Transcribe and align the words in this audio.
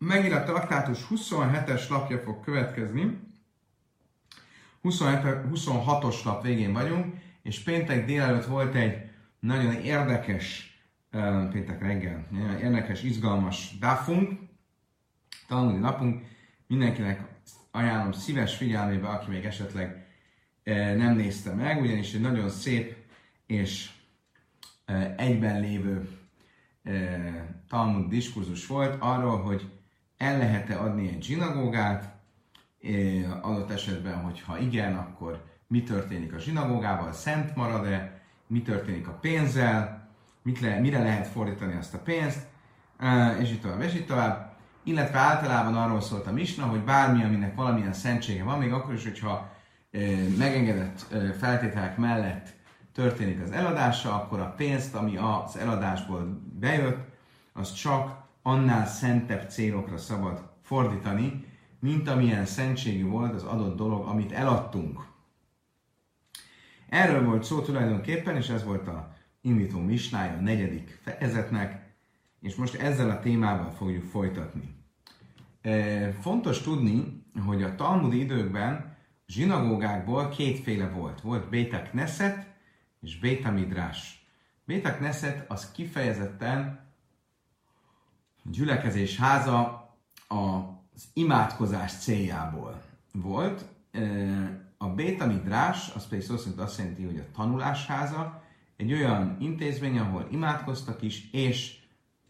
megint 0.00 0.32
a 0.32 0.42
traktátus 0.42 1.06
27-es 1.10 1.88
lapja 1.88 2.18
fog 2.18 2.44
következni. 2.44 3.18
27, 4.80 5.20
26-os 5.54 6.24
lap 6.24 6.42
végén 6.42 6.72
vagyunk, 6.72 7.14
és 7.42 7.62
péntek 7.62 8.06
délelőtt 8.06 8.44
volt 8.44 8.74
egy 8.74 9.10
nagyon 9.38 9.74
érdekes, 9.74 10.78
péntek 11.50 11.82
reggel, 11.82 12.26
nagyon 12.30 12.58
érdekes, 12.58 13.02
izgalmas 13.02 13.78
dáfunk, 13.78 14.40
tanulni 15.48 15.78
napunk. 15.78 16.24
Mindenkinek 16.66 17.28
ajánlom 17.70 18.12
szíves 18.12 18.56
figyelmébe, 18.56 19.08
aki 19.08 19.30
még 19.30 19.44
esetleg 19.44 20.06
nem 20.96 21.16
nézte 21.16 21.54
meg, 21.54 21.80
ugyanis 21.80 22.14
egy 22.14 22.20
nagyon 22.20 22.48
szép 22.48 22.96
és 23.46 23.90
egyben 25.16 25.60
lévő 25.60 26.08
Talmud 27.68 28.08
diskurzus 28.08 28.66
volt 28.66 28.96
arról, 28.98 29.42
hogy 29.42 29.70
el 30.20 30.38
lehet-e 30.38 30.78
adni 30.78 31.08
egy 31.08 31.22
zsinagógát, 31.22 32.12
adott 33.40 33.70
esetben, 33.70 34.22
hogyha 34.22 34.58
igen, 34.58 34.96
akkor 34.96 35.44
mi 35.66 35.82
történik 35.82 36.34
a 36.34 36.38
zsinagógával, 36.38 37.12
szent 37.12 37.56
marad-e, 37.56 38.20
mi 38.46 38.62
történik 38.62 39.08
a 39.08 39.18
pénzzel, 39.20 40.08
mit 40.42 40.60
le, 40.60 40.78
mire 40.78 41.02
lehet 41.02 41.26
fordítani 41.26 41.76
azt 41.76 41.94
a 41.94 41.98
pénzt, 41.98 42.46
és 43.40 43.50
így 43.50 43.60
tovább, 43.60 43.80
és 43.80 43.94
így 43.94 44.06
tovább. 44.06 44.56
Illetve 44.82 45.18
általában 45.18 45.76
arról 45.76 46.00
szólt 46.00 46.26
a 46.26 46.32
Misna, 46.32 46.64
hogy 46.64 46.80
bármi, 46.80 47.24
aminek 47.24 47.54
valamilyen 47.54 47.92
szentsége 47.92 48.44
van, 48.44 48.58
még 48.58 48.72
akkor 48.72 48.94
is, 48.94 49.02
hogyha 49.02 49.52
megengedett 50.38 51.06
feltételek 51.38 51.96
mellett 51.96 52.48
történik 52.92 53.42
az 53.42 53.50
eladása, 53.50 54.14
akkor 54.14 54.40
a 54.40 54.54
pénzt, 54.56 54.94
ami 54.94 55.16
az 55.16 55.56
eladásból 55.56 56.40
bejött, 56.58 57.08
az 57.52 57.72
csak 57.72 58.19
annál 58.42 58.86
szentebb 58.86 59.50
célokra 59.50 59.98
szabad 59.98 60.50
fordítani, 60.62 61.44
mint 61.80 62.08
amilyen 62.08 62.46
szentségű 62.46 63.06
volt 63.06 63.34
az 63.34 63.42
adott 63.42 63.76
dolog, 63.76 64.06
amit 64.06 64.32
eladtunk. 64.32 65.08
Erről 66.88 67.24
volt 67.24 67.44
szó 67.44 67.60
tulajdonképpen, 67.60 68.36
és 68.36 68.48
ez 68.48 68.64
volt 68.64 68.88
a 68.88 69.14
indító 69.40 69.80
misnája 69.80 70.32
a 70.36 70.40
negyedik 70.40 71.00
fejezetnek, 71.02 71.94
és 72.40 72.54
most 72.54 72.74
ezzel 72.74 73.10
a 73.10 73.20
témával 73.20 73.70
fogjuk 73.70 74.04
folytatni. 74.04 74.74
E, 75.60 76.12
fontos 76.12 76.60
tudni, 76.60 77.24
hogy 77.46 77.62
a 77.62 77.74
Talmud 77.74 78.12
időkben 78.12 78.96
zsinagógákból 79.26 80.28
kétféle 80.28 80.88
volt. 80.88 81.20
Volt 81.20 81.48
Béta 81.48 81.82
Knesset 81.82 82.46
és 83.00 83.18
Béta 83.18 83.50
Midrás. 83.50 84.26
Béta 84.64 84.94
Knesset 84.94 85.50
az 85.50 85.72
kifejezetten 85.72 86.89
gyülekezés 88.50 89.16
háza 89.16 89.88
az 90.28 91.04
imádkozás 91.12 91.92
céljából 91.92 92.82
volt. 93.12 93.64
A 94.78 94.88
Béta 94.88 95.26
Midrás, 95.26 95.92
az 95.94 96.08
pedig 96.08 96.24
szó 96.24 96.36
szerint 96.36 96.60
azt 96.60 96.78
jelenti, 96.78 97.04
hogy 97.04 97.18
a 97.18 97.36
tanulásháza, 97.36 98.42
egy 98.76 98.92
olyan 98.92 99.36
intézmény, 99.40 99.98
ahol 99.98 100.28
imádkoztak 100.30 101.02
is, 101.02 101.30
és 101.32 101.78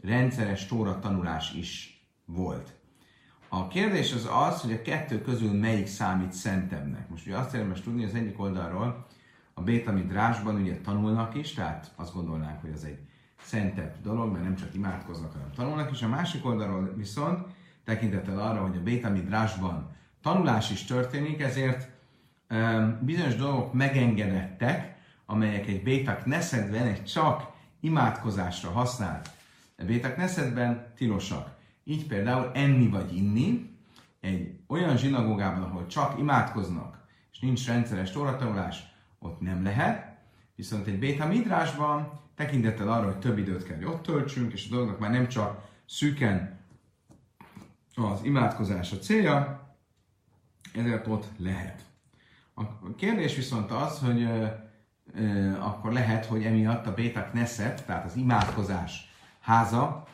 rendszeres 0.03 0.67
tóra 0.67 0.99
tanulás 0.99 1.53
is 1.53 2.03
volt. 2.25 2.75
A 3.49 3.69
kérdés 3.69 4.13
az 4.13 4.29
az, 4.33 4.61
hogy 4.61 4.73
a 4.73 4.83
kettő 4.83 5.23
közül 5.23 5.53
melyik 5.53 5.87
számít 5.87 6.33
szentebbnek. 6.33 7.09
Most 7.09 7.27
ugye 7.27 7.37
azt 7.37 7.55
érdemes 7.55 7.81
tudni, 7.81 8.05
az 8.05 8.15
egyik 8.15 8.41
oldalról 8.41 9.07
a 9.55 9.63
Béta 9.63 9.93
Midrásban 9.93 10.55
ugye 10.55 10.81
tanulnak 10.81 11.35
is, 11.35 11.53
tehát 11.53 11.93
azt 11.97 12.15
gondolnánk, 12.15 12.61
hogy 12.61 12.73
az 12.73 12.85
egy 12.85 12.99
szentebb 13.43 13.95
dolog, 14.03 14.33
mert 14.33 14.45
nem 14.45 14.57
csak 14.57 14.75
imádkoznak, 14.75 15.33
hanem 15.33 15.51
tanulnak, 15.55 15.91
és 15.91 16.03
a 16.03 16.09
másik 16.09 16.47
oldalról 16.47 16.93
viszont 16.97 17.47
tekintettel 17.85 18.39
arra, 18.39 18.63
hogy 18.63 18.77
a 18.77 18.83
Béta 18.83 19.11
Midrásban 19.11 19.97
tanulás 20.23 20.71
is 20.71 20.85
történik, 20.85 21.41
ezért 21.41 21.89
um, 22.51 22.99
bizonyos 23.03 23.37
dolgok 23.37 23.73
megengedettek, 23.73 24.97
amelyek 25.27 25.67
egy 25.67 25.83
Béta 25.83 26.17
Knessetben 26.17 26.87
egy 26.87 27.05
csak 27.05 27.51
imádkozásra 27.81 28.71
használt. 28.71 29.31
Béta 29.87 30.13
Knessetben 30.13 30.93
tilosak. 30.97 31.59
Így 31.85 32.07
például 32.07 32.51
enni 32.55 32.89
vagy 32.89 33.17
inni 33.17 33.71
egy 34.21 34.59
olyan 34.67 34.97
zsinagógában, 34.97 35.63
ahol 35.63 35.87
csak 35.87 36.19
imádkoznak, 36.19 37.07
és 37.33 37.39
nincs 37.39 37.67
rendszeres 37.67 38.11
tóratanulás, 38.11 38.83
ott 39.19 39.41
nem 39.41 39.63
lehet, 39.63 40.10
viszont 40.61 40.87
egy 40.87 40.99
Béta 40.99 41.27
Midrásban 41.27 42.21
tekintettel 42.35 42.93
arra, 42.93 43.05
hogy 43.05 43.19
több 43.19 43.39
időt 43.39 43.65
kell, 43.65 43.77
hogy 43.77 43.85
ott 43.85 44.03
töltsünk, 44.03 44.53
és 44.53 44.67
a 44.67 44.71
dolognak 44.71 44.99
már 44.99 45.11
nem 45.11 45.29
csak 45.29 45.69
szűken 45.87 46.59
az 47.95 48.21
imádkozás 48.23 48.93
a 48.93 48.99
célja, 48.99 49.69
ezért 50.75 51.07
ott 51.07 51.27
lehet. 51.37 51.85
A 52.55 52.95
kérdés 52.95 53.37
viszont 53.37 53.71
az, 53.71 53.99
hogy 53.99 54.23
ö, 54.23 54.47
ö, 55.15 55.53
akkor 55.59 55.93
lehet, 55.93 56.27
hogy 56.27 56.45
emiatt 56.45 56.87
a 56.87 56.95
Béta 56.95 57.25
Knesset, 57.25 57.85
tehát 57.87 58.05
az 58.05 58.17
imádkozás 58.17 59.13
háza 59.41 60.07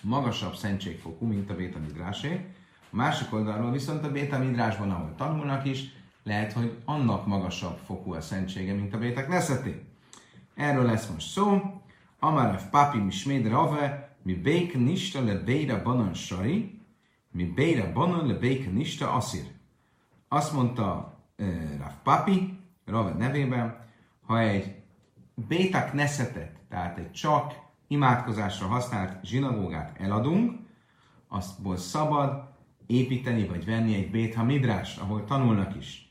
magasabb 0.00 0.54
szentségfokú, 0.54 1.26
mint 1.26 1.50
a 1.50 1.56
Béta 1.56 1.78
Midrásé. 1.78 2.54
A 2.90 2.96
másik 2.96 3.32
oldalról 3.32 3.70
viszont 3.70 4.04
a 4.04 4.12
Béta 4.12 4.38
Midrásban, 4.38 4.90
ahol 4.90 5.14
tanulnak 5.16 5.64
is, 5.64 5.84
lehet, 6.26 6.52
hogy 6.52 6.78
annak 6.84 7.26
magasabb 7.26 7.76
fokú 7.76 8.12
a 8.12 8.20
szentsége, 8.20 8.72
mint 8.72 8.94
a 8.94 8.98
Béta 8.98 9.24
Knesseté. 9.24 9.82
Erről 10.54 10.84
lesz 10.84 11.10
most 11.10 11.28
szó. 11.28 11.60
Amarav 12.18 12.70
papi 12.70 12.98
mi 12.98 13.10
sméd 13.10 13.48
rave, 13.48 14.16
mi 14.22 14.34
bék 14.34 14.74
nista 14.74 15.24
le 15.24 15.34
béra 15.34 15.82
banan 15.82 16.14
sari, 16.14 16.80
mi 17.30 17.44
béra 17.44 17.92
banan 17.92 18.26
le 18.26 18.34
bék 18.34 18.72
nista 18.72 19.12
asir. 19.12 19.44
Azt 20.28 20.52
mondta 20.52 21.18
uh, 21.38 21.78
Rav 21.78 21.92
Papi, 22.02 22.58
Rave 22.84 23.12
nevében, 23.12 23.76
ha 24.24 24.40
egy 24.40 24.74
béta 25.34 25.84
kneszetet, 25.84 26.56
tehát 26.68 26.98
egy 26.98 27.12
csak 27.12 27.54
imádkozásra 27.86 28.66
használt 28.66 29.24
zsinagógát 29.24 30.00
eladunk, 30.00 30.58
aztból 31.28 31.76
szabad 31.76 32.48
építeni 32.86 33.46
vagy 33.46 33.64
venni 33.64 33.94
egy 33.94 34.10
béta 34.10 34.42
midrás, 34.42 34.96
ahol 34.96 35.24
tanulnak 35.24 35.76
is. 35.76 36.05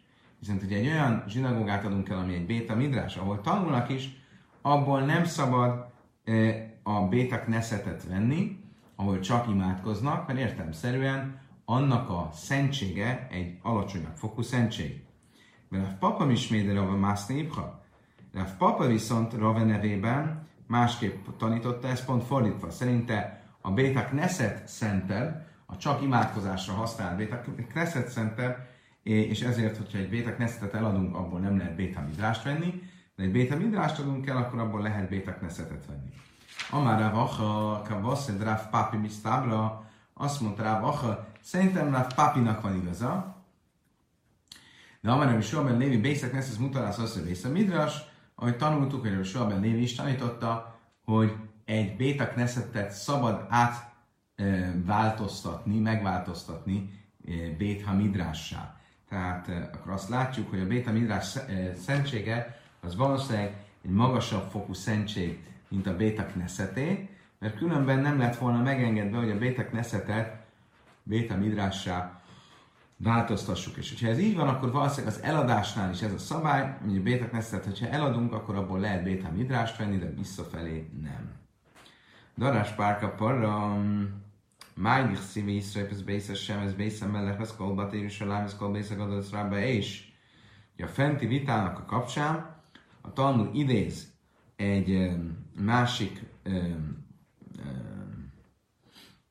Viszont, 0.45 0.63
hogy 0.63 0.73
egy 0.73 0.87
olyan 0.87 1.23
zsinagógát 1.27 1.85
adunk 1.85 2.09
el, 2.09 2.17
ami 2.17 2.33
egy 2.33 2.45
béta 2.45 2.75
midrás, 2.75 3.15
ahol 3.15 3.41
tanulnak 3.41 3.89
is, 3.89 4.09
abból 4.61 5.01
nem 5.01 5.23
szabad 5.23 5.85
a 6.83 7.07
béta 7.07 7.39
kneszetet 7.39 8.07
venni, 8.07 8.59
ahol 8.95 9.19
csak 9.19 9.47
imádkoznak, 9.47 10.27
mert 10.27 10.39
értelmszerűen 10.39 11.39
annak 11.65 12.09
a 12.09 12.29
szentsége 12.33 13.27
egy 13.31 13.57
alacsonyabb 13.61 14.15
fokú 14.15 14.41
szentség. 14.41 15.03
Mert 15.69 15.91
a 15.91 15.95
papa 15.99 16.25
misméde 16.25 16.73
rava 16.73 16.95
mászni 16.95 17.49
De 18.31 18.39
a 18.39 18.55
papa 18.57 18.87
viszont 18.87 19.33
rave 19.33 19.63
nevében 19.63 20.47
másképp 20.67 21.27
tanította, 21.37 21.87
ez 21.87 22.05
pont 22.05 22.23
fordítva. 22.23 22.69
Szerinte 22.69 23.43
a 23.61 23.71
Béta 23.71 24.05
Knesset 24.05 24.67
Center, 24.67 25.45
a 25.65 25.77
csak 25.77 26.01
imádkozásra 26.01 26.73
használt 26.73 27.17
Béta 27.17 27.41
Knesset 27.69 28.11
Center, 28.11 28.73
és 29.05 29.41
ezért, 29.41 29.77
hogyha 29.77 29.97
egy 29.97 30.09
Béta 30.09 30.33
Knessetet 30.33 30.73
eladunk, 30.73 31.15
abból 31.15 31.39
nem 31.39 31.57
lehet 31.57 31.75
Béta 31.75 32.01
Midrást 32.01 32.43
venni, 32.43 32.81
de 33.15 33.23
egy 33.23 33.31
Béta 33.31 33.55
Midrást 33.55 33.99
adunk 33.99 34.27
el, 34.27 34.37
akkor 34.37 34.59
abból 34.59 34.81
lehet 34.81 35.09
Béta 35.09 35.33
Knessetet 35.33 35.85
venni. 35.85 36.09
Amára 36.69 37.11
vacha, 37.11 37.81
kavaszed 37.87 38.43
ráv 38.43 38.69
papi 38.69 38.97
misztábra, 38.97 39.89
azt 40.13 40.41
mondta 40.41 40.63
rá 40.63 40.79
vacha, 40.79 41.27
szerintem 41.41 41.91
ráv 41.91 42.13
papinak 42.13 42.61
van 42.61 42.75
igaza, 42.75 43.35
de 45.01 45.11
amára 45.11 45.37
is 45.37 45.45
soha 45.45 45.77
Lévi 45.77 45.97
Bészek 45.97 46.57
mutalász 46.59 46.97
azt, 46.97 47.13
hogy 47.13 47.23
Bészek 47.23 47.51
Midrás, 47.51 47.93
ahogy 48.35 48.57
tanultuk, 48.57 49.07
hogy 49.07 49.25
Soha 49.25 49.59
Lévi 49.59 49.81
is 49.81 49.95
tanította, 49.95 50.79
hogy 51.03 51.35
egy 51.65 51.95
Béta 51.95 52.27
Knessetet 52.27 52.91
szabad 52.91 53.47
átváltoztatni, 53.49 55.79
megváltoztatni 55.79 56.89
Béta 57.57 57.93
Midrássá. 57.93 58.79
Tehát 59.09 59.47
akkor 59.73 59.91
azt 59.91 60.09
látjuk, 60.09 60.49
hogy 60.49 60.59
a 60.59 60.67
Béta 60.67 60.91
Midrás 60.91 61.37
szentsége 61.85 62.59
az 62.81 62.95
valószínűleg 62.95 63.53
egy 63.83 63.91
magasabb 63.91 64.49
fokú 64.49 64.73
szentség, 64.73 65.43
mint 65.67 65.87
a 65.87 65.95
Béta 65.95 66.25
Knesseté, 66.25 67.09
mert 67.39 67.57
különben 67.57 67.99
nem 67.99 68.19
lett 68.19 68.37
volna 68.37 68.61
megengedve, 68.61 69.17
hogy 69.17 69.31
a 69.31 69.37
Béta 69.37 69.65
Knessetet 69.65 70.43
Béta 71.03 71.35
Midrássá 71.35 72.21
változtassuk. 72.97 73.77
És 73.77 73.89
hogyha 73.89 74.07
ez 74.07 74.19
így 74.19 74.35
van, 74.35 74.47
akkor 74.47 74.71
valószínűleg 74.71 75.15
az 75.15 75.21
eladásnál 75.21 75.91
is 75.91 76.01
ez 76.01 76.13
a 76.13 76.17
szabály, 76.17 76.77
hogy 76.83 76.97
a 76.97 77.01
bétak 77.01 77.31
nesztet, 77.31 77.65
hogyha 77.65 77.87
eladunk, 77.87 78.33
akkor 78.33 78.55
abból 78.55 78.79
lehet 78.79 79.03
béta 79.03 79.31
midrást 79.31 79.77
venni, 79.77 79.97
de 79.97 80.09
visszafelé 80.09 80.89
nem. 81.01 81.33
Darás 82.37 82.71
párka 82.71 83.09
parra, 83.09 83.77
Májnich 84.75 85.21
szívi 85.21 85.55
Iszrael, 85.55 85.87
ez 85.89 86.01
bészes 86.01 86.43
sem, 86.43 86.59
ez 86.59 86.73
bészem 86.73 87.11
mellett, 87.11 87.39
ez 87.39 87.55
kolbat, 87.55 87.93
és 87.93 88.21
a 88.21 88.25
lám, 88.25 88.43
ez 88.43 88.55
kolbészek 88.55 88.99
adott 88.99 89.31
rába, 89.31 89.59
és 89.59 90.07
a 90.77 90.87
fenti 90.87 91.25
vitának 91.25 91.79
a 91.79 91.85
kapcsán 91.85 92.63
a 93.01 93.13
Talmud 93.13 93.55
idéz 93.55 94.13
egy 94.55 95.11
másik 95.59 96.25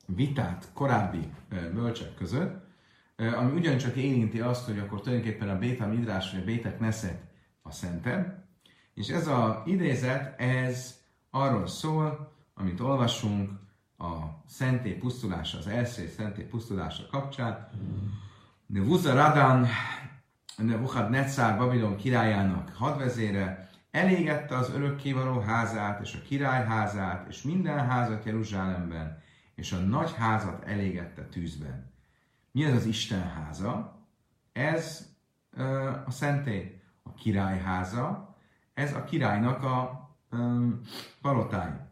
vitát 0.07 0.71
korábbi 0.73 1.29
bölcsek 1.49 2.15
között, 2.15 2.65
ami 3.17 3.53
ugyancsak 3.53 3.97
érinti 3.97 4.41
azt, 4.41 4.67
hogy 4.67 4.79
akkor 4.79 5.01
tulajdonképpen 5.01 5.49
a 5.49 5.59
Béta 5.59 5.87
Midrás 5.87 6.33
vagy 6.33 6.41
a 6.41 6.45
Béta 6.45 6.73
Knesset 6.73 7.23
a 7.63 7.71
szentebb. 7.71 8.45
És 8.95 9.09
ez 9.09 9.27
az 9.27 9.55
idézet, 9.65 10.41
ez 10.41 11.01
arról 11.31 11.67
szól, 11.67 12.33
amit 12.55 12.81
olvasunk 12.81 13.51
a 13.99 14.43
szenté 14.47 14.93
pusztulása, 14.93 15.59
az 15.59 15.67
első 15.67 16.09
szenté 16.09 16.43
pusztulása 16.43 17.07
kapcsán. 17.11 17.69
Nevuza 18.67 19.15
Radan, 19.15 19.67
Nebuchadnezzar 20.57 21.57
Babilon 21.57 21.97
királyának 21.97 22.71
hadvezére 22.75 23.71
elégette 23.91 24.57
az 24.57 24.71
örökkévaló 24.71 25.41
házát 25.41 26.01
és 26.01 26.15
a 26.15 26.27
királyházát 26.27 27.29
és 27.29 27.43
minden 27.43 27.87
házat 27.87 28.25
Jeruzsálemben, 28.25 29.23
és 29.55 29.73
a 29.73 29.77
nagy 29.77 30.15
házat 30.15 30.65
elégette 30.65 31.23
tűzben. 31.23 31.93
Mi 32.51 32.65
ez 32.65 32.75
az 32.75 32.85
Isten 32.85 33.31
háza? 33.31 33.99
Ez 34.53 35.09
ö, 35.57 35.91
a 36.07 36.11
szentély, 36.11 36.81
a 37.03 37.15
királyháza, 37.15 38.37
ez 38.75 38.95
a 38.95 39.05
királynak 39.05 39.63
a 39.63 40.05
palotája. 41.21 41.84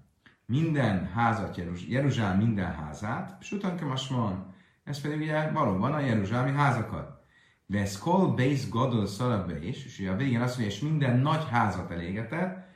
Minden 0.52 1.06
házat, 1.14 1.56
Jeruz- 1.56 1.88
Jeruzsálem 1.88 2.38
minden 2.38 2.74
házát, 2.74 3.36
és 3.40 3.52
utána 3.52 3.94
van, 4.08 4.54
ez 4.84 5.00
pedig 5.00 5.20
ugye 5.20 5.50
valóban 5.50 5.92
a 5.92 6.00
Jeruzsálemi 6.00 6.56
házakat. 6.56 7.24
De 7.66 7.80
ez 7.80 7.98
kol 7.98 8.34
base 8.34 8.68
godol 8.70 9.06
szalabbe 9.06 9.64
is, 9.64 9.84
és 9.84 9.98
ugye 9.98 10.10
a 10.10 10.16
végén 10.16 10.40
azt 10.40 10.58
mondja, 10.58 10.76
és 10.76 10.82
minden 10.82 11.18
nagy 11.18 11.48
házat 11.50 11.90
elégetett, 11.90 12.66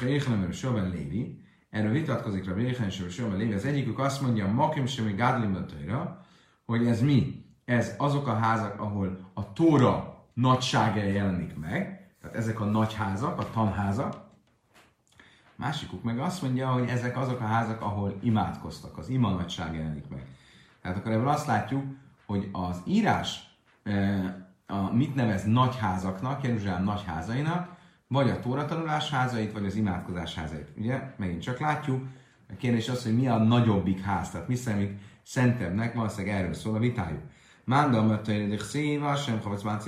Héchlem 0.00 0.52
Soben 0.52 0.90
Lévi, 0.90 1.44
erről 1.70 1.92
vitatkozik 1.92 2.50
a 2.50 2.54
Héchlem 2.54 2.90
Soben 2.90 3.36
Lévi, 3.36 3.52
az 3.52 3.64
egyikük 3.64 3.98
azt 3.98 4.20
mondja, 4.20 4.46
Makim 4.46 4.86
Semi 4.86 5.12
Gadlim 5.12 5.66
hogy 6.64 6.86
ez 6.86 7.00
mi? 7.00 7.44
Ez 7.64 7.94
azok 7.98 8.26
a 8.26 8.34
házak, 8.34 8.80
ahol 8.80 9.30
a 9.34 9.52
Tóra 9.52 10.24
nagysága 10.32 11.02
jelenik 11.02 11.56
meg, 11.56 12.12
tehát 12.20 12.36
ezek 12.36 12.60
a 12.60 12.64
nagy 12.64 12.94
házak, 12.94 13.38
a 13.38 13.50
tanházak, 13.50 14.23
Másikuk 15.56 16.02
meg 16.02 16.18
azt 16.18 16.42
mondja, 16.42 16.68
hogy 16.68 16.88
ezek 16.88 17.16
azok 17.16 17.40
a 17.40 17.44
házak, 17.46 17.80
ahol 17.80 18.18
imádkoztak, 18.22 18.98
az 18.98 19.08
ima 19.08 19.30
nagyság 19.30 19.74
jelenik 19.74 20.08
meg. 20.08 20.26
Tehát 20.82 20.96
akkor 20.96 21.12
ebből 21.12 21.28
azt 21.28 21.46
látjuk, 21.46 21.84
hogy 22.26 22.48
az 22.52 22.82
írás 22.84 23.56
a, 24.66 24.92
mit 24.92 25.14
nevez 25.14 25.44
nagy 25.44 25.76
házaknak, 25.76 26.42
Jeruzsálem 26.42 26.84
nagy 26.84 27.04
házainak, 27.06 27.68
vagy 28.06 28.30
a 28.30 28.40
tóratanulás 28.40 29.10
házait, 29.10 29.52
vagy 29.52 29.64
az 29.64 29.74
imádkozás 29.74 30.34
házait. 30.34 30.68
Ugye, 30.76 31.14
megint 31.16 31.42
csak 31.42 31.58
látjuk, 31.58 32.04
a 32.48 32.56
kérdés 32.56 32.88
az, 32.88 33.02
hogy 33.02 33.16
mi 33.16 33.28
a 33.28 33.38
nagyobbik 33.38 34.00
ház, 34.00 34.30
tehát 34.30 34.48
mi 34.48 34.54
számít 34.54 35.00
szentebbnek, 35.22 35.94
valószínűleg 35.94 36.36
erről 36.36 36.54
szól 36.54 36.74
a 36.74 36.78
vitájuk. 36.78 37.22
Mándam, 37.64 38.06
mert 38.06 38.22
törvédik 38.22 38.60
széva, 38.60 39.16
sem 39.16 39.40
havac 39.40 39.62
már 39.62 39.80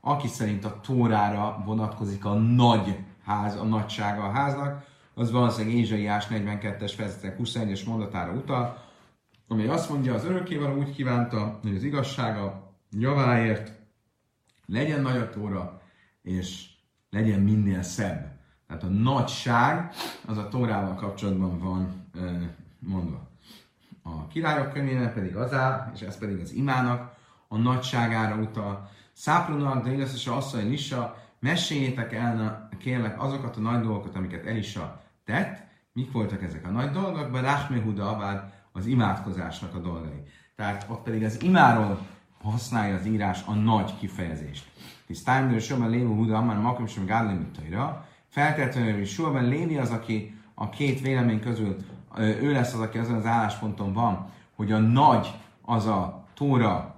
aki 0.00 0.28
szerint 0.28 0.64
a 0.64 0.80
tórára 0.80 1.62
vonatkozik 1.64 2.24
a 2.24 2.34
nagy 2.34 2.98
ház, 3.30 3.56
a 3.56 3.64
nagysága 3.64 4.24
a 4.24 4.30
háznak, 4.30 4.84
az 5.14 5.30
valószínűleg 5.30 5.76
Ézsaiás 5.76 6.26
42-es 6.30 6.92
fejezetek 6.96 7.36
21-es 7.38 7.86
mondatára 7.86 8.32
utal, 8.32 8.84
ami 9.48 9.66
azt 9.66 9.90
mondja, 9.90 10.14
az 10.14 10.24
örökkévaló 10.24 10.78
úgy 10.78 10.94
kívánta, 10.94 11.58
hogy 11.62 11.74
az 11.74 11.82
igazsága 11.82 12.72
javáért 12.90 13.72
legyen 14.66 15.00
nagy 15.00 15.16
a 15.16 15.30
tóra, 15.30 15.80
és 16.22 16.68
legyen 17.10 17.40
minél 17.40 17.82
szebb. 17.82 18.38
Tehát 18.66 18.82
a 18.82 18.86
nagyság 18.86 19.92
az 20.26 20.36
a 20.36 20.48
tórával 20.48 20.94
kapcsolatban 20.94 21.58
van 21.58 22.10
mondva. 22.78 23.28
A 24.02 24.26
királyok 24.26 24.72
könyvében 24.72 25.12
pedig 25.12 25.36
az 25.36 25.52
áll, 25.52 25.90
és 25.94 26.00
ez 26.00 26.18
pedig 26.18 26.40
az 26.40 26.52
imának 26.52 27.14
a 27.48 27.56
nagyságára 27.56 28.36
utal. 28.36 28.90
Száprónak, 29.12 29.84
de 29.84 29.92
illetve 29.92 30.16
se 30.16 30.34
asszony 30.34 30.68
Lisa, 30.68 31.16
meséljétek 31.38 32.12
el, 32.12 32.68
kérlek, 32.80 33.22
azokat 33.22 33.56
a 33.56 33.60
nagy 33.60 33.82
dolgokat, 33.82 34.16
amiket 34.16 34.46
Elisa 34.46 35.02
tett, 35.24 35.68
mik 35.92 36.12
voltak 36.12 36.42
ezek 36.42 36.66
a 36.66 36.70
nagy 36.70 36.90
dolgok, 36.90 37.30
be 37.30 37.68
Huda 37.84 38.08
Abád 38.08 38.52
az 38.72 38.86
imádkozásnak 38.86 39.74
a 39.74 39.78
dolgai. 39.78 40.22
Tehát 40.56 40.86
ott 40.88 41.02
pedig 41.02 41.24
az 41.24 41.42
imáról 41.42 42.06
használja 42.42 42.94
az 42.94 43.06
írás 43.06 43.42
a 43.46 43.54
nagy 43.54 43.98
kifejezést. 43.98 44.70
Hisz 45.06 45.22
Tájmdő 45.22 45.58
Sőben 45.58 45.90
Lévi 45.90 46.04
Huda, 46.04 46.42
már 46.42 46.56
Makom 46.56 46.86
sem 46.86 47.06
Gádlimitaira, 47.06 48.08
feltétlenül 48.28 48.94
hogy 48.94 49.06
Sőben 49.06 49.44
Lévi 49.44 49.76
az, 49.76 49.90
aki 49.90 50.34
a 50.54 50.68
két 50.68 51.00
vélemény 51.00 51.40
közül 51.40 51.76
ő 52.18 52.52
lesz 52.52 52.74
az, 52.74 52.80
aki 52.80 52.98
azon 52.98 53.16
az 53.16 53.26
állásponton 53.26 53.92
van, 53.92 54.30
hogy 54.56 54.72
a 54.72 54.78
nagy 54.78 55.34
az 55.62 55.86
a 55.86 56.24
Tóra 56.34 56.94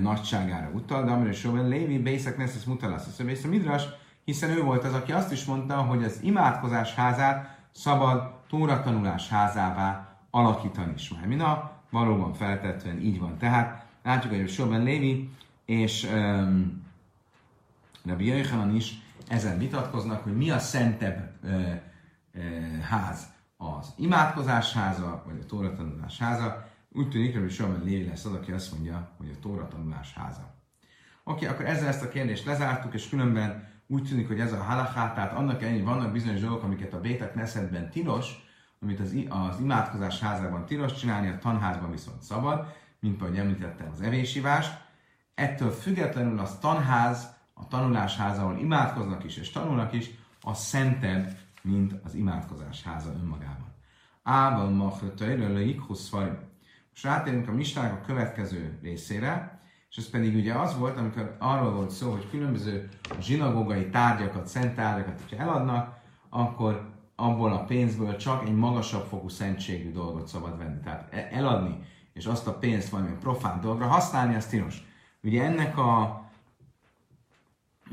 nagyságára 0.00 0.70
utal, 0.74 1.04
de 1.04 1.10
amire 1.10 1.32
Sőben 1.32 1.68
Lévi 1.68 1.98
Bészek 1.98 2.36
Neszesz 2.36 2.64
Mutalász, 2.64 3.20
a 3.44 3.48
Midras, 3.48 3.82
hiszen 4.26 4.50
ő 4.50 4.62
volt 4.62 4.84
az, 4.84 4.94
aki 4.94 5.12
azt 5.12 5.32
is 5.32 5.44
mondta, 5.44 5.76
hogy 5.76 6.04
az 6.04 6.18
imádkozás 6.22 6.94
házát 6.94 7.58
szabad 7.72 8.34
Tóra 8.48 8.82
tanulás 8.82 9.28
házává 9.28 10.16
alakítani 10.30 10.92
is. 10.94 11.12
Mina 11.26 11.70
valóban 11.90 12.34
feltetően 12.34 13.00
így 13.00 13.18
van. 13.18 13.38
Tehát 13.38 13.86
látjuk, 14.02 14.34
hogy 14.34 14.48
Sorban 14.48 14.82
Lévi 14.82 15.30
és 15.64 16.04
um, 16.12 16.84
Rabbi 18.04 18.26
Jöjjhanan 18.26 18.74
is 18.74 18.98
ezen 19.28 19.58
vitatkoznak, 19.58 20.22
hogy 20.22 20.36
mi 20.36 20.50
a 20.50 20.58
szentebb 20.58 21.32
uh, 21.42 21.74
uh, 22.34 22.78
ház. 22.80 23.34
Az 23.56 23.92
imádkozás 23.96 24.72
háza, 24.72 25.22
vagy 25.26 25.38
a 25.42 25.46
tóratanulás 25.46 26.18
háza. 26.18 26.68
Úgy 26.92 27.08
tűnik, 27.08 27.38
hogy 27.38 27.50
Sorban 27.50 27.82
Lévi 27.84 28.08
lesz 28.08 28.24
az, 28.24 28.32
aki 28.32 28.52
azt 28.52 28.72
mondja, 28.72 29.10
hogy 29.16 29.30
a 29.36 29.40
tóratanulás 29.40 30.14
háza. 30.14 30.54
Oké, 31.24 31.44
okay, 31.44 31.48
akkor 31.48 31.66
ezzel 31.66 31.88
ezt 31.88 32.02
a 32.02 32.08
kérdést 32.08 32.44
lezártuk, 32.44 32.94
és 32.94 33.08
különben 33.08 33.74
úgy 33.86 34.02
tűnik, 34.02 34.26
hogy 34.26 34.40
ez 34.40 34.52
a 34.52 34.62
halachát, 34.62 35.14
tehát 35.14 35.32
annak 35.32 35.62
ellenére 35.62 35.84
vannak 35.84 36.12
bizonyos 36.12 36.40
dolgok, 36.40 36.62
amiket 36.62 36.92
a 36.92 37.00
Bétek 37.00 37.34
Neszetben 37.34 37.90
tilos, 37.90 38.44
amit 38.82 39.00
az, 39.00 39.14
az 39.28 39.60
imádkozás 39.60 40.20
házában 40.20 40.66
tilos 40.66 40.94
csinálni, 40.94 41.28
a 41.28 41.38
tanházban 41.38 41.90
viszont 41.90 42.22
szabad, 42.22 42.66
mint 43.00 43.22
ahogy 43.22 43.38
említettem 43.38 43.88
az 43.92 44.00
evésivást. 44.00 44.84
Ettől 45.34 45.70
függetlenül 45.70 46.38
az 46.38 46.58
tanház, 46.58 47.34
a 47.54 47.68
tanulásház, 47.68 48.38
ahol 48.38 48.58
imádkoznak 48.58 49.24
is 49.24 49.36
és 49.36 49.50
tanulnak 49.50 49.92
is, 49.92 50.10
a 50.40 50.54
szentebb, 50.54 51.38
mint 51.62 51.94
az 52.04 52.14
imádkozás 52.14 52.82
háza 52.82 53.12
önmagában. 53.12 53.74
Ával 54.22 54.70
machlötöjről 54.70 55.58
ikhuszfari. 55.58 56.30
Most 56.90 57.04
rátérünk 57.04 57.48
a 57.48 57.52
misták 57.52 57.92
a 57.92 58.04
következő 58.06 58.78
részére, 58.82 59.55
és 59.90 59.96
ez 59.96 60.10
pedig 60.10 60.34
ugye 60.34 60.54
az 60.54 60.78
volt, 60.78 60.98
amikor 60.98 61.36
arról 61.38 61.72
volt 61.72 61.90
szó, 61.90 62.10
hogy 62.10 62.30
különböző 62.30 62.88
zsinagógai 63.20 63.90
tárgyakat, 63.90 64.46
szent 64.46 64.74
tárgyakat, 64.74 65.20
hogyha 65.20 65.42
eladnak, 65.42 65.98
akkor 66.28 66.94
abból 67.16 67.52
a 67.52 67.64
pénzből 67.64 68.16
csak 68.16 68.46
egy 68.46 68.54
magasabb 68.54 69.06
fokú 69.06 69.28
szentségű 69.28 69.92
dolgot 69.92 70.28
szabad 70.28 70.58
venni. 70.58 70.80
Tehát 70.80 71.12
e- 71.12 71.28
eladni, 71.32 71.78
és 72.12 72.26
azt 72.26 72.46
a 72.46 72.58
pénzt 72.58 72.88
valamilyen 72.88 73.18
profán 73.18 73.60
dolgra 73.60 73.86
használni, 73.86 74.34
az 74.34 74.46
tilos. 74.46 74.84
Ugye 75.22 75.44
ennek 75.44 75.78
a 75.78 76.22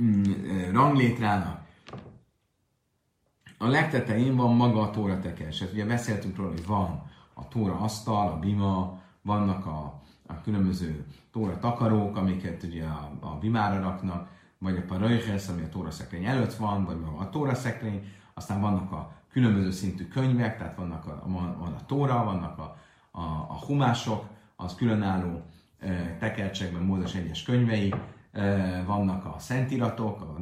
mm, 0.01 0.23
e, 0.23 0.71
ranglétrának 0.71 1.63
a 3.63 3.67
legtetején 3.67 4.35
van 4.35 4.55
maga 4.55 4.81
a 4.81 4.89
tóra 4.89 5.19
tekers. 5.19 5.59
Hát 5.59 5.71
ugye 5.71 5.85
beszéltünk 5.85 6.37
róla, 6.37 6.49
hogy 6.49 6.65
van 6.65 7.11
a 7.33 7.47
tóra 7.47 7.79
asztal, 7.79 8.27
a 8.27 8.39
bima, 8.39 9.01
vannak 9.21 9.65
a, 9.65 10.01
a 10.37 10.41
különböző 10.43 11.05
tóra 11.31 11.59
takarók, 11.59 12.17
amiket 12.17 12.63
ugye 12.63 12.83
a, 12.83 13.11
a 13.19 13.37
bimára 13.39 13.81
raknak, 13.81 14.29
vagy 14.57 14.77
a 14.77 14.85
parajhez, 14.87 15.49
ami 15.49 15.61
a 15.61 15.69
tóra 15.69 15.91
szekrény 15.91 16.25
előtt 16.25 16.53
van, 16.53 16.85
vagy 16.85 16.97
a 17.19 17.29
tóra 17.29 17.55
szekrény, 17.55 18.11
aztán 18.33 18.61
vannak 18.61 18.91
a 18.91 19.11
különböző 19.33 19.71
szintű 19.71 20.07
könyvek, 20.07 20.57
tehát 20.57 20.75
vannak 20.75 21.05
a, 21.05 21.23
van 21.57 21.73
a 21.73 21.85
Tóra, 21.85 22.23
vannak 22.23 22.59
a, 22.59 22.77
a, 23.11 23.21
a 23.49 23.57
humások, 23.65 24.25
az 24.55 24.75
különálló 24.75 25.41
e, 25.79 26.17
tekercsekben 26.19 26.81
Mózes 26.81 27.15
egyes 27.15 27.43
könyvei, 27.43 27.93
e, 28.31 28.83
vannak 28.83 29.25
a 29.25 29.35
szentiratok, 29.39 30.21
a 30.21 30.35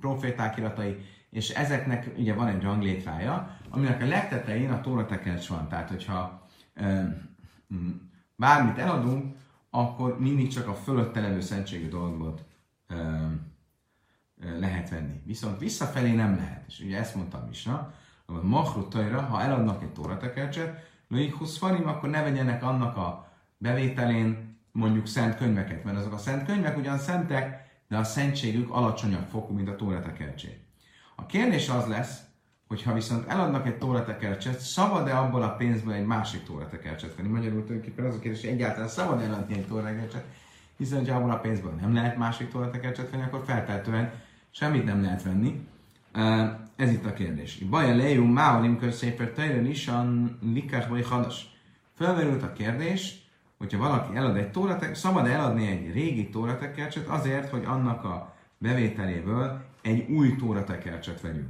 proféták 0.00 0.56
iratai, 0.56 0.96
és 1.30 1.50
ezeknek 1.50 2.10
ugye 2.16 2.34
van 2.34 2.46
egy 2.46 2.62
ranglétrája, 2.62 3.56
aminek 3.70 4.02
a 4.02 4.06
legtetején 4.06 4.70
a 4.70 4.80
Tóra 4.80 5.06
tekercs 5.06 5.48
van. 5.48 5.68
Tehát, 5.68 5.88
hogyha 5.88 6.46
e, 6.74 7.16
bármit 8.36 8.78
eladunk, 8.78 9.36
akkor 9.70 10.20
mindig 10.20 10.48
csak 10.48 10.68
a 10.68 10.74
fölötte 10.74 11.20
levő 11.20 11.40
szentségű 11.40 11.88
dolgot 11.88 12.44
e, 12.86 12.96
lehet 14.58 14.90
venni. 14.90 15.22
Viszont 15.24 15.58
visszafelé 15.58 16.12
nem 16.12 16.36
lehet. 16.36 16.64
És 16.66 16.80
ugye 16.80 16.98
ezt 16.98 17.14
mondtam 17.14 17.48
is, 17.50 17.64
na? 17.64 17.94
A 18.26 18.32
mahrutajra, 18.42 19.20
ha 19.20 19.42
eladnak 19.42 19.82
egy 19.82 19.92
tóratekercset, 19.92 20.90
lőjük 21.08 21.34
20 21.34 21.56
farim, 21.56 21.88
akkor 21.88 22.08
ne 22.08 22.22
vegyenek 22.22 22.62
annak 22.62 22.96
a 22.96 23.32
bevételén 23.58 24.58
mondjuk 24.72 25.06
szent 25.06 25.36
könyveket, 25.36 25.84
mert 25.84 25.96
azok 25.96 26.12
a 26.12 26.18
szent 26.18 26.46
könyvek 26.46 26.76
ugyan 26.76 26.98
szentek, 26.98 27.64
de 27.88 27.96
a 27.96 28.04
szentségük 28.04 28.70
alacsonyabb 28.70 29.26
fokú, 29.30 29.54
mint 29.54 29.68
a 29.68 29.76
tóratekercsé. 29.76 30.60
A 31.16 31.26
kérdés 31.26 31.68
az 31.68 31.86
lesz, 31.86 32.22
hogyha 32.68 32.92
viszont 32.92 33.28
eladnak 33.28 33.66
egy 33.66 33.78
tóratekercset, 33.78 34.58
szabad-e 34.60 35.18
abból 35.18 35.42
a 35.42 35.54
pénzből 35.56 35.94
egy 35.94 36.06
másik 36.06 36.44
tóratekercset 36.44 37.16
venni? 37.16 37.28
Magyarul 37.28 37.64
tulajdonképpen 37.64 38.04
az 38.04 38.14
a 38.14 38.18
kérdés, 38.18 38.40
hogy 38.40 38.50
egyáltalán 38.50 38.88
szabad 38.88 39.20
eladni 39.20 39.54
egy 39.54 39.66
tóratekercset, 39.66 40.24
hiszen 40.76 41.06
ha 41.06 41.16
abból 41.16 41.30
a 41.30 41.38
pénzből 41.38 41.72
nem 41.80 41.94
lehet 41.94 42.16
másik 42.16 42.50
tóratekercset 42.50 43.10
venni, 43.10 43.22
akkor 43.22 43.42
feltétlenül 43.46 44.10
semmit 44.50 44.84
nem 44.84 45.02
lehet 45.02 45.22
venni. 45.22 45.66
Ez 46.76 46.90
itt 46.90 47.06
a 47.06 47.12
kérdés. 47.12 47.58
Baja 47.58 47.96
lejú 47.96 48.24
máolim 48.24 48.78
közszéper 48.78 49.28
tejren 49.28 49.66
is 49.66 49.90
likás 50.40 50.86
vagy 50.86 51.06
hadas. 51.06 51.46
Felmerült 51.94 52.42
a 52.42 52.52
kérdés, 52.52 53.22
hogyha 53.58 53.78
valaki 53.78 54.16
elad 54.16 54.36
egy 54.36 54.50
tóratek, 54.50 54.94
szabad 54.94 55.26
eladni 55.26 55.66
egy 55.66 55.92
régi 55.92 56.28
tóratekercset 56.28 57.06
azért, 57.06 57.50
hogy 57.50 57.64
annak 57.64 58.04
a 58.04 58.34
bevételéből 58.58 59.64
egy 59.82 60.10
új 60.10 60.36
tóratekercset 60.36 61.20
vegyünk. 61.20 61.48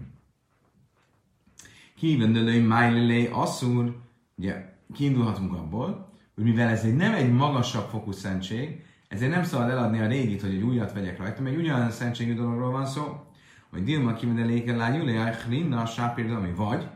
Kívendelői 2.04 2.61
májlelé 2.61 3.26
asszúr, 3.32 3.96
ugye 4.37 4.73
kiindulhatunk 4.94 5.52
abból, 5.52 6.12
hogy 6.34 6.44
mivel 6.44 6.68
ez 6.68 6.84
egy 6.84 6.96
nem 6.96 7.14
egy 7.14 7.32
magasabb 7.32 7.88
fokú 7.88 8.12
szentség, 8.12 8.84
ezért 9.08 9.30
nem 9.30 9.44
szabad 9.44 9.68
eladni 9.68 10.00
a 10.00 10.06
régit, 10.06 10.40
hogy 10.40 10.54
egy 10.54 10.62
újat 10.62 10.92
vegyek 10.92 11.18
rajta, 11.18 11.42
mert 11.42 11.56
ugyanolyan 11.56 11.90
szentségű 11.90 12.34
dologról 12.34 12.70
van 12.70 12.87
szó, 12.87 13.26
hogy 13.70 13.84
Dilma 13.84 14.12
kimendeléke 14.12 14.76
lá 14.76 14.94
Julia 14.94 15.30
Rinna 15.49 15.80
a 15.80 15.87
sápirdalmi, 15.87 16.52
vagy 16.56 16.88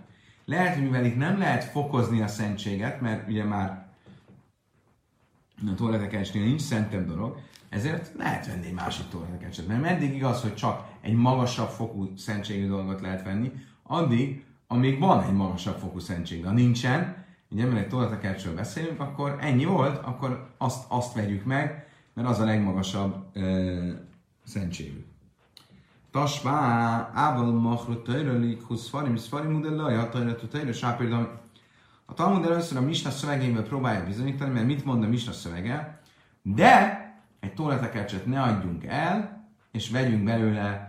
lehet, 0.44 0.74
hogy 0.74 0.84
mivel 0.84 1.04
itt 1.04 1.16
nem 1.16 1.38
lehet 1.38 1.64
fokozni 1.64 2.20
a 2.20 2.26
szentséget, 2.26 3.00
mert 3.00 3.28
ugye 3.28 3.44
már 3.44 3.86
a 5.66 5.74
toaletekecsnél 5.74 6.44
nincs 6.44 6.60
szentebb 6.60 7.06
dolog, 7.06 7.38
ezért 7.68 8.12
lehet 8.16 8.46
venni 8.46 8.66
egy 8.66 8.72
másik 8.72 9.08
toaletekecset. 9.08 9.66
Mert 9.66 9.80
meddig 9.80 10.14
igaz, 10.14 10.42
hogy 10.42 10.54
csak 10.54 10.88
egy 11.00 11.14
magasabb 11.14 11.70
fokú 11.70 12.12
szentségű 12.16 12.66
dolgot 12.66 13.00
lehet 13.00 13.24
venni, 13.24 13.52
addig, 13.82 14.46
amíg 14.68 14.98
van 14.98 15.22
egy 15.22 15.32
magasabb 15.32 15.78
fokú 15.78 15.98
szentség. 15.98 16.44
Ha 16.44 16.52
nincsen, 16.52 17.24
ugye 17.50 17.64
mert 17.64 17.78
egy 17.78 17.88
toaletekercsről 17.88 18.54
beszélünk, 18.54 19.00
akkor 19.00 19.36
ennyi 19.40 19.64
volt, 19.64 20.04
akkor 20.04 20.54
azt, 20.58 20.84
azt 20.88 21.14
vegyük 21.14 21.44
meg, 21.44 21.88
mert 22.14 22.28
az 22.28 22.38
a 22.38 22.44
legmagasabb 22.44 23.26
ö, 23.32 23.90
szentségű. 24.44 25.04
Tasvá, 26.10 27.10
ával 27.14 27.52
machru 27.52 28.02
tajralik, 28.02 28.62
husz 28.62 28.88
farim, 28.88 29.16
szfarim, 29.16 29.54
udellaj, 29.54 29.96
a 29.96 30.08
tajratu 30.08 30.46
tajra, 30.46 30.72
sápérdam. 30.72 31.28
A 32.06 32.14
Talmud 32.14 32.44
először 32.44 32.78
a 32.78 32.80
Misna 32.80 33.10
szövegével 33.10 33.62
próbálja 33.62 34.04
bizonyítani, 34.04 34.52
mert 34.52 34.66
mit 34.66 34.84
mond 34.84 35.02
a 35.02 35.08
Misna 35.08 35.32
szövege, 35.32 36.00
de 36.42 37.02
egy 37.40 37.54
tóletekercset 37.54 38.26
ne 38.26 38.42
adjunk 38.42 38.84
el, 38.84 39.46
és 39.72 39.90
vegyünk 39.90 40.24
belőle 40.24 40.87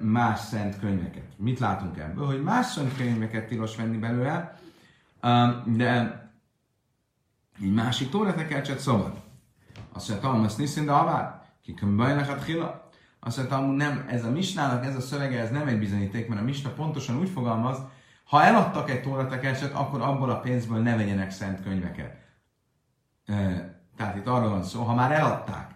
más 0.00 0.40
szent 0.40 0.78
könyveket. 0.78 1.24
Mit 1.36 1.58
látunk 1.58 1.98
ebből? 1.98 2.26
Hogy 2.26 2.42
más 2.42 2.66
szent 2.66 2.96
könyveket 2.96 3.46
tilos 3.46 3.76
venni 3.76 3.96
belőle, 3.96 4.58
de 5.64 6.22
egy 7.62 7.72
másik 7.72 8.10
tóletekercset 8.10 8.78
szabad. 8.78 9.22
Azt 9.92 10.08
mondja, 10.08 10.28
Talmud, 10.28 10.46
azt 10.46 10.58
niszin, 10.58 10.84
de 10.84 10.92
avár, 10.92 11.42
kikömbajnak 11.62 12.28
a 12.28 12.42
hila. 12.42 12.90
Azt 13.20 13.36
mondja, 13.36 13.58
nem, 13.58 14.04
ez 14.08 14.24
a 14.24 14.30
misnának, 14.30 14.84
ez 14.84 14.96
a 14.96 15.00
szövege, 15.00 15.40
ez 15.40 15.50
nem 15.50 15.66
egy 15.66 15.78
bizonyíték, 15.78 16.28
mert 16.28 16.40
a 16.40 16.44
misna 16.44 16.70
pontosan 16.70 17.18
úgy 17.18 17.28
fogalmaz, 17.28 17.78
ha 18.24 18.42
eladtak 18.42 18.90
egy 18.90 19.02
tóratekercset, 19.02 19.72
akkor 19.72 20.00
abból 20.00 20.30
a 20.30 20.40
pénzből 20.40 20.78
ne 20.78 20.96
vegyenek 20.96 21.30
szent 21.30 21.62
könyveket. 21.62 22.16
Tehát 23.96 24.16
itt 24.16 24.26
arról 24.26 24.48
van 24.48 24.62
szó, 24.62 24.82
ha 24.82 24.94
már 24.94 25.12
eladták, 25.12 25.74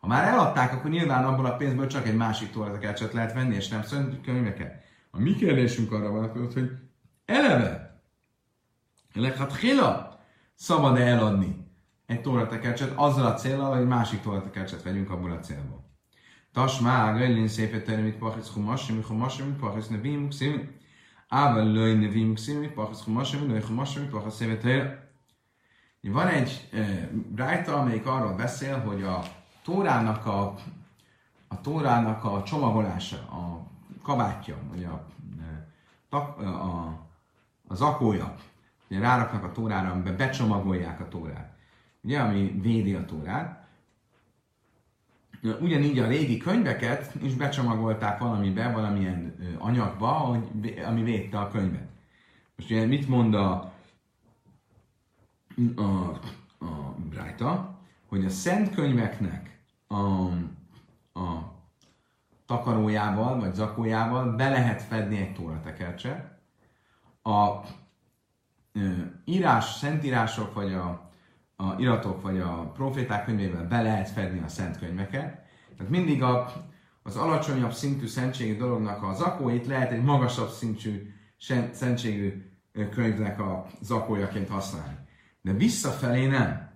ha 0.00 0.06
már 0.06 0.28
eladták, 0.28 0.72
akkor 0.72 0.90
nyilván 0.90 1.24
abból 1.24 1.46
a 1.46 1.56
pénzből 1.56 1.86
csak 1.86 2.06
egy 2.06 2.16
másik 2.16 2.50
tóratekercset 2.50 3.12
lehet 3.12 3.32
venni, 3.32 3.54
és 3.54 3.68
nem 3.68 3.82
szent 3.82 4.20
könyveket. 4.20 4.84
A 5.10 5.20
mi 5.20 5.34
kérdésünk 5.34 5.92
arra 5.92 6.10
van, 6.10 6.30
hogy 6.52 6.70
eleve, 7.24 8.00
hát 9.38 9.56
hila, 9.56 10.20
szabad-e 10.54 11.06
eladni 11.06 11.68
egy 12.06 12.20
tóratekercset 12.20 12.92
azzal 12.96 13.26
a 13.26 13.34
célral, 13.34 13.76
hogy 13.76 13.86
másik 13.86 14.20
tóratekercset 14.20 14.82
vegyünk 14.82 15.10
abból 15.10 15.30
a 15.30 15.38
célból. 15.38 15.88
Tasmá, 16.52 17.12
gajlin 17.12 17.48
szépet 17.48 17.84
terem, 17.84 18.04
mit 18.04 18.16
pachis 18.16 18.52
chumasim, 18.52 18.96
mit 18.96 19.56
pachis 19.56 19.86
nevim, 19.86 20.28
xim, 20.28 20.76
ával 21.28 21.72
löj 21.72 21.94
nevim, 21.94 22.34
mit 22.60 22.72
pachis 22.72 22.98
chumasim, 23.02 23.48
löj 23.48 23.60
chumasim, 23.60 24.02
mit 24.02 24.10
pachis 24.10 24.32
szépet. 24.32 24.98
Van 26.00 26.26
egy 26.26 26.68
e, 26.72 27.10
brájta, 27.12 27.74
amelyik 27.74 28.06
arról 28.06 28.32
beszél, 28.32 28.78
hogy 28.78 29.02
a 29.02 29.22
tórának 29.70 30.26
a, 30.26 30.54
a 31.48 31.60
tórának 31.60 32.24
a 32.24 32.42
csomagolása, 32.42 33.16
a 33.16 33.66
kabátja, 34.02 34.56
vagy 34.70 34.84
a, 34.84 35.06
a, 36.08 36.16
a, 36.16 36.98
a 37.68 37.74
zakója, 37.74 38.34
ugye 38.88 39.00
ráraknak 39.00 39.44
a 39.44 39.52
tórára, 39.52 39.90
amiben 39.90 40.16
becsomagolják 40.16 41.00
a 41.00 41.08
tórát, 41.08 41.56
ugye, 42.00 42.20
ami 42.20 42.58
védi 42.60 42.94
a 42.94 43.04
tórát, 43.04 43.58
Ugyanígy 45.60 45.98
a 45.98 46.06
régi 46.06 46.36
könyveket 46.36 47.14
is 47.22 47.34
becsomagolták 47.34 48.18
valamibe, 48.18 48.72
valamilyen 48.72 49.34
anyagba, 49.58 50.06
hogy, 50.06 50.80
ami 50.86 51.02
védte 51.02 51.38
a 51.38 51.48
könyvet. 51.48 51.88
Most 52.56 52.70
ugye 52.70 52.86
mit 52.86 53.08
mond 53.08 53.34
a, 53.34 53.72
a, 55.76 55.82
a 56.58 56.94
Brájta, 57.10 57.78
hogy 58.08 58.24
a 58.24 58.28
szent 58.28 58.74
könyveknek 58.74 59.49
a, 59.90 60.24
a 61.20 61.52
takarójával, 62.46 63.40
vagy 63.40 63.54
zakójával 63.54 64.36
be 64.36 64.48
lehet 64.48 64.82
fedni 64.82 65.16
egy 65.16 65.34
tóratekercset. 65.34 66.38
A 67.22 67.48
e, 68.72 68.80
írás, 69.24 69.64
szentírások, 69.64 70.54
vagy 70.54 70.72
a 70.72 71.10
a 71.60 71.74
iratok 71.78 72.22
vagy 72.22 72.38
a 72.38 72.70
proféták 72.74 73.24
könyvével 73.24 73.66
be 73.66 73.82
lehet 73.82 74.08
fedni 74.08 74.40
a 74.44 74.48
szent 74.48 74.78
könyveket. 74.78 75.42
Tehát 75.76 75.92
mindig 75.92 76.22
a, 76.22 76.52
az 77.02 77.16
alacsonyabb 77.16 77.72
szintű 77.72 78.06
szentségi 78.06 78.56
dolognak 78.56 79.02
a 79.02 79.14
zakóit 79.14 79.66
lehet 79.66 79.90
egy 79.90 80.02
magasabb 80.02 80.48
szintű 80.48 81.14
szentségű 81.72 82.50
könyvnek 82.90 83.40
a 83.40 83.66
zakójaként 83.80 84.48
használni. 84.48 84.96
De 85.42 85.52
visszafelé 85.52 86.26
nem. 86.26 86.72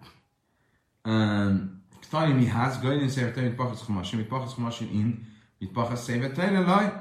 Tani 2.14 2.32
mi 2.32 2.46
ház, 2.46 2.80
gajlin 2.80 3.08
szévet, 3.08 3.36
mit 3.36 3.54
pachasz 3.54 3.86
homasim, 3.86 4.18
mit 4.18 4.28
pachasz 4.28 4.54
homasim 4.54 4.88
in, 4.92 5.26
mit 5.58 5.70
pachasz 5.70 6.02
szévet, 6.02 6.36
laj. 6.36 6.92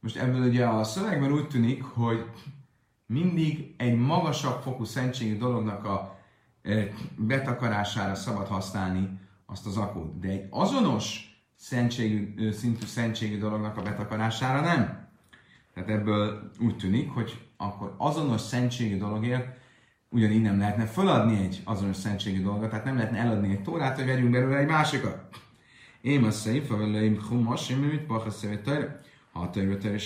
Most 0.00 0.16
ebből 0.16 0.48
ugye 0.48 0.66
a 0.66 0.84
szövegben 0.84 1.32
úgy 1.32 1.48
tűnik, 1.48 1.82
hogy 1.82 2.30
mindig 3.06 3.74
egy 3.76 3.98
magasabb 3.98 4.62
fokú 4.62 4.84
szentségi 4.84 5.36
dolognak 5.36 5.84
a 5.84 6.18
betakarására 7.16 8.14
szabad 8.14 8.46
használni 8.46 9.20
azt 9.46 9.66
az 9.66 9.76
akut. 9.76 10.18
De 10.18 10.28
egy 10.28 10.46
azonos 10.50 11.38
szentségű, 11.56 12.50
szintű 12.50 12.86
szentségű 12.86 13.38
dolognak 13.38 13.76
a 13.76 13.82
betakarására 13.82 14.60
nem. 14.60 15.08
Tehát 15.74 15.88
ebből 15.88 16.50
úgy 16.60 16.76
tűnik, 16.76 17.10
hogy 17.10 17.46
akkor 17.56 17.94
azonos 17.98 18.40
szentségű 18.40 18.98
dologért 18.98 19.58
ugyanígy 20.16 20.42
nem 20.42 20.58
lehetne 20.58 20.84
feladni 20.84 21.38
egy 21.38 21.62
azonos 21.64 21.96
szentségű 21.96 22.42
dolgot, 22.42 22.70
tehát 22.70 22.84
nem 22.84 22.96
lehetne 22.96 23.18
eladni 23.18 23.50
egy 23.50 23.62
tórát, 23.62 23.96
hogy 23.96 24.06
vegyünk 24.06 24.30
belőle 24.30 24.56
egy 24.56 24.66
másikat. 24.66 25.18
Én 26.00 26.24
a 26.24 26.30
szép, 26.30 26.68
ha 26.68 26.76
veleim 26.76 27.20
humas, 27.28 27.70
én 27.70 27.76
mit 27.76 28.00
pachasz 28.00 28.46
ha 29.32 29.40
a 29.40 29.50
törve 29.50 29.98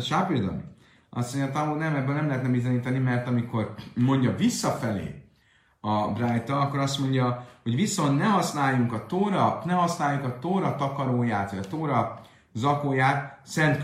sápirdani. 0.00 0.62
Azt 1.10 1.34
mondja, 1.34 1.74
nem, 1.74 1.94
ebből 1.94 2.14
nem 2.14 2.26
lehetne 2.26 2.48
bizonyítani, 2.48 2.98
mert 2.98 3.28
amikor 3.28 3.74
mondja 3.94 4.36
visszafelé, 4.36 5.28
a 5.80 6.12
Brájta, 6.12 6.60
akkor 6.60 6.78
azt 6.78 6.98
mondja, 6.98 7.46
hogy 7.62 7.74
viszont 7.74 8.18
ne 8.18 8.24
használjunk 8.24 8.92
a 8.92 9.06
tóra, 9.06 9.62
ne 9.64 9.72
használjuk 9.72 10.24
a 10.24 10.38
tóra 10.38 10.76
takaróját, 10.76 11.50
vagy 11.50 11.58
a 11.58 11.68
tóra 11.68 12.20
zakóját 12.52 13.40
szent 13.44 13.80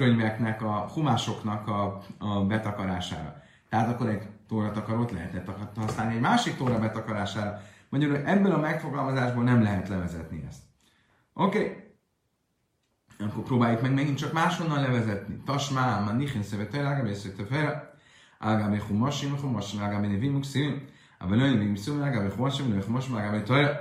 a 0.63 0.91
humásoknak 0.95 1.69
a, 1.69 2.03
a 2.19 2.45
betakarására. 2.45 3.43
Tehát 3.69 3.89
akkor 3.89 4.09
egy 4.09 4.23
tóra 4.49 4.71
takarót 4.71 5.11
lehetett 5.11 5.51
használni 5.77 6.15
egy 6.15 6.21
másik 6.21 6.57
tóra 6.57 6.79
betakarására. 6.79 7.63
Magyarul 7.89 8.17
ebből 8.17 8.53
a 8.53 8.59
megfogalmazásból 8.59 9.45
nem 9.45 9.63
lehet 9.63 9.89
levezetni 9.89 10.45
ezt. 10.49 10.63
Oké, 11.33 11.59
okay. 11.59 13.29
akkor 13.29 13.43
próbáljuk 13.43 13.81
meg 13.81 13.95
megint 13.95 14.19
csak 14.19 14.33
máshonnan 14.33 14.81
levezetni. 14.81 15.43
Tasmá, 15.45 16.01
ma 16.01 16.13
nichen 16.13 16.43
szevetel, 16.43 16.87
ágábé 16.87 17.15
szöjtefel, 17.15 17.95
ágábé 18.39 18.83
humasim, 18.89 19.37
humasim, 19.41 19.83
ágábé 19.83 20.07
nevimuk 20.07 20.45
szívim, 20.45 20.85
ágábé 21.19 21.41
lőnyi 21.41 21.65
mixum, 21.65 22.03
ágábé 22.03 22.35
humasim, 22.37 22.69
lőnyi 22.69 22.85
humasim, 22.85 23.17
ágábé 23.17 23.41
tojra. 23.41 23.81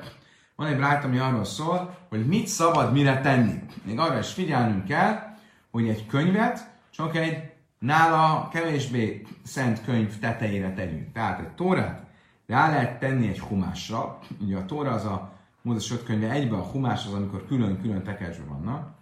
Van 0.56 0.68
egy 0.68 0.76
brájt, 0.76 1.04
ami 1.04 1.18
arról 1.18 1.44
szól, 1.44 1.98
hogy 2.10 2.28
mit 2.28 2.48
szabad 2.48 2.92
mire 2.92 3.22
tenni. 3.22 3.60
Még 3.84 4.00
arra 4.00 4.20
is 4.20 4.34
figyelnünk 4.34 4.86
kell, 4.86 5.38
hogy 5.72 5.88
egy 5.88 6.06
könyvet 6.06 6.72
csak 6.90 7.16
egy 7.16 7.53
nála 7.86 8.50
kevésbé 8.52 9.22
szent 9.44 9.84
könyv 9.84 10.20
tetejére 10.20 10.74
tegyünk. 10.74 11.12
Tehát 11.12 11.40
egy 11.40 11.52
tórát 11.56 12.06
rá 12.48 12.70
lehet 12.70 13.00
tenni 13.00 13.28
egy 13.28 13.40
humásra. 13.40 14.20
Ugye 14.40 14.58
a 14.58 14.66
tóra 14.66 14.92
az 14.92 15.06
a 15.06 15.32
Mózes 15.62 15.92
öt 15.92 16.04
könyve 16.04 16.30
egybe, 16.30 16.56
a 16.56 16.64
humás 16.64 17.06
az, 17.06 17.14
amikor 17.14 17.46
külön-külön 17.46 18.04
tekercsben 18.04 18.48
vannak. 18.48 18.96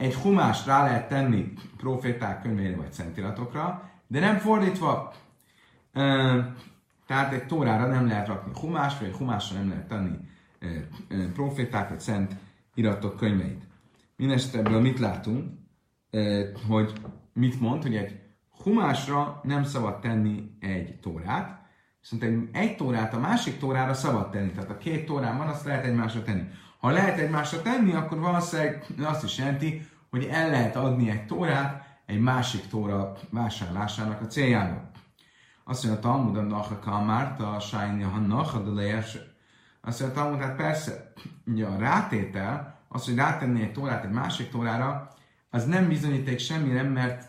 egy 0.00 0.14
humást 0.14 0.66
rá 0.66 0.82
lehet 0.82 1.08
tenni 1.08 1.52
proféták 1.76 2.42
könyvére 2.42 2.76
vagy 2.76 2.92
szentiratokra, 2.92 3.90
de 4.06 4.20
nem 4.20 4.38
fordítva. 4.38 5.12
Tehát 7.06 7.32
egy 7.32 7.46
tórára 7.46 7.86
nem 7.86 8.06
lehet 8.06 8.26
rakni 8.26 8.52
humást, 8.60 8.98
vagy 8.98 9.08
egy 9.08 9.14
humásra 9.14 9.58
nem 9.58 9.68
lehet 9.68 9.88
tenni 9.88 10.16
proféták 11.32 11.88
vagy 11.88 12.00
szent 12.00 12.36
iratok 12.74 13.16
könyveit. 13.16 13.62
Mindenesetre 14.16 14.58
ebből 14.58 14.80
mit 14.80 14.98
látunk? 14.98 15.52
Hogy 16.68 16.92
mit 17.32 17.60
mond, 17.60 17.82
hogy 17.82 17.96
egy 17.96 18.20
humásra 18.62 19.40
nem 19.42 19.64
szabad 19.64 20.00
tenni 20.00 20.56
egy 20.60 20.98
tórát, 21.00 21.60
viszont 22.00 22.22
egy, 22.22 22.48
egy 22.52 22.76
tórát 22.76 23.14
a 23.14 23.18
másik 23.18 23.58
tórára 23.58 23.94
szabad 23.94 24.30
tenni. 24.30 24.50
Tehát 24.50 24.70
a 24.70 24.78
két 24.78 25.06
tórán 25.06 25.38
van, 25.38 25.48
azt 25.48 25.64
lehet 25.64 25.84
egymásra 25.84 26.22
tenni. 26.22 26.42
Ha 26.78 26.90
lehet 26.90 27.18
egymásra 27.18 27.62
tenni, 27.62 27.92
akkor 27.92 28.18
valószínűleg 28.18 28.86
azt 29.02 29.24
is 29.24 29.38
jelenti, 29.38 29.88
hogy 30.10 30.24
el 30.24 30.50
lehet 30.50 30.76
adni 30.76 31.10
egy 31.10 31.26
tórát 31.26 31.98
egy 32.06 32.20
másik 32.20 32.68
tóra 32.68 33.12
vásárlásának 33.30 34.20
a 34.20 34.26
céljából. 34.26 34.90
Azt 35.64 35.84
mondja, 35.84 36.00
a 36.00 36.12
Talmud 36.12 36.36
a 36.36 36.42
Nacha 36.42 36.78
Kamárt, 36.78 37.40
a 37.40 37.60
Sájni 37.60 38.02
a 38.02 38.18
Nacha 38.18 38.58
de 38.58 39.04
Azt 39.80 40.00
mondja, 40.00 40.06
a 40.06 40.10
Talmud, 40.10 40.40
hát 40.40 40.56
persze, 40.56 41.12
ugye 41.46 41.66
a 41.66 41.78
rátétel, 41.78 42.78
az, 42.88 43.04
hogy 43.04 43.14
rátenni 43.14 43.62
egy 43.62 43.72
tórát 43.72 44.04
egy 44.04 44.10
másik 44.10 44.50
tórára, 44.50 45.08
az 45.50 45.64
nem 45.64 45.88
bizonyíték 45.88 46.38
semmire, 46.38 46.82
mert 46.82 47.28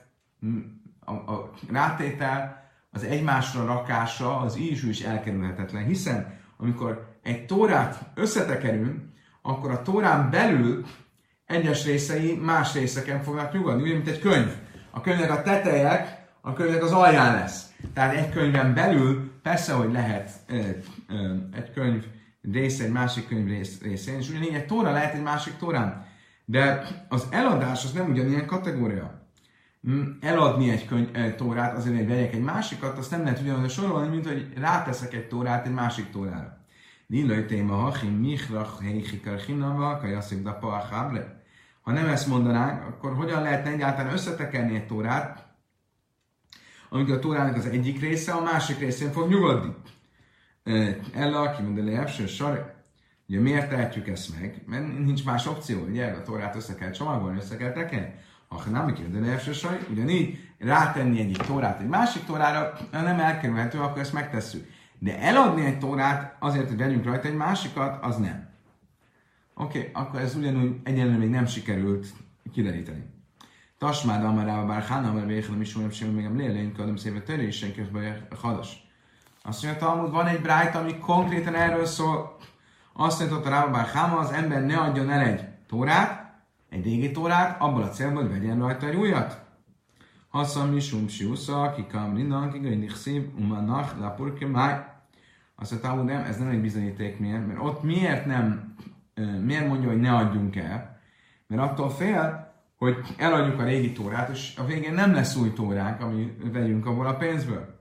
a, 1.00 1.12
a 1.12 1.52
rátétel, 1.72 2.70
az 2.92 3.04
egymásra 3.04 3.66
rakása, 3.66 4.40
az 4.40 4.58
így 4.58 4.88
is 4.88 5.02
elkerülhetetlen, 5.02 5.86
hiszen 5.86 6.40
amikor 6.58 7.18
egy 7.24 7.46
tórát 7.46 8.12
összetekerünk, 8.16 9.00
akkor 9.42 9.72
a 9.72 9.82
tórán 9.82 10.30
belül 10.30 10.86
egyes 11.46 11.86
részei 11.86 12.36
más 12.36 12.74
részeken 12.74 13.24
fognak 13.24 13.54
nyugodni, 13.54 13.82
ugye, 13.82 13.94
mint 13.94 14.08
egy 14.08 14.20
könyv. 14.20 14.52
A 14.90 15.02
könyvnek 15.02 15.32
a 15.32 15.42
teteje, 15.42 16.26
a 16.42 16.54
könyvnek 16.54 16.84
az 16.84 16.92
alján 16.92 17.36
lesz. 17.36 17.74
Tehát 17.94 18.16
egy 18.16 18.30
könyven 18.30 18.74
belül 18.74 19.32
persze, 19.42 19.74
hogy 19.74 19.92
lehet 19.92 20.32
ö, 20.48 20.60
ö, 21.10 21.34
egy 21.54 21.72
könyv 21.74 22.04
része 22.52 22.84
egy 22.84 22.92
másik 22.92 23.28
könyv 23.28 23.48
rész, 23.48 23.82
részén, 23.82 24.18
és 24.18 24.30
ugyanígy 24.30 24.54
egy 24.54 24.66
tóra 24.66 24.92
lehet 24.92 25.14
egy 25.14 25.22
másik 25.22 25.58
tórán. 25.58 26.06
De 26.52 26.88
az 27.10 27.28
eladás 27.30 27.84
az 27.84 27.92
nem 27.92 28.10
ugyanilyen 28.10 28.46
kategória. 28.46 29.28
Mm, 29.90 30.02
eladni 30.22 30.70
egy 30.70 30.86
könyv, 30.86 31.16
egy 31.16 31.36
tórát 31.36 31.78
azért, 31.78 31.96
hogy 31.96 32.08
vegyek 32.08 32.34
egy 32.34 32.42
másikat, 32.42 32.98
azt 32.98 33.12
nem 33.12 33.24
lehet 33.24 33.40
ugyanolyan 33.40 33.70
sorolni, 33.70 34.10
mint 34.10 34.28
hogy 34.28 34.54
ráteszek 34.56 35.14
egy 35.14 35.28
tórát 35.28 35.66
egy 35.66 35.74
másik 35.74 36.10
tórára. 36.10 36.58
Lilaj 37.08 37.46
téma 37.46 37.76
hachim 37.76 38.14
michrach 38.14 38.82
heichikar 38.82 39.38
hinava, 39.38 39.98
kajaszik 39.98 40.44
da 40.44 40.54
pahable. 40.54 41.42
Ha 41.82 41.92
nem 41.92 42.08
ezt 42.08 42.28
mondanánk, 42.28 42.88
akkor 42.88 43.16
hogyan 43.16 43.42
lehetne 43.42 43.72
egyáltalán 43.72 44.14
összetekerni 44.14 44.76
egy 44.76 44.88
tórát, 44.88 45.46
amikor 46.90 47.14
a 47.16 47.20
tórának 47.20 47.56
az 47.56 47.66
egyik 47.66 48.00
része 48.00 48.32
a 48.32 48.42
másik 48.42 48.80
részén 48.80 49.12
fog 49.12 49.30
nyugodni. 49.30 49.76
Ella, 51.14 51.40
aki 51.40 51.62
mondja, 51.62 51.84
le 51.84 51.92
első 51.92 52.26
sar, 52.26 52.81
ugye 53.32 53.40
miért 53.40 53.70
tehetjük 53.70 54.08
ezt 54.08 54.40
meg? 54.40 54.62
Mert 54.66 55.00
nincs 55.06 55.26
más 55.26 55.48
opció, 55.48 55.80
ugye 55.84 56.06
a 56.06 56.24
tórát 56.24 56.56
össze 56.56 56.76
kell 56.76 56.92
csomagolni, 56.92 57.38
össze 57.38 57.58
kell 57.58 57.72
tekerni. 57.72 58.14
Ha 58.48 58.70
nem 58.70 58.94
kérde 58.94 59.32
első 59.32 59.54
saj, 59.54 59.80
ugyanígy 59.90 60.50
rátenni 60.60 61.20
egyik 61.20 61.38
tórát 61.38 61.82
egy 61.82 61.88
másik 61.88 62.26
tórára, 62.26 62.74
nem 62.92 63.20
elkerülhető, 63.20 63.80
akkor 63.80 64.02
ezt 64.02 64.14
megtesszük. 64.14 64.70
De 65.00 65.20
eladni 65.20 65.66
egy 65.66 65.80
tórát 65.80 66.36
azért, 66.40 66.68
hogy 66.68 66.78
vegyünk 66.78 67.06
rajta 67.06 67.28
egy 67.28 67.36
másikat, 67.36 68.04
az 68.04 68.18
nem. 68.18 68.50
Oké, 69.56 69.80
okay, 69.80 69.92
akkor 69.94 70.20
ez 70.20 70.36
ugyanúgy 70.36 70.80
egyenlően 70.84 71.20
még 71.20 71.30
nem 71.30 71.46
sikerült 71.46 72.08
kideríteni. 72.54 73.06
Tasmád 73.78 74.24
amarába 74.24 74.66
bár 74.66 74.82
hána, 74.82 75.14
mert 75.14 75.28
végül 75.28 75.62
is 75.62 75.76
olyan 75.76 75.92
sem 75.92 76.10
még 76.10 76.30
lélén, 76.36 76.74
ködöm 76.74 76.96
szépen 76.96 77.24
törésen 77.24 77.74
közben 77.74 78.28
hadas. 78.42 78.90
Azt 79.44 79.64
mondja, 79.64 79.82
Talmud, 79.86 80.12
van 80.12 80.28
egy 80.28 80.42
brájt, 80.42 80.76
ami 80.76 80.98
konkrétan 80.98 81.56
erről 81.56 81.86
szól. 81.86 82.40
Azt 82.94 83.30
mondta 83.30 83.50
Rába 83.50 83.72
bár 83.72 83.86
Háma, 83.86 84.18
az 84.18 84.32
ember 84.32 84.66
ne 84.66 84.78
adjon 84.78 85.10
el 85.10 85.26
egy 85.26 85.48
tórát, 85.68 86.42
egy 86.70 86.84
régi 86.84 87.12
tórát, 87.12 87.62
abból 87.62 87.82
a 87.82 87.90
célból, 87.90 88.22
hogy 88.22 88.32
vegyen 88.32 88.60
rajta 88.60 88.88
egy 88.88 88.96
újat. 88.96 89.42
Haszam 90.30 90.70
misum 90.70 91.08
siusza, 91.08 91.74
kikam 91.76 92.16
rindan, 92.16 92.52
kigainik 92.52 92.96
szív, 92.96 93.30
umanach, 93.38 94.00
lapurke 94.00 94.48
máj. 94.48 94.86
Azt 95.56 95.72
mondta, 95.72 95.90
hogy 95.90 96.04
nem, 96.04 96.24
ez 96.24 96.38
nem 96.38 96.48
egy 96.48 96.62
bizonyíték 96.62 97.20
miért, 97.20 97.48
mert 97.48 97.60
ott 97.60 97.84
miért 97.84 98.26
nem, 98.26 98.76
miért 99.42 99.68
mondja, 99.68 99.90
hogy 99.90 100.00
ne 100.00 100.16
adjunk 100.16 100.56
el? 100.56 101.00
Mert 101.48 101.62
attól 101.62 101.90
fél, 101.90 102.54
hogy 102.78 102.98
eladjuk 103.18 103.60
a 103.60 103.64
régi 103.64 103.92
tórát, 103.92 104.30
és 104.30 104.56
a 104.58 104.66
végén 104.66 104.94
nem 104.94 105.14
lesz 105.14 105.36
új 105.36 105.54
tóránk, 105.54 106.02
ami 106.02 106.38
vegyünk 106.52 106.86
abból 106.86 107.08
a 107.08 107.16
pénzből. 107.16 107.81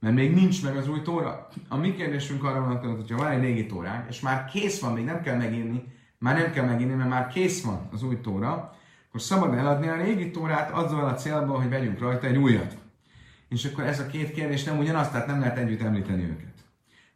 Mert 0.00 0.14
még 0.14 0.34
nincs 0.34 0.62
meg 0.62 0.76
az 0.76 0.88
új 0.88 1.02
tóra. 1.02 1.48
A 1.68 1.76
mi 1.76 1.94
kérdésünk 1.94 2.44
arra 2.44 2.60
van, 2.60 2.96
hogy 2.96 3.12
van 3.12 3.30
egy 3.30 3.40
régi 3.40 3.66
tóránk, 3.66 4.08
és 4.08 4.20
már 4.20 4.44
kész 4.44 4.80
van, 4.80 4.92
még 4.92 5.04
nem 5.04 5.22
kell 5.22 5.36
megírni, 5.36 5.84
már 6.18 6.38
nem 6.38 6.52
kell 6.52 6.64
megírni, 6.64 6.94
mert 6.94 7.08
már 7.08 7.26
kész 7.26 7.64
van 7.64 7.88
az 7.92 8.02
új 8.02 8.20
tóra, 8.20 8.76
akkor 9.08 9.20
szabad 9.20 9.54
eladni 9.54 9.88
a 9.88 9.96
régi 9.96 10.30
tórát 10.30 10.70
azzal 10.70 11.04
a 11.04 11.14
célból, 11.14 11.56
hogy 11.60 11.68
vegyünk 11.68 11.98
rajta 11.98 12.26
egy 12.26 12.36
újat. 12.36 12.76
És 13.48 13.64
akkor 13.64 13.84
ez 13.84 14.00
a 14.00 14.06
két 14.06 14.32
kérdés 14.32 14.64
nem 14.64 14.78
ugyanaz, 14.78 15.08
tehát 15.08 15.26
nem 15.26 15.40
lehet 15.40 15.58
együtt 15.58 15.82
említeni 15.82 16.22
őket. 16.22 16.54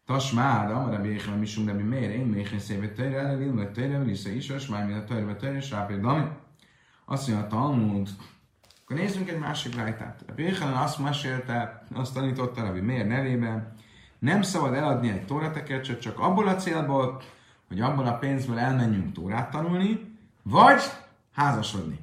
Tasmáda, 0.06 0.74
amara 0.74 1.00
béhre 1.00 1.34
misum 1.34 1.64
de 1.64 1.72
miért 1.72 2.14
én 2.14 2.26
méhre 2.26 2.58
széve 2.58 2.88
tőre, 2.88 3.18
elevil, 3.18 3.52
meg 3.52 3.72
tőre, 3.72 4.02
vissza 4.02 4.28
is, 4.28 4.48
és 4.48 4.66
már 4.66 4.86
mint 4.86 4.98
a 4.98 5.04
tőre, 5.04 5.34
tőre, 5.34 5.56
és 5.56 5.74
dami. 6.00 6.22
Azt 7.04 7.28
mondja 7.28 7.46
a 7.46 7.48
Talmud, 7.48 8.08
akkor 8.90 9.02
nézzünk 9.02 9.28
egy 9.28 9.38
másik 9.38 9.74
rájtát. 9.74 10.24
A 10.28 10.32
Béhelen 10.32 10.76
azt 10.76 10.98
mesélte, 10.98 11.82
azt 11.94 12.14
tanította 12.14 12.62
Rabbi 12.62 12.80
miért 12.80 13.08
nevében, 13.08 13.72
nem 14.18 14.42
szabad 14.42 14.74
eladni 14.74 15.10
egy 15.10 15.26
tóratekercset 15.26 16.00
csak 16.00 16.18
abból 16.18 16.48
a 16.48 16.56
célból, 16.56 17.22
hogy 17.68 17.80
abból 17.80 18.06
a 18.06 18.18
pénzből 18.18 18.58
elmenjünk 18.58 19.12
tórát 19.12 19.50
tanulni, 19.50 20.18
vagy 20.42 20.80
házasodni. 21.32 21.98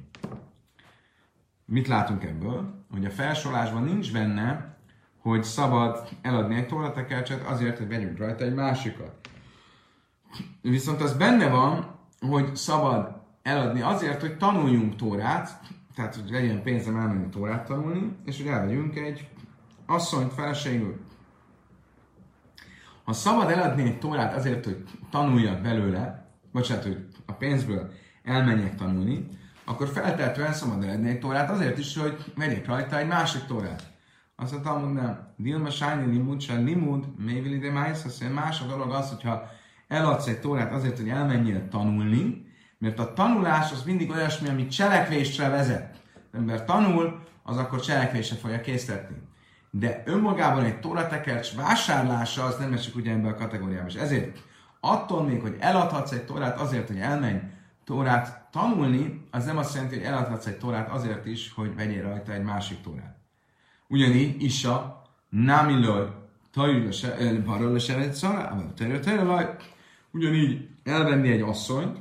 Mit 1.64 1.86
látunk 1.86 2.24
ebből? 2.24 2.84
Hogy 2.92 3.04
a 3.04 3.10
felsorolásban 3.10 3.82
nincs 3.82 4.12
benne, 4.12 4.76
hogy 5.18 5.44
szabad 5.44 6.08
eladni 6.22 6.56
egy 6.56 6.66
tóratekercset 6.66 7.46
azért, 7.46 7.78
hogy 7.78 7.88
vegyünk 7.88 8.18
rajta 8.18 8.44
egy 8.44 8.54
másikat. 8.54 9.28
Viszont 10.62 11.00
az 11.00 11.16
benne 11.16 11.48
van, 11.48 11.98
hogy 12.20 12.56
szabad 12.56 13.22
eladni 13.42 13.80
azért, 13.80 14.20
hogy 14.20 14.36
tanuljunk 14.36 14.96
tórát, 14.96 15.60
tehát 15.98 16.14
hogy 16.14 16.30
legyen 16.30 16.62
pénzem 16.62 16.96
elmenni 16.96 17.28
tórát 17.28 17.66
tanulni, 17.66 18.16
és 18.24 18.36
hogy 18.36 18.46
elvegyünk 18.46 18.96
egy 18.96 19.28
asszonyt, 19.86 20.32
feleségül. 20.32 21.00
Ha 23.04 23.12
szabad 23.12 23.50
eladni 23.50 23.82
egy 23.82 23.98
tórát 23.98 24.34
azért, 24.34 24.64
hogy 24.64 24.84
tanuljak 25.10 25.60
belőle, 25.60 26.30
bocsánat, 26.52 26.82
hogy 26.82 27.06
a 27.26 27.32
pénzből 27.32 27.90
elmenjek 28.22 28.74
tanulni, 28.74 29.28
akkor 29.64 29.88
feltétlenül 29.88 30.52
szabad 30.52 30.82
eladni 30.82 31.08
egy 31.08 31.18
tórát 31.18 31.50
azért 31.50 31.78
is, 31.78 31.96
hogy 31.96 32.32
vegyek 32.36 32.66
rajta 32.66 32.98
egy 32.98 33.06
másik 33.06 33.44
tórát. 33.44 33.82
Azt 34.36 34.54
a 34.54 34.60
Talmud 34.60 34.92
nem. 34.92 35.34
Dilma 35.36 35.70
sájni 35.70 36.12
limud, 36.12 36.40
se 36.40 36.54
limud, 36.54 37.04
mévili 37.24 37.58
de 37.58 37.70
májsz, 37.70 38.04
azt 38.04 38.20
mondja, 38.20 38.40
más 38.40 38.60
a 38.60 38.66
dolog 38.66 38.90
az, 38.90 39.08
hogyha 39.08 39.50
eladsz 39.88 40.26
egy 40.26 40.40
tórát 40.40 40.72
azért, 40.72 40.98
hogy 40.98 41.08
elmenjél 41.08 41.68
tanulni, 41.68 42.46
mert 42.78 42.98
a 42.98 43.12
tanulás 43.12 43.72
az 43.72 43.82
mindig 43.82 44.10
olyasmi, 44.10 44.48
ami 44.48 44.66
cselekvésre 44.66 45.48
vezet. 45.48 45.96
Ember 46.32 46.64
tanul, 46.64 47.22
az 47.42 47.56
akkor 47.56 47.80
cselekvésre 47.80 48.36
fogja 48.36 48.60
készíteni 48.60 49.28
de 49.70 50.02
önmagában 50.06 50.64
egy 50.64 50.80
tóratekercs 50.80 51.54
vásárlása 51.54 52.44
az 52.44 52.56
nem 52.56 52.72
esik 52.72 52.96
ugye 52.96 53.12
ebbe 53.12 53.28
a 53.28 53.34
kategóriába. 53.34 53.86
És 53.86 53.94
ezért 53.94 54.38
attól 54.80 55.22
még, 55.22 55.40
hogy 55.40 55.56
eladhatsz 55.58 56.12
egy 56.12 56.24
tórát 56.24 56.60
azért, 56.60 56.86
hogy 56.86 56.98
elmenj 56.98 57.38
tórát 57.84 58.48
tanulni, 58.50 59.26
az 59.30 59.44
nem 59.44 59.58
azt 59.58 59.74
jelenti, 59.74 59.96
hogy 59.96 60.04
eladhatsz 60.04 60.46
egy 60.46 60.58
tórát 60.58 60.90
azért 60.90 61.26
is, 61.26 61.52
hogy 61.54 61.74
vegyél 61.74 62.02
rajta 62.02 62.32
egy 62.32 62.42
másik 62.42 62.80
tórát. 62.80 63.16
Ugyanígy 63.88 64.42
Isa, 64.42 65.02
Námiloj, 65.28 66.06
Tajul 66.52 66.90
se 66.90 68.12
szará, 68.12 68.56
ugyanígy 70.10 70.68
elvenni 70.84 71.30
egy 71.30 71.40
asszonyt 71.40 71.98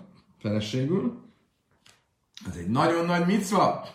feleségül, 0.47 1.25
az 2.49 2.57
egy 2.57 2.67
nagyon 2.67 3.05
nagy 3.05 3.25
micva, 3.25 3.87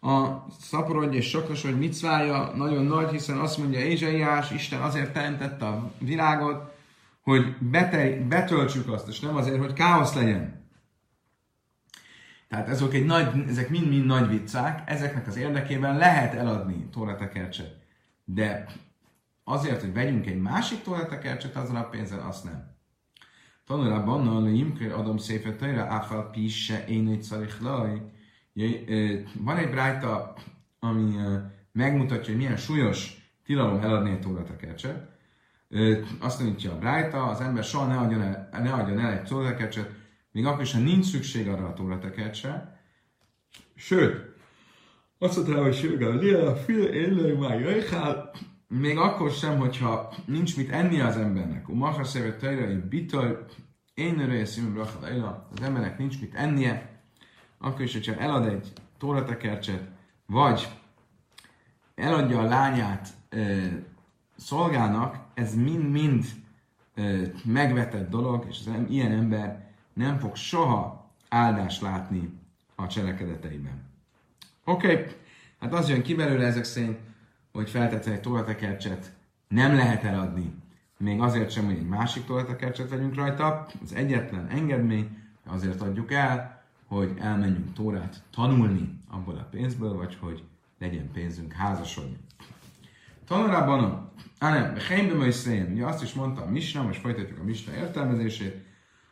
a 0.00 0.46
szaporodj 0.60 1.16
és 1.16 1.28
sokasodj 1.28 1.74
micvája 1.74 2.52
nagyon 2.54 2.84
nagy, 2.84 3.10
hiszen 3.10 3.38
azt 3.38 3.58
mondja 3.58 3.80
Ézsaiás, 3.80 4.50
Isten 4.50 4.80
azért 4.80 5.12
teremtette 5.12 5.66
a 5.66 5.92
világot, 5.98 6.76
hogy 7.22 7.56
bete, 7.58 8.24
betöltsük 8.26 8.88
azt, 8.92 9.08
és 9.08 9.20
nem 9.20 9.36
azért, 9.36 9.58
hogy 9.58 9.72
káosz 9.72 10.14
legyen. 10.14 10.66
Tehát 12.48 12.68
ezek, 12.68 12.92
egy 12.92 13.04
nagy, 13.04 13.48
ezek 13.48 13.68
mind-mind 13.68 14.06
nagy 14.06 14.28
viccák, 14.28 14.90
ezeknek 14.90 15.26
az 15.26 15.36
érdekében 15.36 15.96
lehet 15.96 16.34
eladni 16.34 16.88
tóratekercset. 16.92 17.76
De 18.24 18.66
azért, 19.44 19.80
hogy 19.80 19.92
vegyünk 19.92 20.26
egy 20.26 20.40
másik 20.40 20.82
tóratekercset 20.82 21.56
azzal 21.56 21.76
a 21.76 21.88
pénzzel, 21.88 22.26
azt 22.28 22.44
nem. 22.44 22.77
Tanulában, 23.68 24.28
a 24.28 24.48
imkör 24.48 24.92
adom 24.92 25.16
szépen 25.16 25.56
tőle, 25.56 25.82
áfal 25.82 26.30
pisse, 26.30 26.84
én 26.86 27.08
egy 27.08 27.22
szarich 27.22 27.62
laj, 27.62 28.02
Van 29.38 29.56
egy 29.56 29.70
brájta, 29.70 30.34
ami 30.78 31.14
megmutatja, 31.72 32.26
hogy 32.26 32.36
milyen 32.36 32.56
súlyos 32.56 33.30
tilalom 33.44 33.80
eladni 33.80 34.10
egy 34.10 34.20
tóratekercset. 34.20 35.08
Azt 36.20 36.40
mondja 36.40 36.72
a 36.72 36.78
brájta, 36.78 37.22
az 37.24 37.40
ember 37.40 37.64
soha 37.64 37.86
ne 37.86 37.96
adjon 37.96 38.22
el, 38.22 38.48
ne 38.52 38.72
adjon 38.72 38.98
el 38.98 39.12
egy 39.12 39.22
tóratekercset, 39.22 39.90
még 40.32 40.46
akkor 40.46 40.62
is, 40.62 40.72
ha 40.72 40.78
nincs 40.78 41.04
szükség 41.04 41.48
arra 41.48 41.66
a 41.66 41.72
tóratekercse. 41.72 42.80
Sőt, 43.74 44.36
azt 45.18 45.36
mondta, 45.36 45.62
hogy 45.62 45.74
sőgál, 45.74 46.46
a 46.46 46.56
fil 46.56 46.84
élő 46.84 47.36
már 47.36 47.60
még 48.68 48.98
akkor 48.98 49.30
sem, 49.30 49.58
hogyha 49.58 50.12
nincs 50.24 50.56
mit 50.56 50.70
enni 50.70 51.00
az 51.00 51.16
embernek. 51.16 51.68
Umaha 51.68 52.04
szeret 52.04 52.38
tejre, 52.38 52.80
bitoj, 52.88 53.44
én 53.94 54.20
öröje 54.20 54.44
szívem 54.44 54.78
az 54.78 55.62
embernek 55.62 55.98
nincs 55.98 56.20
mit 56.20 56.34
ennie, 56.34 57.00
akkor 57.58 57.80
is, 57.80 57.92
hogyha 57.92 58.14
elad 58.14 58.46
egy 58.46 58.72
tóratekercset, 58.98 59.88
vagy 60.26 60.68
eladja 61.94 62.38
a 62.38 62.48
lányát 62.48 63.08
e, 63.28 63.38
szolgának, 64.36 65.16
ez 65.34 65.54
mind-mind 65.54 66.24
e, 66.94 67.02
megvetett 67.44 68.10
dolog, 68.10 68.46
és 68.48 68.58
az 68.66 68.72
ilyen 68.88 69.12
ember 69.12 69.70
nem 69.92 70.18
fog 70.18 70.36
soha 70.36 71.10
áldást 71.28 71.80
látni 71.80 72.30
a 72.74 72.86
cselekedeteiben. 72.86 73.82
Oké, 74.64 74.92
okay. 74.92 75.06
hát 75.60 75.72
az 75.72 75.88
jön 75.88 76.02
ki 76.02 76.14
belőle 76.14 76.46
ezek 76.46 76.64
szerint, 76.64 76.98
hogy 77.58 77.70
feltétlenül 77.70 78.14
egy 78.14 78.20
tóratekercset 78.20 79.12
nem 79.48 79.74
lehet 79.74 80.04
eladni, 80.04 80.52
még 80.98 81.20
azért 81.20 81.50
sem, 81.50 81.64
hogy 81.64 81.74
egy 81.74 81.88
másik 81.88 82.24
tóratekercset 82.24 82.88
vegyünk 82.88 83.14
rajta, 83.14 83.66
az 83.82 83.94
egyetlen 83.94 84.46
engedmény, 84.46 85.18
azért 85.46 85.80
adjuk 85.80 86.12
el, 86.12 86.62
hogy 86.86 87.16
elmenjünk 87.20 87.72
Tórát 87.72 88.22
tanulni 88.34 89.00
abból 89.10 89.34
a 89.34 89.48
pénzből, 89.50 89.94
vagy 89.94 90.16
hogy 90.20 90.42
legyen 90.78 91.10
pénzünk 91.12 91.52
házasodni. 91.52 92.16
Tanulában, 93.26 94.10
á 94.38 94.50
nem, 94.50 94.74
Heimbe 94.88 95.14
ugye 95.72 95.84
azt 95.84 96.02
is 96.02 96.14
mondta 96.14 96.42
a 96.42 96.50
Misna, 96.50 96.82
most 96.82 97.00
folytatjuk 97.00 97.38
a 97.38 97.44
Misna 97.44 97.74
értelmezését, 97.74 98.64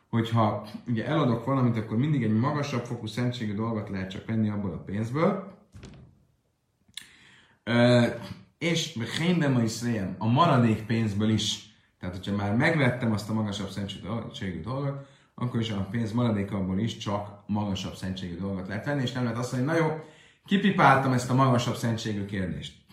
hogyha 0.09 0.67
ugye 0.87 1.05
eladok 1.05 1.45
valamit, 1.45 1.77
akkor 1.77 1.97
mindig 1.97 2.23
egy 2.23 2.39
magasabb 2.39 2.85
fokú 2.85 3.05
szentségű 3.05 3.53
dolgot 3.53 3.89
lehet 3.89 4.09
csak 4.09 4.25
venni 4.25 4.49
abból 4.49 4.71
a 4.71 4.83
pénzből. 4.83 5.56
És 8.57 8.99
Heimbe 9.17 9.47
Möjszén, 9.47 10.15
a 10.17 10.27
maradék 10.27 10.85
pénzből 10.85 11.29
is, 11.29 11.75
tehát 11.99 12.15
hogyha 12.15 12.35
már 12.35 12.55
megvettem 12.55 13.11
azt 13.11 13.29
a 13.29 13.33
magasabb 13.33 13.69
szentségű 13.69 14.61
dolgot, 14.61 15.07
akkor 15.35 15.59
is 15.59 15.69
a 15.69 15.87
pénz 15.91 16.11
maradékából 16.11 16.79
is 16.79 16.97
csak 16.97 17.43
magasabb 17.47 17.95
szentségű 17.95 18.37
dolgot 18.37 18.67
lehet 18.67 18.85
venni, 18.85 19.01
és 19.01 19.11
nem 19.11 19.23
lehet 19.23 19.37
azt 19.37 19.51
mondani, 19.51 19.79
na 19.79 19.85
jó, 19.85 19.99
kipipáltam 20.45 21.13
ezt 21.13 21.29
a 21.29 21.33
magasabb 21.33 21.75
szentségű 21.75 22.25
kérdést. 22.25 22.85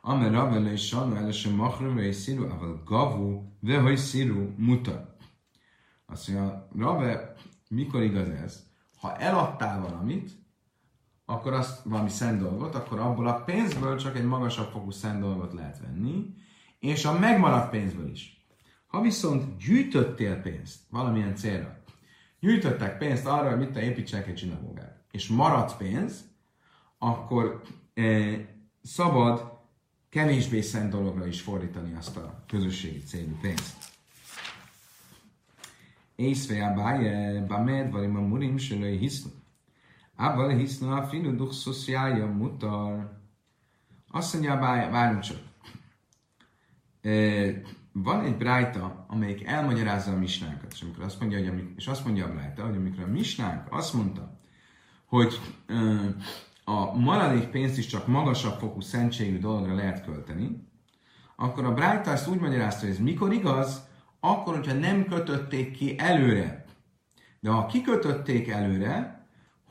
Amer 0.00 0.32
Rabbele 0.32 0.72
és 0.72 0.86
Sanu 0.86 1.14
először 1.14 1.54
Machru 1.54 1.98
és 1.98 2.16
Sziru, 2.16 2.50
aval 2.50 2.82
Gavu, 2.84 3.42
hogy 3.82 3.96
Sziru 3.96 4.48
muta. 4.56 5.16
Azt 6.06 6.28
mondja, 6.28 6.68
Rabbe, 6.78 7.34
mikor 7.68 8.02
igaz 8.02 8.28
ez? 8.28 8.64
Ha 9.00 9.16
eladtál 9.16 9.80
valamit, 9.80 10.30
akkor 11.26 11.52
azt 11.52 11.82
valami 11.84 12.08
szent 12.08 12.40
dolgot, 12.40 12.74
akkor 12.74 12.98
abból 12.98 13.26
a 13.26 13.42
pénzből 13.42 13.96
csak 13.96 14.16
egy 14.16 14.24
magasabb 14.24 14.70
fokú 14.70 14.90
szent 14.90 15.20
dolgot 15.20 15.52
lehet 15.52 15.80
venni, 15.80 16.34
és 16.78 17.04
a 17.04 17.18
megmaradt 17.18 17.70
pénzből 17.70 18.10
is. 18.10 18.46
Ha 18.86 19.00
viszont 19.00 19.56
gyűjtöttél 19.56 20.36
pénzt 20.36 20.78
valamilyen 20.90 21.36
célra, 21.36 21.78
gyűjtöttek 22.40 22.98
pénzt 22.98 23.26
arra, 23.26 23.48
hogy 23.48 23.58
mit 23.58 23.70
te 23.70 23.82
építsenek 23.82 24.26
egy 24.26 24.38
zsinagógát, 24.38 25.04
és 25.10 25.28
maradt 25.28 25.76
pénz, 25.76 26.24
akkor 26.98 27.62
e, 27.94 28.04
szabad 28.82 29.58
kevésbé 30.08 30.60
szent 30.60 30.90
dologra 30.90 31.26
is 31.26 31.40
fordítani 31.40 31.94
azt 31.94 32.16
a 32.16 32.44
közösségi 32.46 33.02
célú 33.02 33.38
pénzt. 33.40 33.76
észve 36.14 36.66
a 36.66 36.74
báje, 36.74 37.44
bamed, 37.46 37.90
vagy 37.90 38.04
a 38.04 38.08
murim, 38.08 38.58
sölői 38.58 38.96
Abban 40.16 40.56
hisznu 40.56 40.90
a 40.92 41.02
finu 41.02 41.36
duxoszjája 41.36 42.26
mutar. 42.26 43.20
Azt 44.10 44.32
mondja 44.32 44.56
várjunk 44.90 45.22
csak. 45.22 45.38
Van 47.92 48.24
egy 48.24 48.36
brájta, 48.36 49.04
amelyik 49.08 49.46
elmagyarázza 49.46 50.12
a 50.12 50.16
misnákat, 50.16 50.72
és, 50.72 50.82
amikor 50.82 51.04
azt 51.04 51.20
mondja, 51.20 51.38
hogy 51.38 51.48
amik, 51.48 51.72
és 51.76 51.86
azt 51.86 52.04
mondja 52.04 52.26
a 52.26 52.32
brájta, 52.32 52.64
hogy 52.64 52.76
amikor 52.76 53.02
a 53.02 53.06
misnánk 53.06 53.66
azt 53.70 53.94
mondta, 53.94 54.40
hogy 55.04 55.40
a 56.64 56.94
maradék 56.98 57.46
pénzt 57.46 57.78
is 57.78 57.86
csak 57.86 58.06
magasabb 58.06 58.58
fokú 58.58 58.80
szentségű 58.80 59.38
dologra 59.38 59.74
lehet 59.74 60.04
költeni, 60.04 60.68
akkor 61.36 61.64
a 61.64 61.74
brájta 61.74 62.10
ezt 62.10 62.28
úgy 62.28 62.40
magyarázta, 62.40 62.80
hogy 62.80 62.90
ez 62.90 62.98
mikor 62.98 63.32
igaz, 63.32 63.88
akkor, 64.20 64.54
hogyha 64.54 64.74
nem 64.74 65.04
kötötték 65.04 65.76
ki 65.76 65.98
előre. 65.98 66.64
De 67.40 67.50
ha 67.50 67.66
kikötötték 67.66 68.48
előre, 68.48 69.15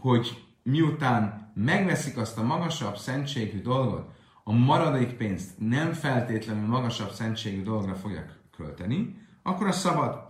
hogy 0.05 0.45
miután 0.63 1.51
megveszik 1.55 2.17
azt 2.17 2.37
a 2.37 2.43
magasabb 2.43 2.97
szentségű 2.97 3.61
dolgot, 3.61 4.09
a 4.43 4.53
maradék 4.53 5.13
pénzt 5.13 5.59
nem 5.59 5.93
feltétlenül 5.93 6.67
magasabb 6.67 7.09
szentségű 7.09 7.63
dologra 7.63 7.95
fogják 7.95 8.39
költeni, 8.57 9.17
akkor 9.43 9.67
az 9.67 9.79
szabad. 9.79 10.27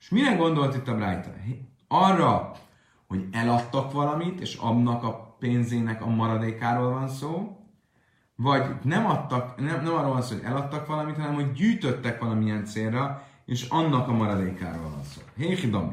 És 0.00 0.08
mire 0.08 0.34
gondolt 0.34 0.76
itt 0.76 0.88
a 0.88 0.94
Brájta? 0.94 1.30
Arra, 1.88 2.52
hogy 3.06 3.28
eladtak 3.32 3.92
valamit, 3.92 4.40
és 4.40 4.54
annak 4.54 5.02
a 5.02 5.36
pénzének 5.38 6.02
a 6.02 6.08
maradékáról 6.08 6.90
van 6.90 7.08
szó, 7.08 7.58
vagy 8.36 8.64
nem 8.82 9.06
adtak, 9.06 9.60
nem, 9.60 9.82
nem 9.82 9.94
arról 9.94 10.12
van 10.12 10.22
szó, 10.22 10.34
hogy 10.34 10.44
eladtak 10.44 10.86
valamit, 10.86 11.16
hanem 11.16 11.34
hogy 11.34 11.52
gyűjtöttek 11.52 12.20
valamilyen 12.20 12.64
célra, 12.64 13.26
és 13.44 13.68
annak 13.68 14.08
a 14.08 14.12
maradékáról 14.12 14.90
van 14.90 15.04
szó. 15.04 15.20
Héhi 15.36 15.70
Dami. 15.70 15.92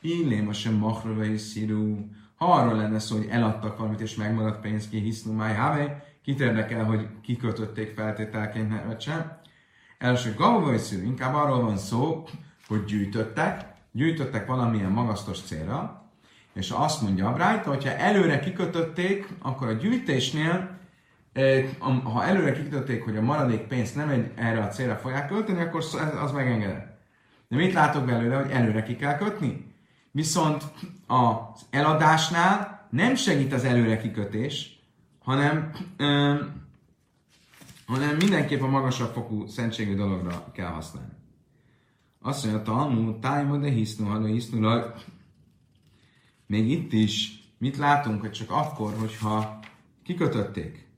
Illém 0.00 0.48
a 0.48 0.52
sem 0.52 0.74
machrove 0.74 1.24
és 1.24 1.40
szirú. 1.40 2.08
Ha 2.38 2.52
arról 2.52 2.76
lenne 2.76 2.98
szó, 2.98 3.16
hogy 3.16 3.28
eladtak 3.30 3.78
valamit, 3.78 4.00
és 4.00 4.14
megmaradt 4.14 4.60
pénz 4.60 4.88
ki, 4.88 4.98
hisznú 4.98 5.32
máj 5.32 5.56
Kit 6.22 6.40
érdekel, 6.40 6.84
hogy 6.84 7.06
kikötötték 7.22 7.94
feltételként, 7.94 8.84
vagy 8.86 9.00
sem. 9.00 9.38
Első 9.98 10.34
gavavajszű, 10.34 11.04
inkább 11.04 11.34
arról 11.34 11.60
van 11.60 11.76
szó, 11.76 12.24
hogy 12.68 12.84
gyűjtöttek, 12.84 13.64
gyűjtöttek 13.92 14.46
valamilyen 14.46 14.90
magasztos 14.90 15.40
célra, 15.40 16.06
és 16.54 16.70
azt 16.70 17.02
mondja 17.02 17.28
a 17.28 17.32
Brájta, 17.32 17.68
hogyha 17.68 17.90
előre 17.90 18.38
kikötötték, 18.38 19.28
akkor 19.42 19.68
a 19.68 19.72
gyűjtésnél, 19.72 20.78
ha 22.02 22.24
előre 22.24 22.52
kikötötték, 22.52 23.04
hogy 23.04 23.16
a 23.16 23.22
maradék 23.22 23.60
pénzt 23.60 23.96
nem 23.96 24.08
egy, 24.08 24.30
erre 24.34 24.62
a 24.62 24.68
célra 24.68 24.96
fogják 24.96 25.28
költeni, 25.28 25.60
akkor 25.60 25.84
az 26.22 26.32
megengedett. 26.32 26.98
De 27.48 27.56
mit 27.56 27.72
látok 27.72 28.04
belőle, 28.04 28.36
hogy 28.36 28.50
előre 28.50 28.82
ki 28.82 28.96
kell 28.96 29.16
kötni? 29.16 29.67
Viszont 30.18 30.64
az 31.06 31.66
eladásnál 31.70 32.88
nem 32.90 33.14
segít 33.14 33.52
az 33.52 33.64
előre 33.64 33.98
kikötés, 33.98 34.80
hanem, 35.18 35.72
um, 35.98 36.66
hanem 37.86 38.16
mindenképp 38.16 38.60
a 38.60 38.66
magasabb 38.66 39.12
fokú 39.12 39.46
szentségű 39.46 39.94
dologra 39.94 40.52
kell 40.52 40.66
használni. 40.66 41.12
Azt 42.20 42.44
mondja, 42.44 42.62
Talmud, 42.62 43.18
tájma 43.18 43.56
de 43.56 43.68
hisznú, 43.68 44.06
ha 44.06 44.24
hisznú, 44.24 44.68
még 46.46 46.70
itt 46.70 46.92
is 46.92 47.42
mit 47.58 47.76
látunk, 47.76 48.20
hogy 48.20 48.32
csak 48.32 48.50
akkor, 48.50 48.94
hogyha 48.98 49.58
kikötötték. 50.02 50.88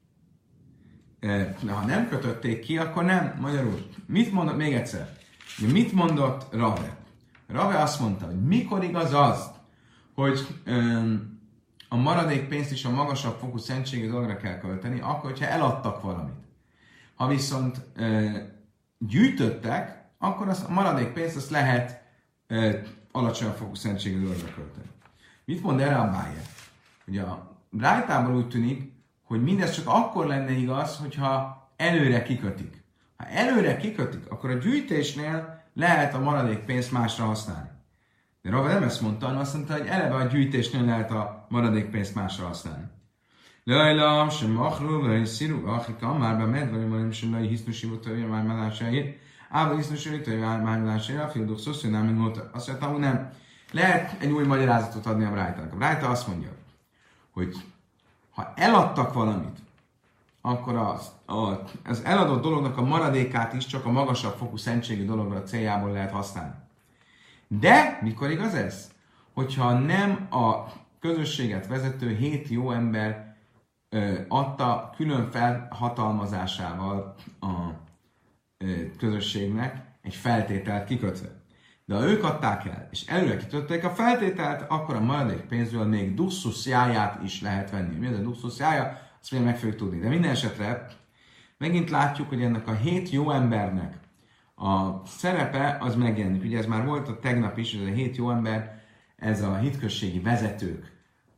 De 1.20 1.72
ha 1.72 1.86
nem 1.86 2.08
kötötték 2.08 2.60
ki, 2.60 2.78
akkor 2.78 3.04
nem. 3.04 3.38
Magyarul, 3.40 3.86
mit 4.06 4.32
mondott, 4.32 4.56
még 4.56 4.72
egyszer, 4.72 5.16
mit 5.72 5.92
mondott 5.92 6.52
Rave? 6.52 6.99
Rave 7.52 7.78
azt 7.78 8.00
mondta, 8.00 8.26
hogy 8.26 8.42
mikor 8.42 8.84
igaz 8.84 9.14
az, 9.14 9.50
hogy 10.14 10.46
um, 10.66 11.38
a 11.88 11.96
maradék 11.96 12.48
pénzt 12.48 12.72
is 12.72 12.84
a 12.84 12.90
magasabb 12.90 13.38
fokú 13.38 13.58
szentségi 13.58 14.06
dologra 14.06 14.36
kell 14.36 14.58
költeni, 14.58 15.00
akkor, 15.00 15.30
hogyha 15.30 15.46
eladtak 15.46 16.02
valamit. 16.02 16.44
Ha 17.14 17.26
viszont 17.26 17.80
e, 17.96 18.30
gyűjtöttek, 18.98 20.04
akkor 20.18 20.48
az, 20.48 20.64
a 20.68 20.72
maradék 20.72 21.12
pénzt 21.12 21.36
azt 21.36 21.50
lehet 21.50 22.02
e, 22.46 22.82
alacsonyabb 23.12 23.56
fokú 23.56 23.74
szentségi 23.74 24.20
dologra 24.20 24.54
költeni. 24.54 24.86
Mit 25.44 25.62
mond 25.62 25.80
erre 25.80 25.96
a 25.96 26.10
Bayer? 26.10 26.44
Ugye 27.06 27.22
a 27.22 27.56
Brájtában 27.70 28.36
úgy 28.36 28.48
tűnik, 28.48 28.92
hogy 29.24 29.42
mindez 29.42 29.70
csak 29.70 29.86
akkor 29.86 30.26
lenne 30.26 30.52
igaz, 30.52 30.96
hogyha 30.96 31.68
előre 31.76 32.22
kikötik. 32.22 32.84
Ha 33.16 33.26
előre 33.26 33.76
kikötik, 33.76 34.30
akkor 34.30 34.50
a 34.50 34.58
gyűjtésnél 34.58 35.59
lehet 35.74 36.14
a 36.14 36.20
maradék 36.20 36.58
pénzt 36.58 36.92
másra 36.92 37.24
használni. 37.24 37.68
De 38.42 38.50
Rava 38.50 38.68
nem 38.68 38.82
ezt 38.82 39.00
mondta, 39.00 39.26
hanem 39.26 39.40
azt 39.40 39.54
mondta, 39.54 39.72
hogy 39.72 39.86
eleve 39.86 40.14
a 40.14 40.24
gyűjtésnél 40.24 40.84
lehet 40.84 41.10
a 41.10 41.46
maradék 41.48 41.90
pénzt 41.90 42.14
másra 42.14 42.46
használni. 42.46 42.84
Lajla, 43.64 44.30
sem 44.30 44.50
machru, 44.50 45.06
vagy 45.06 45.26
sziru, 45.26 45.66
achika, 45.66 46.14
már 46.14 46.36
be 46.36 46.44
med, 46.44 46.70
vagy 46.70 46.88
mondom, 46.88 47.10
sem 47.10 47.30
laj 47.30 47.46
hisznusívó 47.46 47.98
hogy 48.02 48.28
már 48.28 48.42
melásáért. 48.42 49.18
Ába 49.50 49.76
hisznusívó 49.76 50.16
hogy 50.24 50.38
már 50.38 50.80
melásáért, 50.80 51.22
a 51.22 51.28
fildok 51.28 51.58
szoszó, 51.58 51.88
nem, 51.88 52.04
mint 52.04 52.18
mondta. 52.18 52.50
Azt 52.52 52.66
mondta, 52.66 52.86
hogy 52.86 52.98
nem. 52.98 53.30
Lehet 53.72 54.22
egy 54.22 54.30
új 54.30 54.46
magyarázatot 54.46 55.06
adni 55.06 55.24
a 55.24 55.30
Brájtának. 55.30 55.72
A 55.72 55.76
Brájta 55.76 56.08
azt 56.08 56.26
mondja, 56.26 56.50
hogy 57.30 57.56
ha 58.30 58.52
eladtak 58.56 59.12
valamit, 59.12 59.58
akkor 60.40 60.76
az, 60.76 61.12
az 61.84 62.04
eladott 62.04 62.42
dolognak 62.42 62.76
a 62.76 62.82
maradékát 62.82 63.52
is 63.52 63.66
csak 63.66 63.84
a 63.84 63.90
magasabb 63.90 64.36
fokú 64.36 64.56
szentségi 64.56 65.04
dologra 65.04 65.42
céljából 65.42 65.92
lehet 65.92 66.10
használni. 66.10 66.54
De 67.48 67.98
mikor 68.02 68.30
igaz 68.30 68.54
ez? 68.54 68.90
Hogyha 69.34 69.78
nem 69.78 70.26
a 70.30 70.64
közösséget 71.00 71.66
vezető 71.66 72.14
hét 72.14 72.48
jó 72.48 72.70
ember 72.70 73.36
ö, 73.88 74.14
adta 74.28 74.92
külön 74.96 75.30
felhatalmazásával 75.30 77.14
a 77.40 77.46
ö, 78.58 78.66
közösségnek 78.98 79.82
egy 80.02 80.14
feltételt 80.14 80.84
kikötve. 80.84 81.28
De 81.84 81.94
ha 81.94 82.06
ők 82.06 82.24
adták 82.24 82.66
el, 82.66 82.88
és 82.90 83.06
előre 83.06 83.36
kitötték 83.36 83.84
a 83.84 83.90
feltételt, 83.90 84.64
akkor 84.68 84.94
a 84.94 85.00
maradék 85.00 85.40
pénzből 85.40 85.84
még 85.84 86.14
dusszuszjáját 86.14 87.22
is 87.22 87.40
lehet 87.40 87.70
venni. 87.70 87.96
Mi 87.96 88.06
ez 88.06 88.18
a 88.18 88.22
dusszuszjája? 88.22 89.09
Azt 89.20 89.32
még 89.32 89.42
meg 89.42 89.58
fogjuk 89.58 89.76
tudni. 89.76 89.98
De 89.98 90.08
minden 90.08 90.30
esetre 90.30 90.86
megint 91.58 91.90
látjuk, 91.90 92.28
hogy 92.28 92.42
ennek 92.42 92.68
a 92.68 92.74
hét 92.74 93.10
jó 93.10 93.30
embernek 93.30 93.98
a 94.54 95.06
szerepe 95.06 95.76
az 95.80 95.94
megjelenik. 95.94 96.44
Ugye 96.44 96.58
ez 96.58 96.66
már 96.66 96.84
volt 96.84 97.08
a 97.08 97.18
tegnap 97.18 97.58
is, 97.58 97.74
ez 97.74 97.80
a 97.80 97.92
hét 97.92 98.16
jó 98.16 98.30
ember, 98.30 98.82
ez 99.16 99.42
a 99.42 99.56
hitközségi 99.56 100.20
vezetők 100.20 100.92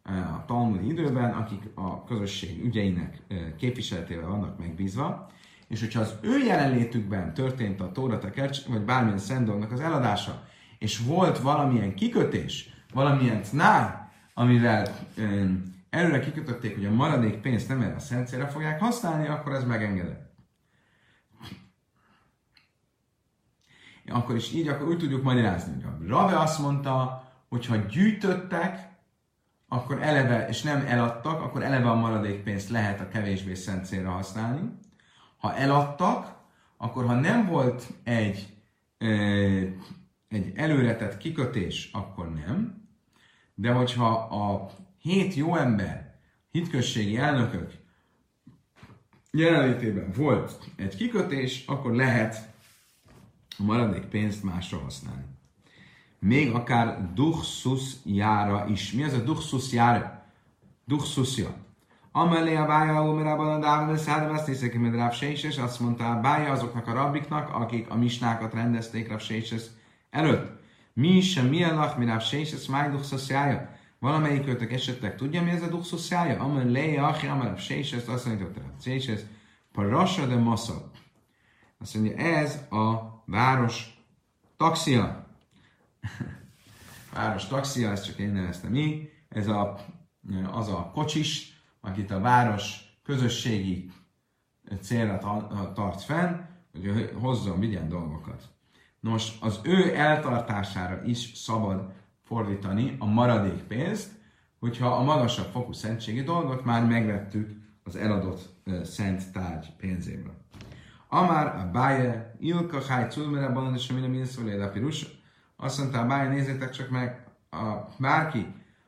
a 0.04 0.44
talmudi 0.46 0.86
időben, 0.86 1.30
akik 1.30 1.62
a 1.74 2.04
közösség 2.04 2.64
ügyeinek 2.64 3.22
képviseletével 3.56 4.28
vannak 4.28 4.58
megbízva, 4.58 5.30
és 5.68 5.80
hogyha 5.80 6.00
az 6.00 6.14
ő 6.20 6.38
jelenlétükben 6.38 7.34
történt 7.34 7.80
a 7.80 7.92
Tóra 7.92 8.18
vagy 8.68 8.82
bármilyen 8.84 9.18
szent 9.18 9.72
az 9.72 9.80
eladása, 9.80 10.42
és 10.78 10.98
volt 10.98 11.38
valamilyen 11.38 11.94
kikötés, 11.94 12.70
valamilyen 12.92 13.42
tnár, 13.42 14.10
amivel 14.34 14.86
előre 15.92 16.20
kikötötték, 16.20 16.74
hogy 16.74 16.86
a 16.86 16.90
maradék 16.90 17.40
pénzt 17.40 17.68
nem 17.68 17.80
erre 17.80 17.94
a 17.94 17.98
szent 17.98 18.30
fogják 18.52 18.80
használni, 18.80 19.28
akkor 19.28 19.52
ez 19.52 19.64
megengedett. 19.64 20.30
Akkor 24.06 24.36
is 24.36 24.52
így, 24.52 24.68
akkor 24.68 24.88
úgy 24.88 24.98
tudjuk 24.98 25.22
magyarázni, 25.22 25.82
hogy 25.82 25.92
a 25.92 26.06
Rave 26.06 26.38
azt 26.38 26.58
mondta, 26.58 27.24
hogy 27.48 27.66
ha 27.66 27.76
gyűjtöttek, 27.76 28.90
akkor 29.68 30.02
eleve, 30.02 30.48
és 30.48 30.62
nem 30.62 30.84
eladtak, 30.86 31.40
akkor 31.40 31.62
eleve 31.62 31.90
a 31.90 31.94
maradék 31.94 32.42
pénzt 32.42 32.68
lehet 32.68 33.00
a 33.00 33.08
kevésbé 33.08 33.54
szent 33.54 33.86
célra 33.86 34.10
használni. 34.10 34.78
Ha 35.36 35.54
eladtak, 35.54 36.36
akkor 36.76 37.06
ha 37.06 37.14
nem 37.14 37.46
volt 37.46 37.86
egy, 38.04 38.56
egy 40.28 40.52
előretett 40.54 41.16
kikötés, 41.16 41.90
akkor 41.92 42.32
nem. 42.32 42.86
De 43.54 43.72
hogyha 43.72 44.08
a 44.14 44.70
hét 45.02 45.34
jó 45.34 45.56
ember, 45.56 46.14
hitközségi 46.50 47.16
elnökök 47.16 47.72
jelenlétében 49.30 50.12
volt 50.16 50.70
egy 50.76 50.96
kikötés, 50.96 51.64
akkor 51.66 51.94
lehet 51.94 52.50
a 53.58 53.62
maradék 53.62 54.02
pénzt 54.02 54.42
másra 54.42 54.78
használni. 54.78 55.24
Még 56.18 56.54
akár 56.54 57.12
duchsus 57.14 57.92
jára 58.04 58.66
is. 58.68 58.92
Mi 58.92 59.02
az 59.02 59.12
a 59.12 59.22
duchsus 59.22 59.72
jára? 59.72 60.24
Duchsusja. 60.84 61.54
Amelé 62.12 62.54
a 62.54 62.66
bája, 62.66 63.08
omerában 63.08 63.54
a 63.54 63.58
dávon, 63.58 63.94
és 63.94 64.04
hádom 64.04 64.34
azt 64.34 64.46
hiszek, 64.46 64.78
hogy 64.78 64.94
Ráv 64.94 65.14
és 65.22 65.58
azt 65.58 65.80
mondta 65.80 66.10
a 66.10 66.20
bája 66.20 66.52
azoknak 66.52 66.86
a 66.86 66.92
rabiknak, 66.92 67.48
akik 67.54 67.90
a 67.90 67.96
misnákat 67.96 68.54
rendezték 68.54 69.12
Ráv 69.12 69.20
előtt. 70.10 70.60
Mi 70.92 71.08
is 71.08 71.30
sem 71.30 71.46
milyen 71.46 71.74
lach, 71.74 71.98
mi 71.98 72.04
Ráv 72.04 72.22
Seises, 72.22 72.66
máj 72.66 72.90
duchsusjája. 72.90 73.80
Valamelyik 74.02 74.46
őtök 74.46 74.72
esetleg 74.72 75.16
tudja, 75.16 75.42
mi 75.42 75.50
ez 75.50 75.62
a 75.62 75.68
duchsusjája? 75.68 76.40
Amelé, 76.40 76.96
achi, 76.96 77.26
amarav 77.26 77.58
Seises, 77.58 78.06
azt 78.06 78.26
mondja, 78.26 78.46
hogy 78.46 78.62
Seises, 78.80 79.20
parasa 79.72 80.26
de 80.26 80.36
massa. 80.36 80.90
Azt 81.78 81.94
mondja, 81.94 82.16
ez 82.16 82.54
a 82.70 83.22
város 83.24 84.04
taxia. 84.56 85.26
város 87.14 87.46
taxia, 87.46 87.90
ezt 87.90 88.04
csak 88.04 88.18
én 88.18 88.32
neveztem 88.32 88.74
így. 88.74 89.10
Ez 89.28 89.46
a, 89.46 89.78
az 90.52 90.68
a 90.68 90.90
kocsis, 90.94 91.62
akit 91.80 92.10
a 92.10 92.20
város 92.20 92.96
közösségi 93.04 93.90
célra 94.80 95.18
tart 95.74 96.02
fenn, 96.02 96.40
hogy 96.72 97.12
hozzon, 97.20 97.60
vigyen 97.60 97.88
dolgokat. 97.88 98.48
Nos, 99.00 99.32
az 99.40 99.60
ő 99.62 99.96
eltartására 99.96 101.04
is 101.04 101.32
szabad 101.34 101.92
fordítani 102.32 102.96
a 102.98 103.06
maradék 103.06 103.62
pénzt, 103.62 104.10
hogyha 104.60 104.86
a 104.86 105.02
magasabb 105.02 105.50
fokú 105.52 105.72
szentségi 105.72 106.22
dolgot 106.22 106.64
már 106.64 106.86
megvettük 106.86 107.50
az 107.84 107.96
eladott 107.96 108.54
szent 108.84 109.32
tárgy 109.32 109.72
pénzéből. 109.76 110.34
Amár 111.08 111.46
a 111.46 111.70
báje, 111.72 112.34
Ilka 112.40 112.82
Háj 112.82 113.08
Culmere 113.08 113.48
Balan 113.48 113.74
és 113.74 113.90
Amina 113.90 114.06
Minszolé 114.06 114.68
Pirus. 114.72 115.06
Azt 115.56 115.78
mondta 115.78 116.00
a 116.00 116.06
báje, 116.06 116.28
nézzétek 116.28 116.70
csak 116.70 116.90
meg, 116.90 117.26
a, 117.50 117.72
bárki 117.98 118.46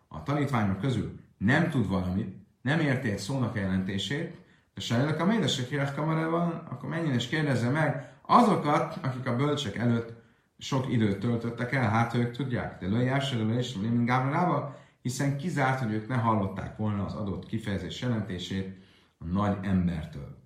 a 0.09 0.23
tanítványok 0.23 0.81
közül 0.81 1.21
nem 1.39 1.71
tud 1.71 1.89
valamit, 1.89 2.37
nem 2.63 2.81
érti 2.81 3.11
egy 3.11 3.19
szónak 3.19 3.57
jelentését, 3.57 4.37
de 4.75 4.81
sajnálok 4.81 5.21
a 5.21 5.25
médesek 5.25 5.69
hírek 5.69 5.95
kamerában, 5.95 6.51
akkor 6.71 6.89
menjen 6.89 7.15
és 7.15 7.29
kérdezze 7.29 7.69
meg 7.69 8.13
azokat, 8.23 8.99
akik 9.03 9.27
a 9.27 9.37
bölcsek 9.37 9.77
előtt 9.77 10.24
sok 10.59 10.93
időt 10.93 11.19
töltöttek 11.19 11.73
el, 11.73 11.91
hát 11.91 12.15
ők 12.15 12.37
tudják, 12.37 12.81
de 12.81 12.87
lőjásra, 12.87 13.55
és 13.55 13.75
mint 13.75 14.07
Gábrába, 14.07 14.77
hiszen 15.03 15.37
kizárt, 15.37 15.81
hogy 15.81 15.93
ők 15.93 16.09
ne 16.09 16.17
hallották 16.17 16.77
volna 16.77 17.05
az 17.05 17.15
adott 17.15 17.47
kifejezés 17.47 18.01
jelentését 18.01 18.79
a 19.19 19.25
nagy 19.25 19.57
embertől. 19.63 20.37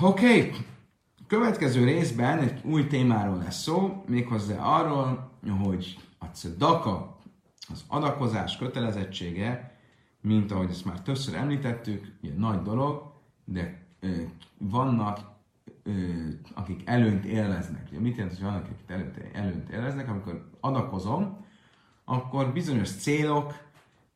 Oké, 0.00 0.26
okay. 0.26 0.52
következő 1.26 1.84
részben 1.84 2.38
egy 2.38 2.60
új 2.64 2.86
témáról 2.86 3.36
lesz 3.36 3.62
szó, 3.62 4.04
méghozzá 4.06 4.62
arról, 4.62 5.30
hogy 5.64 5.98
a 6.18 6.24
cedaka, 6.24 7.18
az 7.68 7.84
adakozás 7.86 8.56
kötelezettsége, 8.56 9.78
mint 10.20 10.52
ahogy 10.52 10.70
ezt 10.70 10.84
már 10.84 11.02
többször 11.02 11.34
említettük, 11.34 12.12
ugye 12.22 12.32
nagy 12.36 12.62
dolog, 12.62 13.12
de 13.44 13.86
vannak, 14.58 15.29
akik 16.54 16.82
előnyt 16.84 17.24
élveznek. 17.24 17.86
Ugye 17.90 18.00
mit 18.00 18.16
jelent, 18.16 18.34
hogy 18.36 18.44
vannak, 18.44 18.64
akik 18.64 18.76
előnyt, 18.86 19.16
előnyt 19.32 19.68
élveznek? 19.68 20.08
Amikor 20.08 20.50
adakozom, 20.60 21.46
akkor 22.04 22.52
bizonyos 22.52 22.90
célok, 22.90 23.54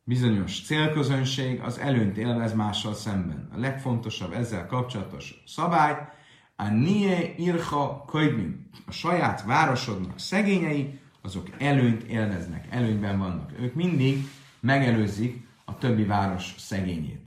bizonyos 0.03 0.65
célközönség 0.65 1.59
az 1.59 1.79
előnyt 1.79 2.17
élvez 2.17 2.53
mással 2.53 2.93
szemben. 2.93 3.49
A 3.53 3.59
legfontosabb 3.59 4.33
ezzel 4.33 4.65
kapcsolatos 4.65 5.43
szabály, 5.45 6.07
a 6.55 6.67
nie 6.67 7.35
irha 7.37 8.05
könyvim, 8.05 8.69
a 8.85 8.91
saját 8.91 9.43
városodnak 9.43 10.19
szegényei, 10.19 10.99
azok 11.21 11.47
előnyt 11.57 12.03
élveznek, 12.03 12.67
előnyben 12.69 13.17
vannak. 13.17 13.51
Ők 13.59 13.73
mindig 13.73 14.27
megelőzik 14.59 15.47
a 15.65 15.77
többi 15.77 16.03
város 16.03 16.55
szegényét. 16.57 17.24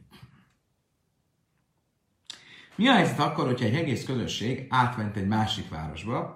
Mi 2.79 2.88
a 2.88 2.93
helyzet 2.93 3.19
akkor, 3.19 3.47
hogyha 3.47 3.67
egy 3.67 3.75
egész 3.75 4.05
közösség 4.05 4.67
átment 4.69 5.17
egy 5.17 5.27
másik 5.27 5.69
városba, 5.69 6.35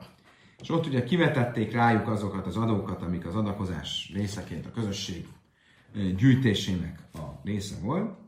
és 0.61 0.70
ott 0.70 0.87
ugye 0.87 1.05
kivetették 1.05 1.72
rájuk 1.72 2.09
azokat 2.09 2.46
az 2.46 2.57
adókat, 2.57 3.02
amik 3.02 3.26
az 3.26 3.35
adakozás 3.35 4.11
részeként 4.14 4.66
a 4.66 4.70
közösség 4.70 5.26
gyűjtésének 6.16 6.98
a 7.14 7.40
része 7.44 7.74
volt, 7.83 8.18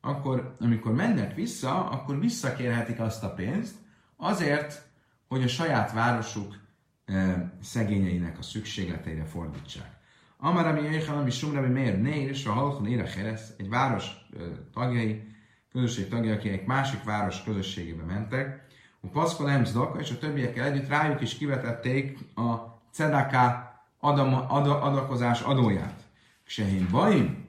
akkor 0.00 0.56
amikor 0.60 0.92
mennek 0.92 1.34
vissza, 1.34 1.88
akkor 1.88 2.20
visszakérhetik 2.20 3.00
azt 3.00 3.24
a 3.24 3.34
pénzt 3.34 3.74
azért, 4.16 4.82
hogy 5.28 5.42
a 5.42 5.48
saját 5.48 5.92
városuk 5.92 6.56
szegényeinek 7.62 8.38
a 8.38 8.42
szükségleteire 8.42 9.24
fordítsák. 9.24 9.96
Amarami 10.36 10.80
Jéhalami 10.80 11.30
Sumrami 11.30 11.68
Mér 11.68 12.00
Nér 12.00 12.28
és 12.28 12.46
a 12.46 12.52
Halkon 12.52 12.86
Ére 12.86 13.08
Heresz, 13.08 13.54
egy 13.58 13.68
város 13.68 14.06
tagjai, 14.72 15.36
közösség 15.72 16.08
tagjai, 16.08 16.34
akik 16.34 16.66
másik 16.66 17.04
város 17.04 17.42
közösségébe 17.42 18.02
mentek, 18.02 18.66
a 19.00 19.06
Paszkol 19.06 19.50
Emzdaka 19.50 20.00
és 20.00 20.10
a 20.10 20.18
többiekkel 20.18 20.64
együtt 20.64 20.88
rájuk 20.88 21.20
is 21.20 21.34
kivetették 21.34 22.18
a 22.34 22.78
Cedaká 22.90 23.68
adam, 24.00 24.34
ad, 24.34 24.66
adakozás 24.66 25.40
adóját. 25.40 26.02
Sehén 26.44 26.88
bajim, 26.90 27.48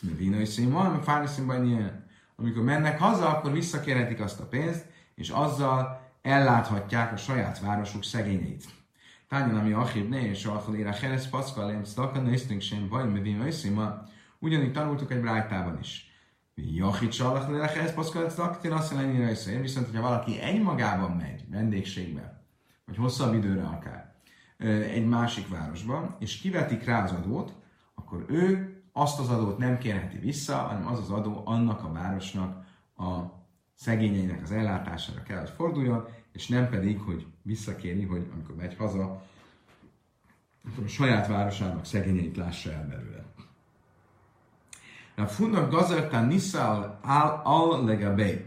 vínai 0.00 0.44
színval, 0.44 0.90
meg 0.90 1.02
fári 1.02 1.26
színban 1.26 2.02
Amikor 2.36 2.62
mennek 2.62 2.98
haza, 2.98 3.28
akkor 3.28 3.52
visszakérhetik 3.52 4.20
azt 4.20 4.40
a 4.40 4.46
pénzt, 4.46 4.86
és 5.14 5.28
azzal 5.28 6.06
elláthatják 6.22 7.12
a 7.12 7.16
saját 7.16 7.60
városuk 7.60 8.04
szegényeit. 8.04 8.64
Tányan, 9.28 9.58
ami 9.58 9.72
Achib 9.72 10.12
és 10.12 10.44
Alchal 10.44 10.74
Ére 10.74 10.96
Heres 11.00 11.26
Paszka, 11.26 11.66
Lém 11.66 11.84
Sztaka, 11.84 12.20
Néztünk 12.20 12.60
Sem 12.60 12.88
Bajim, 12.88 13.10
meg 13.10 13.22
vínai 13.22 13.50
színmal. 13.50 14.08
Ugyanígy 14.38 14.72
tanultuk 14.72 15.12
egy 15.12 15.20
brájtában 15.20 15.78
is. 15.80 16.07
Jachit 16.66 17.12
Salach 17.12 17.50
Ére 17.50 17.66
Heres 17.66 17.90
Paszka, 17.90 18.30
Sztaka, 18.30 18.74
azt 18.74 18.92
jelenti, 18.92 19.60
viszont, 19.60 19.86
hogyha 19.86 20.02
valaki 20.02 20.40
egymagában 20.40 21.10
megy 21.10 21.44
vendégségbe, 21.50 22.42
vagy 22.86 22.96
hosszabb 22.96 23.34
időre 23.34 23.64
akár, 23.64 24.14
egy 24.92 25.06
másik 25.06 25.48
városba, 25.48 26.16
és 26.18 26.36
kivetik 26.36 26.84
rá 26.84 27.04
az 27.04 27.12
adót, 27.12 27.52
akkor 27.94 28.24
ő 28.28 28.76
azt 28.92 29.18
az 29.18 29.28
adót 29.28 29.58
nem 29.58 29.78
kérheti 29.78 30.18
vissza, 30.18 30.56
hanem 30.56 30.86
az 30.86 30.98
az 30.98 31.10
adó 31.10 31.42
annak 31.44 31.84
a 31.84 31.92
városnak 31.92 32.64
a 32.96 33.20
szegényeinek 33.74 34.42
az 34.42 34.50
ellátására 34.50 35.22
kell, 35.22 35.38
hogy 35.38 35.50
forduljon, 35.50 36.08
és 36.32 36.48
nem 36.48 36.68
pedig, 36.68 37.00
hogy 37.00 37.26
visszakéri, 37.42 38.04
hogy 38.04 38.30
amikor 38.32 38.54
megy 38.54 38.76
haza, 38.76 39.22
akkor 40.64 40.84
a 40.84 40.88
saját 40.88 41.26
városának 41.26 41.84
szegényeit 41.84 42.36
lássa 42.36 42.72
el 42.72 42.86
belőle. 42.88 43.24
A 45.18 45.26
funnak 45.26 45.70
gazertán 45.70 46.26
niszal 46.26 46.98
al, 47.02 47.40
al 47.44 47.84
legabé. 47.84 48.46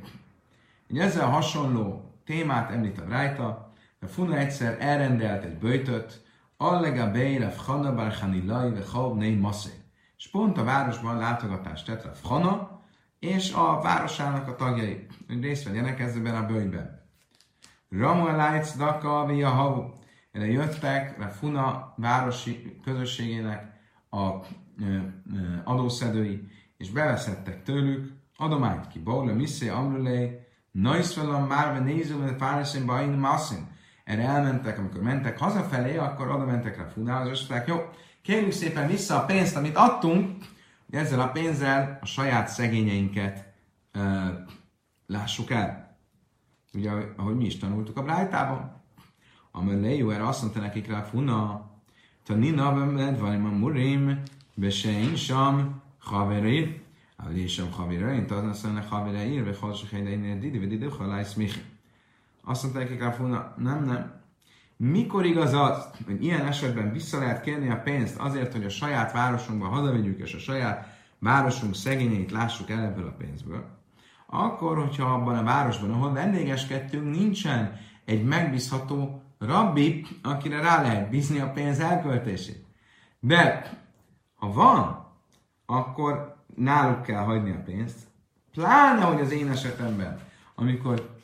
Egy 0.90 1.00
ezzel 1.00 1.30
hasonló 1.30 2.12
témát 2.26 2.72
említ 2.72 3.00
a 3.00 3.06
Brájta, 3.06 3.74
a 4.02 4.06
Funa 4.06 4.38
egyszer 4.38 4.78
elrendelt 4.80 5.44
egy 5.44 5.58
böjtöt, 5.58 6.22
Allega 6.58 7.12
Bejref 7.12 7.66
Hana 7.66 7.96
Barhani 7.96 8.46
Lai 8.46 8.70
ve 8.70 8.82
Halb 8.92 9.18
Nei 9.18 9.36
Masse. 9.36 9.70
És 10.18 10.30
pont 10.30 10.58
a 10.58 10.64
városban 10.64 11.18
látogatást 11.18 11.86
tett 11.86 12.04
a 12.04 12.28
Hana, 12.28 12.82
és 13.20 13.54
a 13.54 13.80
városának 13.82 14.48
a 14.48 14.56
tagjai, 14.56 15.06
hogy 15.28 15.42
részt 15.42 15.64
vegyenek 15.64 16.00
ezzel 16.00 16.36
a 16.36 16.46
bőjben. 16.46 17.08
Ramu 17.90 18.28
Elájc 18.28 18.78
Daka 18.78 19.26
Via 19.26 19.50
Havu. 19.50 19.90
Erre 20.32 20.46
jöttek 20.46 21.20
a 21.20 21.28
Funa 21.28 21.94
városi 21.96 22.80
közösségének 22.84 23.80
a 24.10 24.30
adószedői, 25.64 26.50
és 26.82 26.90
beveszettek 26.90 27.64
tőlük 27.64 28.12
adományt 28.38 28.88
ki. 28.88 29.00
Baula 29.00 29.34
Missé 29.34 29.68
Amrulé, 29.68 30.46
Naisvelam 30.72 31.48
Márve 31.48 31.80
Nézőle 31.80 32.36
Fáriszén 32.36 32.86
Bain 32.86 33.10
Massin. 33.10 33.68
Erre 34.04 34.24
elmentek, 34.24 34.78
amikor 34.78 35.02
mentek 35.02 35.40
hazafelé, 35.40 35.98
akkor 35.98 36.30
oda 36.30 36.46
mentek 36.46 36.78
rá 36.78 36.86
Funához, 36.86 37.30
és 37.30 37.48
mondták, 37.48 37.68
jó, 37.68 37.90
kérjük 38.22 38.52
szépen 38.52 38.88
vissza 38.88 39.22
a 39.22 39.26
pénzt, 39.26 39.56
amit 39.56 39.76
adtunk, 39.76 40.38
hogy 40.86 41.00
ezzel 41.00 41.20
a 41.20 41.28
pénzzel 41.28 41.98
a 42.02 42.06
saját 42.06 42.48
szegényeinket 42.48 43.54
uh, 43.94 44.28
lássuk 45.08 45.52
el. 45.52 45.98
Ugye, 46.74 46.92
ahogy 47.18 47.36
mi 47.36 47.46
is 47.46 47.58
tanultuk 47.58 47.98
a 47.98 48.04
Brájtában. 48.04 48.82
Amely 49.52 49.98
jó, 49.98 50.10
erre 50.10 50.28
azt 50.28 50.42
mondta 50.42 50.60
nekik 50.60 50.88
rá 50.88 51.02
Funa, 51.02 51.70
Tanina 52.24 52.74
bemed, 52.74 53.20
vagy 53.20 53.36
a 53.36 53.38
murim, 53.38 54.22
besein 54.54 55.16
sam, 55.16 55.81
haverir, 56.05 56.69
אבל 57.21 57.37
יש 57.37 57.57
שם 57.57 57.73
חבירין, 57.73 58.25
תאז 58.25 58.45
נסענה 58.45 58.81
לחבר 58.81 59.17
העיר, 59.17 59.45
וכל 59.47 59.75
שכן 59.75 60.05
דין 60.05 60.25
ידידי 60.25 60.59
ודידוך 60.67 61.01
עלי 61.01 61.25
סמיכי. 61.25 61.61
Azt 62.49 62.63
mondták 62.63 62.83
nekik 62.83 63.03
Ráfuna, 63.03 63.55
nem, 63.57 63.85
nem. 63.85 64.13
Mikor 64.77 65.25
igaz 65.25 65.53
az, 65.55 65.89
hogy 66.07 66.25
ilyen 66.25 66.47
esetben 66.47 66.93
vissza 66.93 67.19
lehet 67.19 67.41
kérni 67.41 67.71
a 67.71 67.77
pénzt 67.77 68.19
azért, 68.19 68.53
hogy 68.53 68.65
a 68.65 68.69
saját 68.69 69.13
városunkba 69.13 69.67
hazavigyük, 69.67 70.21
és 70.21 70.35
a 70.35 70.39
saját 70.39 70.99
városunk 71.19 71.75
szegényeit 71.75 72.31
lássuk 72.31 72.71
el 72.71 72.85
ebből 72.85 73.07
a 73.07 73.17
pénzből? 73.19 73.65
Akkor, 74.27 74.79
hogyha 74.79 75.13
abban 75.13 75.39
a 75.39 75.43
városban, 75.43 75.91
ahol 75.91 76.13
vendégeskedtünk, 76.13 77.17
nincsen 77.17 77.81
egy 78.05 78.25
megbízható 78.25 79.23
rabbi, 79.39 80.07
akire 80.23 80.61
rá 80.61 80.83
lehet 80.83 81.11
bízni 81.11 81.39
a 81.39 81.51
pénz 81.51 81.81
elköltését. 81.81 82.65
De 83.21 83.71
ha 84.35 84.53
van, 84.53 85.07
akkor 85.72 86.36
náluk 86.56 87.02
kell 87.02 87.24
hagyni 87.24 87.52
a 87.52 87.62
pénzt. 87.66 87.98
Pláne, 88.52 89.02
hogy 89.04 89.22
az 89.22 89.32
én 89.32 89.50
esetemben, 89.50 90.20
amikor 90.56 91.16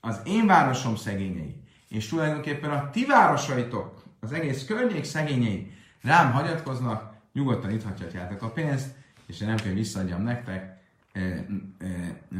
az 0.00 0.20
én 0.24 0.46
városom 0.46 0.96
szegényei, 0.96 1.62
és 1.88 2.08
tulajdonképpen 2.08 2.70
a 2.70 2.90
ti 2.90 3.04
városaitok, 3.06 4.02
az 4.20 4.32
egész 4.32 4.64
környék 4.64 5.04
szegényei 5.04 5.72
rám 6.02 6.32
hagyatkoznak, 6.32 7.14
nyugodtan 7.32 7.70
itt 7.70 7.82
hagyhatjátok 7.82 8.42
a 8.42 8.50
pénzt, 8.50 8.94
és 9.26 9.38
nem 9.38 9.56
kell, 9.56 9.72
visszaadjam 9.72 10.22
nektek, 10.22 10.82
e, 11.12 11.20
e, 11.20 11.46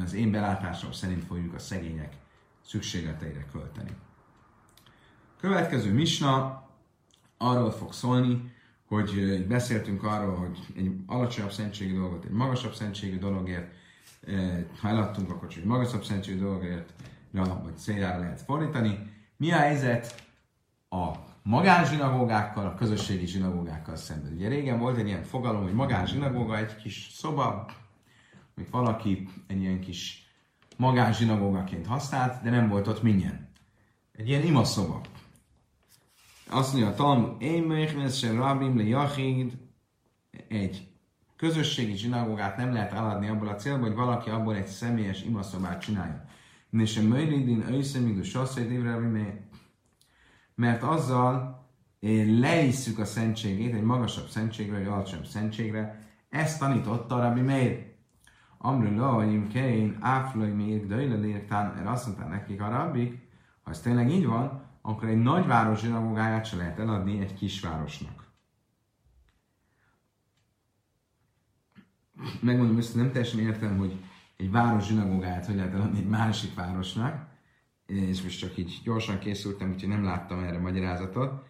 az 0.03 0.15
én 0.15 0.31
belátásom 0.31 0.93
szerint 0.93 1.25
fogjuk 1.25 1.55
a 1.55 1.59
szegények 1.59 2.13
szükségleteire 2.67 3.47
költeni. 3.53 3.91
Következő 5.41 5.93
misna 5.93 6.63
arról 7.39 7.71
fog 7.71 7.93
szólni, 7.93 8.54
hogy 8.95 9.45
beszéltünk 9.47 10.03
arról, 10.03 10.35
hogy 10.35 10.59
egy 10.77 10.93
alacsonyabb 11.07 11.53
szentségű 11.53 11.95
dolgot 11.95 12.25
egy 12.25 12.31
magasabb 12.31 12.75
szentségű 12.75 13.19
dologért, 13.19 13.73
ha 14.81 14.89
eladtunk, 14.89 15.31
akkor 15.31 15.49
csak 15.49 15.61
egy 15.61 15.69
magasabb 15.69 16.05
szentségű 16.05 16.39
dologért, 16.39 16.93
vagy 17.31 17.77
céljára 17.77 18.19
lehet 18.19 18.41
fordítani. 18.41 18.99
Mi 19.37 19.53
a 19.53 19.57
helyzet 19.57 20.25
a 20.89 21.11
magánzsinagógákkal, 21.43 22.67
a 22.67 22.75
közösségi 22.75 23.27
zsinagógákkal 23.27 23.97
szemben? 23.97 24.33
Ugye 24.33 24.49
régen 24.49 24.79
volt 24.79 24.99
egy 24.99 25.07
ilyen 25.07 25.23
fogalom, 25.23 25.63
hogy 25.63 25.75
magánzsinagóga 25.75 26.59
egy 26.59 26.77
kis 26.77 27.11
szoba, 27.13 27.67
amit 28.57 28.71
valaki 28.71 29.29
egy 29.47 29.61
ilyen 29.61 29.81
kis 29.81 30.29
magánzsinagógaként 30.77 31.87
használt, 31.87 32.43
de 32.43 32.51
nem 32.51 32.69
volt 32.69 32.87
ott 32.87 33.03
minyen. 33.03 33.49
Egy 34.17 34.29
ilyen 34.29 34.43
imaszoba. 34.43 35.01
Azt 36.51 36.73
mondja 36.73 36.91
a 36.91 36.95
Talmud, 36.95 37.43
én 37.43 37.63
mechnes 37.63 38.19
sem 38.19 38.37
rabim 38.37 38.77
le 38.77 38.85
jachid, 38.85 39.53
egy 40.49 40.89
közösségi 41.37 41.97
zsinagógát 41.97 42.57
nem 42.57 42.73
lehet 42.73 42.93
eladni 42.93 43.29
abból 43.29 43.49
a 43.49 43.55
célból, 43.55 43.87
hogy 43.87 43.97
valaki 43.97 44.31
abból 44.31 44.55
egy 44.55 44.67
személyes 44.67 45.23
imaszobát 45.23 45.81
csinálja. 45.81 46.25
És 46.71 46.97
a 46.97 47.03
möjridin 47.03 47.65
őszemigú 47.71 48.23
sasszai 48.23 48.83
mert 50.55 50.83
azzal 50.83 51.63
leisszük 52.41 52.99
a 52.99 53.05
szentségét 53.05 53.75
egy 53.75 53.83
magasabb 53.83 54.29
szentségre, 54.29 54.77
egy 54.77 54.87
alacsonyabb 54.87 55.27
szentségre. 55.27 56.07
Ezt 56.29 56.59
tanította 56.59 57.21
Rabbi 57.21 57.41
Meir. 57.41 57.93
Amru 58.59 58.97
loajim 58.97 59.49
kein, 59.49 59.97
áflai 60.01 60.51
még 60.51 60.87
döjlelértán, 60.87 61.77
erre 61.79 61.91
azt 61.91 62.07
mondta 62.07 62.27
nekik 62.27 62.63
a 62.63 62.69
rabbik, 62.69 63.29
ha 63.63 63.71
ez 63.71 63.81
tényleg 63.81 64.11
így 64.11 64.27
van, 64.27 64.64
akkor 64.87 65.09
egy 65.09 65.23
nagyváros 65.23 65.81
zsinagógáját 65.81 66.47
se 66.47 66.57
lehet 66.57 66.79
eladni 66.79 67.21
egy 67.21 67.35
kisvárosnak. 67.35 68.33
Megmondom 72.41 72.77
össze, 72.77 72.99
nem 72.99 73.13
teljesen 73.13 73.41
értem, 73.41 73.79
hogy 73.79 74.01
egy 74.37 74.51
város 74.51 74.87
zsinagógáját 74.87 75.47
hogy 75.47 75.55
lehet 75.55 75.75
eladni 75.75 75.99
egy 75.99 76.09
másik 76.09 76.55
városnak, 76.55 77.27
és 77.87 78.23
most 78.23 78.39
csak 78.39 78.57
így 78.57 78.81
gyorsan 78.85 79.19
készültem, 79.19 79.73
úgyhogy 79.73 79.89
nem 79.89 80.05
láttam 80.05 80.43
erre 80.43 80.59
magyarázatot, 80.59 81.47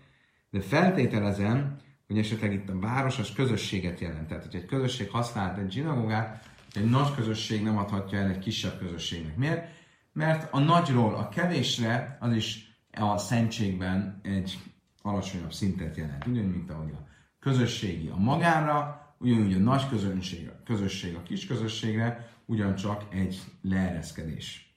de 0.50 0.60
feltételezem, 0.60 1.76
hogy 2.06 2.18
esetleg 2.18 2.52
itt 2.52 2.68
a 2.68 2.78
város 2.78 3.18
az 3.18 3.32
közösséget 3.32 4.00
jelent. 4.00 4.28
Tehát, 4.28 4.44
hogy 4.44 4.54
egy 4.54 4.66
közösség 4.66 5.10
használhat 5.10 5.58
egy 5.58 5.72
zsinagógát, 5.72 6.48
egy 6.74 6.90
nagy 6.90 7.14
közösség 7.14 7.62
nem 7.62 7.78
adhatja 7.78 8.18
el 8.18 8.28
egy 8.28 8.38
kisebb 8.38 8.78
közösségnek. 8.78 9.36
Miért? 9.36 9.68
Mert 10.12 10.52
a 10.52 10.58
nagyról 10.58 11.14
a 11.14 11.28
kevésre 11.28 12.16
az 12.20 12.32
is 12.32 12.73
a 12.96 13.18
szentségben 13.18 14.20
egy 14.22 14.58
alacsonyabb 15.02 15.52
szintet 15.52 15.96
jelent. 15.96 16.26
Ugyanúgy, 16.26 16.54
mint 16.54 16.70
ahogy 16.70 16.90
a 16.90 17.06
közösségi 17.40 18.08
a 18.08 18.16
magánra, 18.16 19.04
ugyanúgy 19.18 19.54
a 19.54 19.58
nagy 19.58 19.88
közönség, 19.88 20.48
a 20.48 20.62
közösség 20.64 21.14
a 21.14 21.22
kis 21.22 21.46
közösségre, 21.46 22.28
ugyancsak 22.46 23.02
egy 23.10 23.40
leereszkedés. 23.62 24.74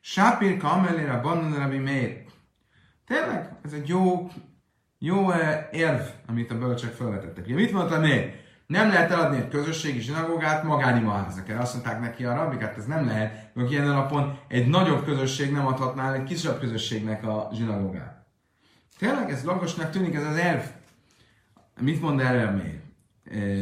Sápir 0.00 0.56
kamellére 0.56 1.20
bannan 1.20 1.58
Rabbi 1.58 1.78
Meir. 1.78 2.24
Tényleg, 3.06 3.56
ez 3.62 3.72
egy 3.72 3.88
jó, 3.88 4.30
jó 4.98 5.30
eh, 5.30 5.68
érv, 5.72 6.00
amit 6.26 6.50
a 6.50 6.58
bölcsek 6.58 6.92
felvetettek. 6.92 7.44
Ugye 7.44 7.54
mit 7.54 7.72
mondta 7.72 8.00
Meir? 8.00 8.43
Nem 8.66 8.88
lehet 8.88 9.10
eladni 9.10 9.36
egy 9.36 9.48
közösségi 9.48 10.00
zsinagógát 10.00 10.62
magánimaháznak. 10.62 11.48
Erre 11.48 11.60
azt 11.60 11.72
mondták 11.72 12.00
neki 12.00 12.24
a 12.24 12.34
rabbik, 12.34 12.60
hát 12.60 12.76
ez 12.76 12.86
nem 12.86 13.06
lehet, 13.06 13.54
mert 13.54 13.70
ilyen 13.70 13.90
alapon 13.90 14.38
egy 14.48 14.66
nagyobb 14.66 15.04
közösség 15.04 15.52
nem 15.52 15.66
adhatná 15.66 16.12
egy 16.12 16.24
kisebb 16.24 16.58
közösségnek 16.58 17.26
a 17.26 17.50
zsinagógát. 17.52 18.26
Tényleg 18.98 19.30
ez 19.30 19.44
logosnak 19.44 19.90
tűnik, 19.90 20.14
ez 20.14 20.26
az 20.26 20.36
elf. 20.36 20.70
Mit 21.80 22.00
mond 22.00 22.20
erre 22.20 22.50
még? 22.50 22.80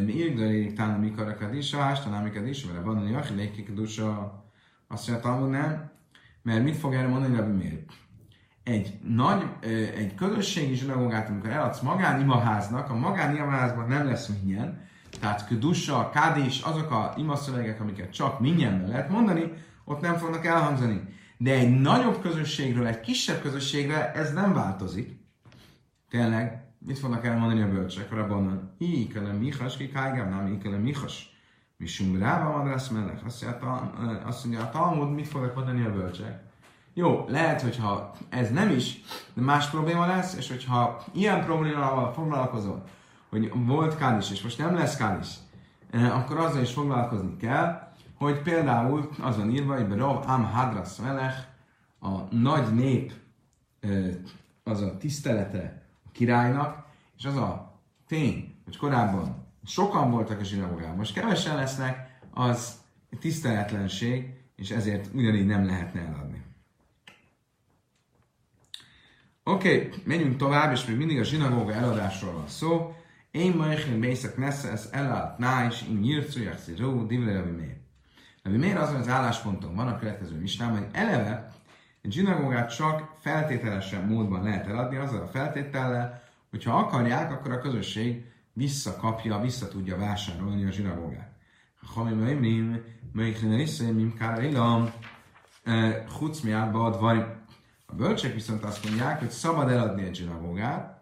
Mi 0.05 0.13
írgdalérik 0.13 0.73
talán 0.73 1.01
mikor 1.01 1.29
a 1.29 1.37
kadisa, 1.37 1.79
hástan 1.79 2.13
amiket 2.13 2.47
is, 2.47 2.67
mert 2.67 2.85
van, 2.85 2.99
hogy 2.99 3.15
aki 3.15 3.35
lékik 3.35 3.73
dusa, 3.73 4.45
azt 4.89 5.09
mondja, 5.09 5.31
hogy 5.31 5.49
nem, 5.49 5.91
mert 6.43 6.63
mit 6.63 6.77
fog 6.77 6.95
erre 6.95 7.09
mondani, 7.09 7.37
Rabbi 7.37 7.53
miért? 7.53 7.93
Egy 8.63 8.99
nagy, 9.03 9.45
egy 9.97 10.15
közösségi 10.15 10.75
zsinagógát, 10.75 11.29
amikor 11.29 11.51
eladsz 11.51 11.81
magánimaháznak, 11.81 12.91
a 12.91 12.95
magánimaházban 12.95 13.89
nem 13.89 14.07
lesz 14.07 14.31
milyen, 14.45 14.91
tehát 15.23 15.47
Kedusa, 15.47 16.11
Kádis, 16.11 16.61
azok 16.61 16.91
a 16.91 17.13
imaszövegek, 17.17 17.81
amiket 17.81 18.13
csak 18.13 18.41
mindjárt 18.41 18.89
lehet 18.89 19.09
mondani, 19.09 19.53
ott 19.85 20.01
nem 20.01 20.17
fognak 20.17 20.47
elhangzani. 20.47 21.01
De 21.37 21.53
egy 21.53 21.81
nagyobb 21.81 22.21
közösségről, 22.21 22.87
egy 22.87 23.01
kisebb 23.01 23.41
közösségre 23.41 24.13
ez 24.13 24.33
nem 24.33 24.53
változik. 24.53 25.21
Tényleg, 26.11 26.65
mit 26.79 26.99
fognak 26.99 27.25
elmondani 27.27 27.63
a 27.63 27.69
bölcsek? 27.69 28.11
Rabbanon, 28.11 28.71
íkele 28.79 29.33
michas, 29.33 29.77
ki 29.77 29.89
kájgám, 29.89 30.29
nem 30.29 30.53
íkele 30.53 30.77
michas. 30.77 31.37
Misum 31.77 32.19
ráva 32.19 32.57
madrász 32.57 32.89
mellek. 32.89 33.25
Azt 33.27 33.43
mondja, 33.43 34.21
azt 34.25 34.45
mondja 34.45 34.65
a 34.65 34.71
Talmud, 34.71 35.15
mit 35.15 35.29
fognak 35.29 35.55
mondani 35.55 35.85
a 35.85 35.93
bölcsek? 35.93 36.43
Jó, 36.95 37.25
lehet, 37.29 37.61
hogyha 37.61 38.15
ez 38.29 38.51
nem 38.51 38.71
is, 38.71 39.01
de 39.35 39.43
más 39.43 39.69
probléma 39.69 40.07
lesz, 40.07 40.37
és 40.37 40.49
hogyha 40.49 41.05
ilyen 41.13 41.45
problémával 41.45 42.13
foglalkozol, 42.13 42.85
hogy 43.33 43.53
volt 43.55 43.97
kádis, 43.97 44.31
és 44.31 44.43
most 44.43 44.59
nem 44.59 44.75
lesz 44.75 44.97
kádis, 44.97 45.29
akkor 45.93 46.39
azzal 46.39 46.63
is 46.63 46.73
foglalkozni 46.73 47.37
kell, 47.37 47.93
hogy 48.15 48.43
például 48.43 49.11
az 49.21 49.37
van 49.37 49.51
írva, 49.51 49.75
hogy 49.75 49.97
Rav 49.99 50.29
Am 50.29 50.45
Hadras 50.45 50.97
Melech, 50.97 51.39
a 52.01 52.35
nagy 52.35 52.75
nép, 52.75 53.13
az 54.65 54.81
a 54.81 54.97
tisztelete 54.97 55.83
a 56.07 56.09
királynak, 56.13 56.85
és 57.17 57.25
az 57.25 57.37
a 57.37 57.81
tény, 58.07 58.55
hogy 58.65 58.77
korábban 58.77 59.47
sokan 59.65 60.11
voltak 60.11 60.41
a 60.41 60.45
zsinagógában, 60.45 60.97
most 60.97 61.15
kevesen 61.15 61.57
lesznek, 61.57 62.21
az 62.35 62.81
tiszteletlenség, 63.21 64.35
és 64.57 64.71
ezért 64.71 65.15
ugyanígy 65.15 65.47
nem 65.47 65.67
lehetne 65.67 66.01
eladni. 66.01 66.43
Oké, 69.45 69.77
okay, 69.77 70.03
menjünk 70.05 70.37
tovább, 70.37 70.73
és 70.73 70.85
még 70.85 70.97
mindig 70.97 71.19
a 71.19 71.25
zsinagóga 71.25 71.73
eladásról 71.73 72.33
van 72.33 72.49
szó. 72.49 72.95
Én 73.33 73.57
ma 73.57 73.73
én 73.73 74.01
bészek 74.01 74.37
nesze, 74.37 74.71
ez 74.71 74.89
elállt 74.91 75.39
nájs, 75.39 75.83
in 75.89 76.05
jircu, 76.05 76.41
ró, 76.79 77.07
divle, 77.07 77.33
Rabbi 77.33 77.51
Meir. 77.51 77.77
Rabbi 78.43 78.59
Meir 78.59 78.77
azon 78.77 78.97
az 78.97 79.09
állásponton 79.09 79.75
van 79.75 79.89
a 79.89 79.99
következő 79.99 80.37
mistában, 80.37 80.79
hogy 80.79 80.89
eleve 80.93 81.53
egy 82.03 82.13
zsinagógát 82.13 82.75
csak 82.77 83.17
feltételesen 83.21 84.05
módban 84.05 84.43
lehet 84.43 84.67
eladni, 84.67 84.97
azzal 84.97 85.23
a 85.23 85.27
feltétellel, 85.27 86.23
hogyha 86.51 86.79
akarják, 86.79 87.33
akkor 87.33 87.53
a 87.53 87.59
közösség 87.59 88.25
visszakapja, 88.53 89.41
vissza 89.41 89.69
tudja 89.69 89.97
vásárolni 89.97 90.65
a 90.65 90.71
zsinagógát. 90.71 91.33
Ha 91.95 92.05
mi 92.05 92.13
mondjam, 92.13 92.81
melyikre 93.13 93.57
iszem, 93.57 93.95
mim 93.95 94.15
kára 94.15 94.43
ilam, 94.43 94.91
chuc 96.19 96.41
mi 96.41 96.53
vagy. 97.01 97.25
A 97.87 97.95
bölcsek 97.95 98.35
viszont 98.35 98.65
azt 98.65 98.85
mondják, 98.85 99.19
hogy 99.19 99.31
szabad 99.31 99.71
eladni 99.71 100.03
egy 100.03 100.15
zsinagógát, 100.15 101.02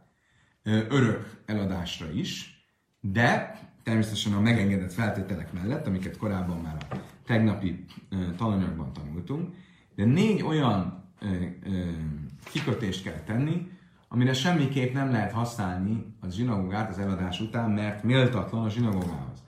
örök 0.63 1.43
eladásra 1.47 2.11
is, 2.11 2.65
de 3.01 3.59
természetesen 3.83 4.33
a 4.33 4.41
megengedett 4.41 4.93
feltételek 4.93 5.53
mellett, 5.53 5.87
amiket 5.87 6.17
korábban 6.17 6.61
már 6.61 6.87
a 6.91 6.97
tegnapi 7.27 7.85
tananyagban 8.37 8.93
tanultunk, 8.93 9.55
de 9.95 10.05
négy 10.05 10.43
olyan 10.43 11.05
kikötést 12.45 13.03
kell 13.03 13.21
tenni, 13.21 13.71
amire 14.09 14.33
semmiképp 14.33 14.95
nem 14.95 15.11
lehet 15.11 15.33
használni 15.33 16.15
a 16.21 16.29
zsinagógát 16.29 16.91
az 16.91 16.99
eladás 16.99 17.41
után, 17.41 17.71
mert 17.71 18.03
méltatlan 18.03 18.65
a 18.65 18.71
zsinagógához. 18.71 19.43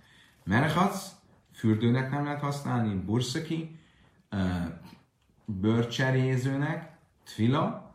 Merhac, 0.44 1.10
fürdőnek 1.52 2.10
nem 2.10 2.24
lehet 2.24 2.40
használni, 2.40 2.94
burszaki, 2.94 3.78
bőrcserézőnek, 5.44 6.96
tfila, 7.24 7.94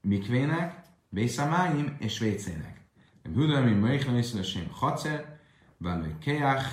mikvének, 0.00 0.79
Bészamáim 1.12 1.96
és 1.98 2.18
vécének. 2.18 2.80
Budami 3.22 3.72
Meichel 3.72 4.18
Iszlesém 4.18 4.70
Hacer, 4.70 5.38
Balai 5.78 6.14
Keach, 6.20 6.64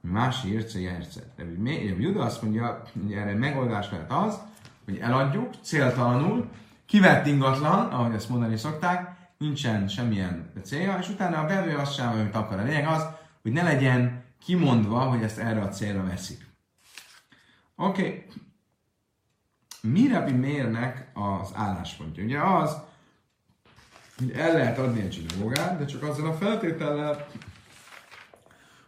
más 0.00 0.44
írce 0.44 0.80
jerce. 0.80 1.20
De 1.36 1.72
Juda 1.72 2.24
azt 2.24 2.42
mondja, 2.42 2.82
hogy 3.02 3.12
erre 3.12 3.34
megoldás 3.34 3.90
lehet 3.90 4.12
az, 4.12 4.38
hogy 4.84 4.98
eladjuk 4.98 5.54
céltalanul, 5.62 6.48
kivett 6.86 7.26
ingatlan, 7.26 7.86
ahogy 7.86 8.14
ezt 8.14 8.28
mondani 8.28 8.56
szokták, 8.56 9.16
nincsen 9.38 9.88
semmilyen 9.88 10.52
célja, 10.62 10.98
és 11.00 11.08
utána 11.08 11.38
a 11.38 11.46
vevő 11.46 11.76
azt 11.76 11.94
sem, 11.94 12.08
amit 12.08 12.34
akar. 12.34 12.58
A 12.58 12.62
lényeg 12.62 12.86
az, 12.86 13.06
hogy 13.42 13.52
ne 13.52 13.62
legyen 13.62 14.24
kimondva, 14.44 15.00
hogy 15.00 15.22
ezt 15.22 15.38
erre 15.38 15.60
a 15.60 15.68
célra 15.68 16.04
veszik. 16.04 16.46
Oké. 17.76 18.02
Okay. 18.02 18.24
Mi 19.80 20.08
Rabbi 20.08 20.32
Mérnek 20.32 21.10
az 21.14 21.50
álláspontja? 21.54 22.24
Ugye 22.24 22.40
az, 22.40 22.76
hogy 24.16 24.30
el 24.30 24.52
lehet 24.52 24.78
adni 24.78 25.00
egy 25.00 25.12
zsinagógát, 25.12 25.78
de 25.78 25.84
csak 25.84 26.02
azzal 26.02 26.26
a 26.26 26.32
feltétellel, 26.32 27.26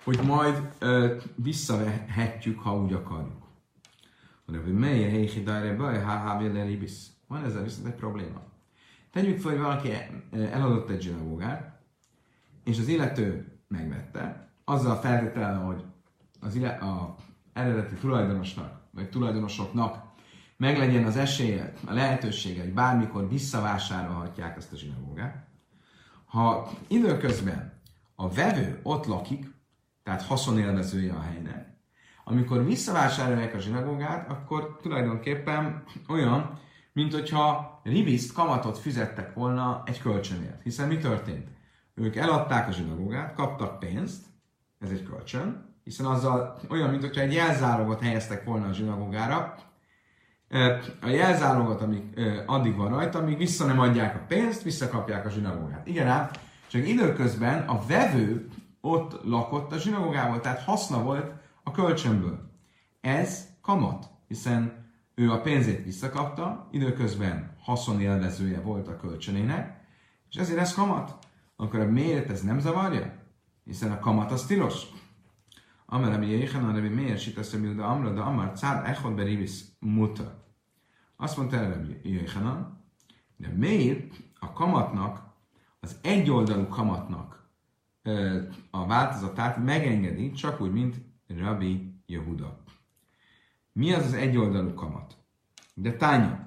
hogy 0.05 0.21
majd 0.27 0.69
ö, 0.79 1.17
visszavehetjük, 1.35 2.61
ha 2.61 2.77
úgy 2.77 2.93
akarjuk. 2.93 3.47
De 4.47 4.59
hogy 4.59 4.73
mely 4.73 5.11
helyi 5.11 5.43
dájra 5.43 5.77
baj, 5.77 6.01
ha 6.01 6.43
Van 7.27 7.45
ezzel 7.45 7.63
viszont 7.63 7.87
egy 7.87 7.95
probléma. 7.95 8.43
Tegyük 9.13 9.41
fel, 9.41 9.51
hogy 9.51 9.61
valaki 9.61 9.93
eladott 10.53 10.91
egy 10.91 11.03
zsinagógát, 11.03 11.81
és 12.65 12.79
az 12.79 12.89
illető 12.89 13.59
megvette, 13.69 14.51
azzal 14.65 14.97
feltétellel, 14.97 15.61
hogy 15.61 15.85
az 16.41 16.55
illet, 16.55 16.83
a 16.83 17.15
eredeti 17.53 17.95
tulajdonosnak, 17.95 18.81
vagy 18.91 19.09
tulajdonosoknak 19.09 20.08
meglegyen 20.59 21.05
az 21.05 21.17
esélye, 21.17 21.73
a 21.87 21.93
lehetősége, 21.93 22.61
hogy 22.61 22.73
bármikor 22.73 23.29
visszavásárolhatják 23.29 24.57
ezt 24.57 24.73
a 24.73 24.77
zsinagógát. 24.77 25.47
Ha 26.25 26.71
időközben 26.89 27.81
a 28.15 28.29
vevő 28.29 28.81
ott 28.83 29.07
lakik, 29.07 29.47
tehát 30.03 30.23
haszonélvezője 30.23 31.13
a 31.13 31.21
helynek, 31.21 31.77
amikor 32.25 32.65
visszavásárolják 32.65 33.55
a 33.55 33.59
zsinagógát, 33.59 34.31
akkor 34.31 34.79
tulajdonképpen 34.83 35.85
olyan, 36.09 36.61
mint 36.93 37.13
hogyha 37.13 37.81
ribiszt 37.83 38.33
kamatot 38.33 38.79
fizettek 38.79 39.35
volna 39.35 39.83
egy 39.87 40.01
kölcsönért. 40.01 40.63
Hiszen 40.63 40.89
mi 40.89 40.97
történt? 40.97 41.49
Ők 41.95 42.17
eladták 42.17 42.69
a 42.69 42.73
zsinagógát, 42.73 43.35
kaptak 43.35 43.79
pénzt, 43.79 44.27
ez 44.79 44.91
egy 44.91 45.03
kölcsön, 45.03 45.75
hiszen 45.85 46.07
azzal 46.07 46.61
olyan, 46.71 46.91
mint 46.91 47.03
hogyha 47.03 47.21
egy 47.21 47.33
jelzálogot 47.33 48.01
helyeztek 48.01 48.45
volna 48.45 48.69
a 48.69 48.73
zsinagógára, 48.73 49.55
a 51.01 51.09
jelzálogot, 51.09 51.81
amíg 51.81 52.03
addig 52.47 52.77
van 52.77 52.89
rajta, 52.89 53.19
amíg 53.19 53.37
vissza 53.37 53.67
nem 53.67 53.81
adják 53.81 54.15
a 54.15 54.25
pénzt, 54.29 54.63
visszakapják 54.63 55.27
a 55.27 55.31
zsinagógát. 55.31 55.87
Igen 55.87 56.07
ám, 56.07 56.31
csak 56.67 56.89
időközben 56.89 57.69
a 57.69 57.87
vevő 57.87 58.49
ott 58.81 59.25
lakott 59.25 59.73
a 59.73 59.79
zsinagógával, 59.79 60.41
tehát 60.41 60.63
haszna 60.63 61.03
volt 61.03 61.33
a 61.63 61.71
kölcsönből. 61.71 62.51
Ez 63.01 63.47
kamat, 63.63 64.07
hiszen 64.29 64.87
ő 65.15 65.31
a 65.31 65.41
pénzét 65.41 65.85
visszakapta, 65.85 66.69
időközben 66.71 67.57
haszonélvezője 67.63 68.61
volt 68.61 68.89
a 68.89 68.97
kölcsönének, 68.97 69.81
és 70.31 70.37
ezért 70.37 70.59
ez 70.59 70.75
kamat. 70.75 71.19
Akkor 71.57 71.81
a 71.81 71.91
miért 71.91 72.31
ez 72.31 72.43
nem 72.43 72.59
zavarja? 72.59 73.13
Hiszen 73.65 73.93
a 73.93 73.99
kamat 73.99 74.33
az 74.33 74.47
tilos. 74.47 74.83
Amar 75.87 76.11
Rabbi 76.11 76.27
Jéhanan, 76.27 76.75
Rabbi 76.75 76.89
Meir, 76.89 77.19
Sitasz 77.19 77.53
Rabbi 77.53 77.75
de 77.75 77.83
Amra, 77.83 78.13
de 78.13 78.21
Amar, 78.21 78.53
Cád 78.53 78.87
Echod 78.87 79.15
Beribis 79.15 79.61
Muta. 79.79 80.38
Azt 81.21 81.37
mondta 81.37 81.59
Rebbe 81.59 82.01
Jéhanan, 82.03 82.85
de 83.37 83.49
miért 83.49 84.15
a 84.39 84.53
kamatnak, 84.53 85.35
az 85.81 85.99
egyoldalú 86.03 86.67
kamatnak 86.67 87.49
a 88.71 88.87
változatát 88.87 89.65
megengedi, 89.65 90.33
csak 90.33 90.61
úgy, 90.61 90.73
mint 90.73 90.97
Rabbi 91.27 92.03
Yehuda. 92.07 92.63
Mi 93.73 93.93
az 93.93 94.05
az 94.05 94.13
egyoldalú 94.13 94.75
kamat? 94.75 95.17
De 95.75 95.93
tánya. 95.93 96.47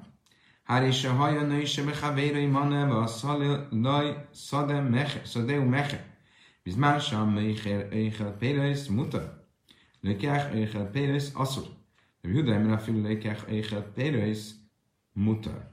Hár 0.63 0.83
és 0.83 1.05
a 1.05 1.13
hajönne 1.13 1.61
is 1.61 1.77
a 1.77 1.83
mechavérei 1.83 2.45
maneva 2.45 3.01
a 3.01 3.07
szalaj 3.07 4.27
szade 4.31 4.81
meche, 4.81 5.25
szadeu 5.25 5.63
meche. 5.65 6.17
Bizmán 6.63 6.99
sem 6.99 7.37
eichel 7.37 8.37
péreis 8.37 8.87
muta. 8.87 9.47
Lökják 10.01 10.53
eichel 10.53 10.89
péreis 10.89 11.27
asszur. 11.33 11.65
Rabbi 12.21 12.37
Yehuda 12.37 12.53
emre 12.53 12.73
a 12.73 12.79
fülő 12.79 13.01
lökják 13.01 13.49
eichel 13.49 13.81
péreis 13.81 14.59
mutar. 15.13 15.69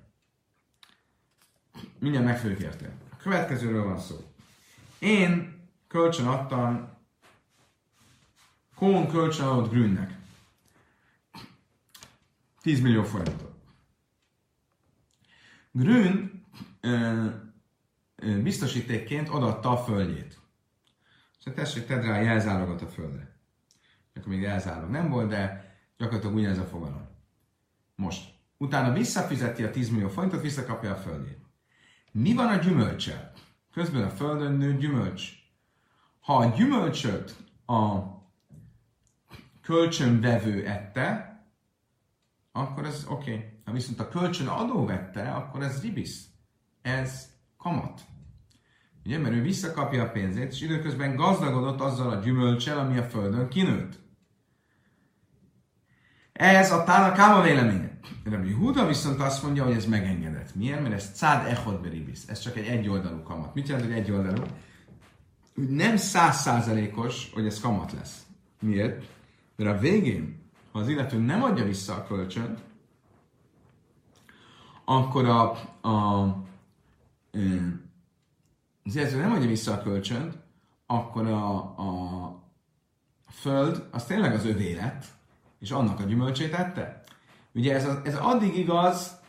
Mindjárt 1.98 2.26
meg 2.26 2.38
fogjuk 2.38 2.60
érteni. 2.60 2.92
A 3.10 3.16
következőről 3.16 3.84
van 3.84 3.98
szó. 3.98 4.16
Én 4.98 5.60
kölcsön 5.86 6.26
adtam 6.26 6.96
Kohn 8.74 9.10
kölcsön 9.10 9.46
adott 9.46 9.70
Grünnek 9.70 10.18
10 12.60 12.80
millió 12.80 13.02
forintot. 13.02 13.54
Grün 15.70 16.44
ö, 16.80 17.26
ö, 18.16 18.42
biztosítékként 18.42 19.28
odaadta 19.28 19.70
a 19.70 19.76
földjét. 19.76 20.38
Szóval 21.38 21.64
tessék, 21.64 21.86
tedd 21.86 22.02
rá 22.02 22.18
a 22.18 22.22
jelzálogot 22.22 22.82
a 22.82 22.86
földre. 22.86 23.36
Akkor 24.14 24.28
még 24.28 24.40
jelzálog 24.40 24.90
nem 24.90 25.08
volt, 25.08 25.28
de 25.28 25.74
gyakorlatilag 25.96 26.36
ugyanez 26.36 26.58
a 26.58 26.64
fogalom. 26.64 27.08
Most, 27.94 28.34
utána 28.58 28.92
visszafizeti 28.92 29.64
a 29.64 29.70
10 29.70 29.90
millió 29.90 30.08
forintot, 30.08 30.42
visszakapja 30.42 30.90
a 30.90 30.96
földjét. 30.96 31.46
Mi 32.12 32.34
van 32.34 32.46
a 32.46 32.56
gyümölcsel? 32.56 33.32
Közben 33.72 34.02
a 34.02 34.10
földön 34.10 34.52
nő 34.52 34.76
gyümölcs. 34.76 35.32
Ha 36.20 36.36
a 36.36 36.54
gyümölcsöt 36.56 37.36
a 37.66 37.98
kölcsönvevő 39.62 40.66
ette, 40.66 41.28
akkor 42.52 42.84
ez 42.84 43.06
oké. 43.08 43.32
Okay. 43.32 43.44
Ha 43.64 43.72
viszont 43.72 44.00
a 44.00 44.08
kölcsön 44.08 44.46
adó 44.46 44.84
vette, 44.84 45.30
akkor 45.30 45.62
ez 45.62 45.82
ribis. 45.82 46.24
Ez 46.82 47.28
kamat. 47.56 48.00
Ugye, 49.04 49.18
mert 49.18 49.34
ő 49.34 49.42
visszakapja 49.42 50.02
a 50.02 50.10
pénzét, 50.10 50.52
és 50.52 50.60
időközben 50.60 51.16
gazdagodott 51.16 51.80
azzal 51.80 52.10
a 52.10 52.20
gyümölcsel, 52.20 52.78
ami 52.78 52.98
a 52.98 53.02
földön 53.02 53.48
kinőtt. 53.48 53.98
Ez 56.32 56.72
a 56.72 56.84
Tána 56.84 57.12
Káma 57.12 57.42
véleménye. 57.42 57.87
Rabbi 58.24 58.52
Huda 58.52 58.86
viszont 58.86 59.20
azt 59.20 59.42
mondja, 59.42 59.64
hogy 59.64 59.74
ez 59.74 59.86
megengedett. 59.86 60.54
Miért? 60.54 60.82
Mert 60.82 60.94
ez 60.94 61.10
cád 61.14 61.46
echod 61.46 61.80
beribis. 61.80 62.18
Ez 62.26 62.38
csak 62.38 62.56
egy 62.56 62.66
egyoldalú 62.66 63.22
kamat. 63.22 63.54
Mit 63.54 63.68
jelent, 63.68 63.86
hogy 63.86 63.96
egyoldalú? 63.96 64.42
nem 65.66 65.96
százszázalékos, 65.96 67.30
hogy 67.34 67.46
ez 67.46 67.60
kamat 67.60 67.92
lesz. 67.92 68.26
Miért? 68.60 69.06
Mert 69.56 69.76
a 69.76 69.78
végén, 69.78 70.50
ha 70.72 70.78
az 70.78 70.88
illető 70.88 71.18
nem 71.18 71.42
adja 71.42 71.64
vissza 71.64 71.94
a 71.94 72.04
kölcsönt, 72.04 72.58
akkor 74.84 75.24
a, 75.24 75.50
a, 75.88 76.22
az 78.84 78.96
illető 78.96 79.20
nem 79.20 79.32
adja 79.32 79.48
vissza 79.48 79.72
a 79.72 79.82
kölcsönt, 79.82 80.38
akkor 80.86 81.26
a, 81.26 81.56
a 81.56 82.42
föld 83.30 83.88
az 83.90 84.04
tényleg 84.04 84.34
az 84.34 84.44
övé 84.44 84.74
lett, 84.74 85.04
és 85.58 85.70
annak 85.70 86.00
a 86.00 86.04
gyümölcsét 86.04 86.52
ette. 86.52 87.02
Ugye 87.52 87.74
ez, 87.74 87.88
ez 88.04 88.14
addig 88.14 88.56
igaz, 88.56 89.20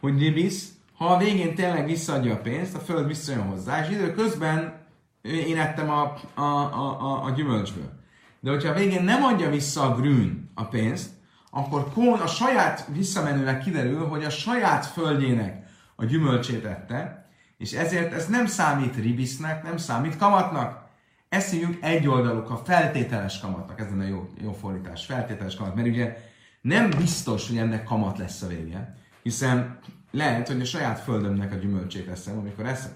hogy 0.00 0.18
Libis, 0.18 0.62
ha 0.96 1.06
a 1.06 1.18
végén 1.18 1.54
tényleg 1.54 1.86
visszaadja 1.86 2.34
a 2.34 2.40
pénzt, 2.40 2.74
a 2.74 2.78
föld 2.78 3.06
visszajön 3.06 3.42
hozzá, 3.42 3.84
és 3.84 3.94
időközben 3.94 4.80
én 5.22 5.58
ettem 5.58 5.90
a, 5.90 6.14
a, 6.34 6.42
a, 6.42 7.00
a, 7.00 7.24
a 7.24 7.30
gyümölcsből. 7.30 8.00
De 8.40 8.50
hogyha 8.50 8.70
a 8.70 8.74
végén 8.74 9.02
nem 9.02 9.22
adja 9.22 9.50
vissza 9.50 9.82
a 9.82 9.94
grün 9.94 10.50
a 10.54 10.64
pénzt, 10.64 11.10
akkor 11.50 11.92
Kón 11.92 12.20
a 12.20 12.26
saját 12.26 12.86
visszamenőleg 12.92 13.58
kiderül, 13.58 14.06
hogy 14.06 14.24
a 14.24 14.30
saját 14.30 14.86
földjének 14.86 15.66
a 15.96 16.04
gyümölcsét 16.04 16.64
ette, 16.64 17.26
és 17.58 17.72
ezért 17.72 18.12
ez 18.12 18.26
nem 18.26 18.46
számít 18.46 18.96
ribisznek, 18.96 19.62
nem 19.62 19.76
számít 19.76 20.16
kamatnak. 20.16 20.82
Ezt 21.28 21.50
hívjuk 21.50 21.76
egyoldalúk 21.80 22.50
a 22.50 22.56
feltételes 22.56 23.40
kamatnak, 23.40 23.80
ez 23.80 23.86
a 23.98 24.02
jó, 24.02 24.28
jó 24.42 24.52
fordítás, 24.52 25.04
feltételes 25.04 25.56
kamat, 25.56 25.74
mert 25.74 25.88
ugye 25.88 26.16
nem 26.62 26.90
biztos, 26.90 27.48
hogy 27.48 27.56
ennek 27.58 27.84
kamat 27.84 28.18
lesz 28.18 28.42
a 28.42 28.46
vége, 28.46 28.96
hiszen 29.22 29.78
lehet, 30.10 30.46
hogy 30.48 30.60
a 30.60 30.64
saját 30.64 31.00
földömnek 31.00 31.52
a 31.52 31.56
gyümölcsét 31.56 32.08
eszem, 32.08 32.38
amikor 32.38 32.66
eszem. 32.66 32.92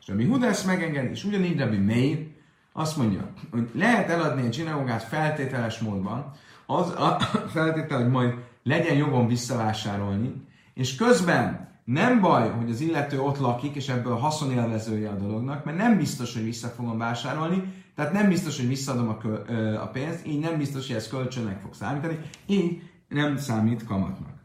És 0.00 0.08
ami 0.08 0.24
Hudász 0.24 0.64
megenged, 0.64 1.10
és 1.10 1.24
ugyanígy 1.24 1.58
Rabbi 1.58 1.76
Meir 1.76 2.26
azt 2.72 2.96
mondja, 2.96 3.32
hogy 3.50 3.70
lehet 3.74 4.08
eladni 4.08 4.46
egy 4.46 4.54
zsinagógát 4.54 5.02
feltételes 5.02 5.78
módban, 5.78 6.32
az 6.66 6.90
a 6.90 7.18
feltétel, 7.54 8.02
hogy 8.02 8.10
majd 8.10 8.34
legyen 8.62 8.96
jogom 8.96 9.26
visszavásárolni, 9.26 10.32
és 10.74 10.94
közben 10.94 11.72
nem 11.84 12.20
baj, 12.20 12.50
hogy 12.50 12.70
az 12.70 12.80
illető 12.80 13.20
ott 13.20 13.38
lakik, 13.38 13.74
és 13.74 13.88
ebből 13.88 14.16
haszonélvezője 14.16 15.08
a 15.08 15.16
dolognak, 15.16 15.64
mert 15.64 15.76
nem 15.76 15.96
biztos, 15.96 16.34
hogy 16.34 16.44
vissza 16.44 16.68
fogom 16.68 16.98
vásárolni, 16.98 17.62
tehát 17.94 18.12
nem 18.12 18.28
biztos, 18.28 18.56
hogy 18.56 18.68
visszaadom 18.68 19.08
a, 19.08 19.18
kö, 19.18 19.34
a 19.74 19.86
pénzt, 19.86 20.26
így 20.26 20.40
nem 20.40 20.58
biztos, 20.58 20.86
hogy 20.86 20.96
ez 20.96 21.08
kölcsönnek 21.08 21.60
fog 21.60 21.74
számítani, 21.74 22.18
így 22.46 22.82
nem 23.14 23.36
számít 23.36 23.84
kamatnak. 23.84 24.42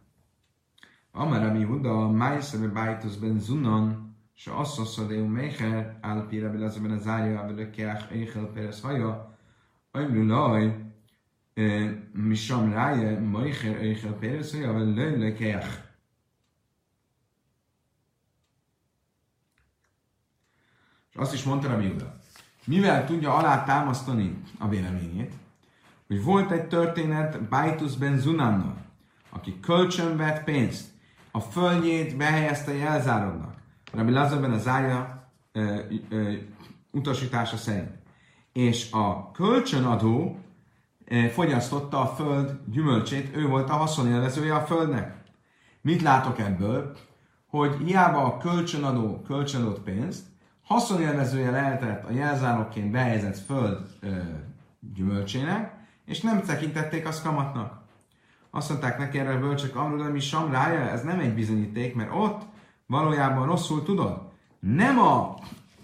Amara 1.11 1.53
mi 1.53 1.63
Huda, 1.63 2.09
Májszebe 2.09 2.67
Bájtusz 2.67 3.15
ben 3.15 3.39
Zunan, 3.39 4.15
és 4.35 4.47
Asszaszadeu 4.47 5.25
Mecher, 5.25 5.97
Álpira 6.01 6.51
Belezeben 6.51 6.91
az 6.91 7.07
Árja, 7.07 7.41
Velökeach 7.41 8.11
Eichel 8.11 8.45
Perez 8.45 8.81
Haja, 8.81 9.37
Ajmru 9.91 10.27
Laj, 10.27 10.91
Misam 12.11 12.71
Ráje, 12.71 13.19
Mecher 13.19 13.75
Eichel 13.75 14.13
Perez 14.13 14.51
Haja, 14.51 14.73
Velökeach. 14.73 15.87
És 21.09 21.15
azt 21.15 21.33
is 21.33 21.43
mondta 21.43 21.67
Rabbi 21.67 21.87
Huda, 21.87 22.19
mivel 22.65 23.05
tudja 23.05 23.35
alátámasztani 23.35 24.41
a 24.59 24.67
véleményét, 24.67 25.33
hogy 26.09 26.23
volt 26.23 26.51
egy 26.51 26.67
történet 26.67 27.49
Baitus 27.49 27.95
ben 27.95 28.17
Zunannal, 28.17 28.77
aki 29.29 29.59
kölcsön 29.59 30.17
vett 30.17 30.43
pénzt, 30.43 30.87
a 31.31 31.39
földjét 31.39 32.17
behelyezte 32.17 32.73
jelzárodnak. 32.73 33.53
Rabbi 33.93 34.11
Lazarben 34.11 34.51
a 34.51 34.57
zárja 34.57 35.29
ö, 35.51 35.79
ö, 36.09 36.33
utasítása 36.91 37.57
szerint. 37.57 37.91
És 38.53 38.91
a 38.91 39.31
kölcsönadó 39.31 40.39
fogyasztotta 41.31 42.01
a 42.01 42.15
föld 42.15 42.59
gyümölcsét, 42.65 43.35
ő 43.35 43.47
volt 43.47 43.69
a 43.69 43.73
haszonélvezője 43.73 44.55
a 44.55 44.65
földnek. 44.65 45.23
Mit 45.81 46.01
látok 46.01 46.39
ebből? 46.39 46.97
Hogy 47.47 47.75
hiába 47.85 48.23
a 48.23 48.37
kölcsönadó 48.37 49.21
kölcsönadott 49.21 49.81
pénzt, 49.83 50.23
haszonélvezője 50.63 51.51
lehetett 51.51 52.05
a 52.05 52.11
jelzálogként 52.11 52.91
behelyezett 52.91 53.37
föld 53.37 53.87
ö, 53.99 54.09
gyümölcsének, 54.93 55.78
és 56.09 56.21
nem 56.21 56.41
tekintették 56.41 57.07
azt 57.07 57.23
kamatnak. 57.23 57.81
Azt 58.49 58.69
mondták 58.69 58.97
neki 58.97 59.19
erre 59.19 59.33
a 59.33 59.39
bölcsök, 59.39 59.75
Amrul, 59.75 60.09
mi 60.09 60.19
samrája, 60.19 60.79
ez 60.79 61.03
nem 61.03 61.19
egy 61.19 61.33
bizonyíték, 61.33 61.95
mert 61.95 62.11
ott 62.13 62.41
valójában 62.85 63.45
rosszul 63.45 63.83
tudod. 63.83 64.31
Nem 64.59 64.99
a 64.99 65.35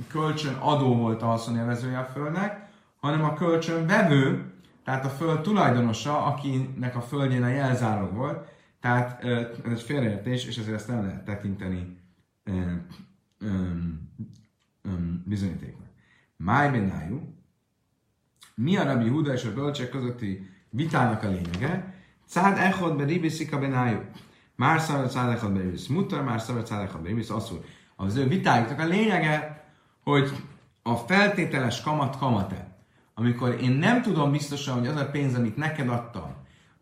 kölcsön 0.07 0.53
adó 0.53 0.95
volt 0.95 1.21
a 1.21 1.25
haszonélvezője 1.25 1.97
a 1.97 2.03
földnek, 2.03 2.69
hanem 2.99 3.23
a 3.23 3.33
kölcsön 3.33 3.87
vevő, 3.87 4.53
tehát 4.83 5.05
a 5.05 5.09
föld 5.09 5.41
tulajdonosa, 5.41 6.25
akinek 6.25 6.95
a 6.95 7.01
földjén 7.01 7.43
a 7.43 7.47
jelzálog 7.47 8.13
volt. 8.13 8.47
Tehát 8.79 9.23
ez 9.23 9.71
egy 9.71 9.81
félreértés, 9.81 10.45
és 10.45 10.57
ezért 10.57 10.75
ezt 10.75 10.87
nem 10.87 11.05
lehet 11.05 11.25
tekinteni 11.25 11.97
bizonyítéknak. 15.23 15.89
Máj 16.37 16.71
benájú, 16.71 17.34
mi 18.55 18.77
a 18.77 18.83
Rabbi 18.83 19.09
Huda 19.09 19.33
és 19.33 19.43
a 19.43 19.53
bölcsek 19.53 19.89
közötti 19.89 20.49
vitának 20.69 21.23
a 21.23 21.29
lényege? 21.29 21.93
Cád 22.27 22.57
echod 22.57 22.97
be 22.97 23.03
ribiszik 23.03 23.53
a 23.53 23.59
benájú. 23.59 23.99
Már 24.55 24.79
szarra 24.79 25.07
cád 25.07 25.31
echod 25.31 25.51
be 25.51 25.59
ribisz 25.59 25.87
mutar, 25.87 26.23
már 26.23 26.41
szarra 26.41 26.63
cád 26.63 26.81
echod 26.81 27.01
be 27.01 27.07
ribisz 27.07 27.29
asszul. 27.29 27.63
Az 27.95 28.15
ő 28.15 28.27
vitájuknak 28.27 28.79
a 28.79 28.85
lényege, 28.85 29.65
hogy 30.03 30.31
a 30.83 30.95
feltételes 30.95 31.81
kamat 31.81 32.17
kamat-e. 32.17 32.75
Amikor 33.13 33.57
én 33.61 33.71
nem 33.71 34.01
tudom 34.01 34.31
biztosan, 34.31 34.79
hogy 34.79 34.87
az 34.87 34.95
a 34.95 35.09
pénz, 35.09 35.35
amit 35.35 35.55
neked 35.55 35.89
adtam, 35.89 36.33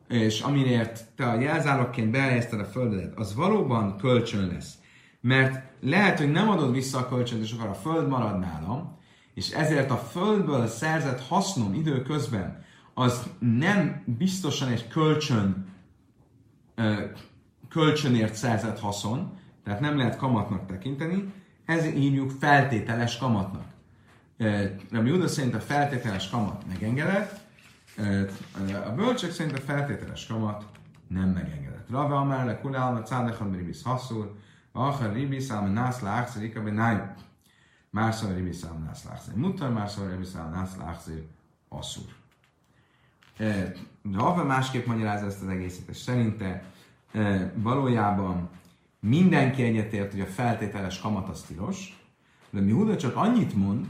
és 0.07 0.41
amiért 0.41 1.05
te 1.15 1.25
a 1.25 1.39
jelzálogként 1.39 2.11
behelyezted 2.11 2.59
a 2.59 2.65
földet, 2.65 3.17
az 3.17 3.35
valóban 3.35 3.97
kölcsön 3.97 4.47
lesz. 4.47 4.73
Mert 5.21 5.63
lehet, 5.81 6.17
hogy 6.17 6.31
nem 6.31 6.49
adod 6.49 6.71
vissza 6.71 6.97
a 6.97 7.07
kölcsönt, 7.07 7.43
és 7.43 7.51
akkor 7.51 7.69
a 7.69 7.73
föld 7.73 8.07
marad 8.07 8.39
nálam, 8.39 8.97
és 9.33 9.49
ezért 9.49 9.91
a 9.91 9.97
földből 9.97 10.67
szerzett 10.67 11.27
hasznom 11.27 11.73
időközben 11.73 12.63
az 12.93 13.29
nem 13.39 14.03
biztosan 14.05 14.69
egy 14.69 14.87
kölcsön, 14.87 15.65
kölcsönért 17.69 18.33
szerzett 18.33 18.79
haszon, 18.79 19.37
tehát 19.63 19.79
nem 19.79 19.97
lehet 19.97 20.17
kamatnak 20.17 20.65
tekinteni, 20.65 21.33
ez 21.65 21.83
hívjuk 21.83 22.31
feltételes 22.39 23.17
kamatnak. 23.17 23.65
Rabbi 24.91 25.09
Judas 25.09 25.31
szerint 25.31 25.55
a 25.55 25.59
feltételes 25.59 26.29
kamat 26.29 26.63
megengedett, 26.67 27.39
a 28.85 28.91
bölcsök 28.95 29.31
szerint 29.31 29.57
a 29.57 29.61
feltételes 29.61 30.27
kamat 30.27 30.65
nem 31.07 31.29
megengedett. 31.29 31.89
Rava 31.89 32.15
Amar 32.15 32.45
le 32.45 32.59
kulálna 32.59 33.03
cádechan 33.03 33.51
beribis 33.51 33.83
haszul, 33.83 34.37
Achar 34.71 35.13
ribis 35.13 35.49
ám 35.49 35.71
nász 35.71 36.01
láxir, 36.01 36.43
ikabe 36.43 36.71
nájú. 37.93 38.05
Másszor 38.05 38.35
ribis 38.35 38.63
ám 38.63 38.83
nász 38.85 39.03
láxir. 39.03 39.33
Mutar, 39.35 39.89
ribis 40.09 40.35
ám 40.35 40.51
nász 40.51 40.75
láxir. 40.77 41.23
Asszur. 41.69 42.05
Rava 44.11 44.43
másképp 44.43 44.85
magyarázza 44.85 45.25
ezt 45.25 45.41
az 45.41 45.47
egészet, 45.47 45.87
és 45.89 45.97
szerinte 45.97 46.63
valójában 47.55 48.49
mindenki 48.99 49.63
egyetért, 49.63 50.11
hogy 50.11 50.21
a 50.21 50.25
feltételes 50.25 50.99
kamat 50.99 51.29
az 51.29 51.41
tilos, 51.41 51.97
de 52.49 52.61
mi 52.61 52.71
Huda 52.71 52.97
csak 52.97 53.15
annyit 53.15 53.55
mond, 53.55 53.85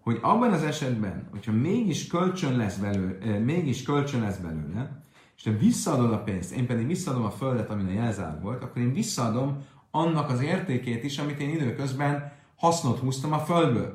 hogy 0.00 0.18
abban 0.22 0.52
az 0.52 0.62
esetben, 0.62 1.28
hogyha 1.30 1.52
mégis 1.52 2.06
kölcsön 2.06 2.56
lesz 2.56 2.76
belőle, 2.76 3.38
mégis 3.38 3.82
kölcsön 3.82 4.20
lesz 4.20 4.36
belőle, 4.36 5.02
és 5.36 5.42
te 5.42 5.50
visszaadod 5.50 6.12
a 6.12 6.22
pénzt, 6.22 6.52
én 6.52 6.66
pedig 6.66 6.86
visszaadom 6.86 7.24
a 7.24 7.30
földet, 7.30 7.70
amin 7.70 7.86
a 7.86 7.90
jelzálog 7.90 8.42
volt, 8.42 8.62
akkor 8.62 8.82
én 8.82 8.92
visszaadom 8.92 9.64
annak 9.90 10.30
az 10.30 10.40
értékét 10.40 11.04
is, 11.04 11.18
amit 11.18 11.40
én 11.40 11.50
időközben 11.50 12.32
hasznot 12.56 12.98
húztam 12.98 13.32
a 13.32 13.38
földből. 13.38 13.94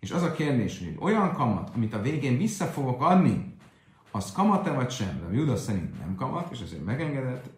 És 0.00 0.10
az 0.10 0.22
a 0.22 0.32
kérdés, 0.32 0.78
hogy 0.78 0.96
olyan 1.00 1.32
kamat, 1.32 1.70
amit 1.74 1.94
a 1.94 2.00
végén 2.00 2.36
vissza 2.36 2.64
fogok 2.64 3.02
adni, 3.02 3.56
az 4.10 4.32
kamat-e 4.32 4.72
vagy 4.72 4.90
sem? 4.90 5.20
De 5.20 5.36
Judas 5.36 5.60
szerint 5.60 5.98
nem 5.98 6.14
kamat, 6.14 6.50
és 6.52 6.60
ezért 6.60 6.84
megengedett, 6.84 7.50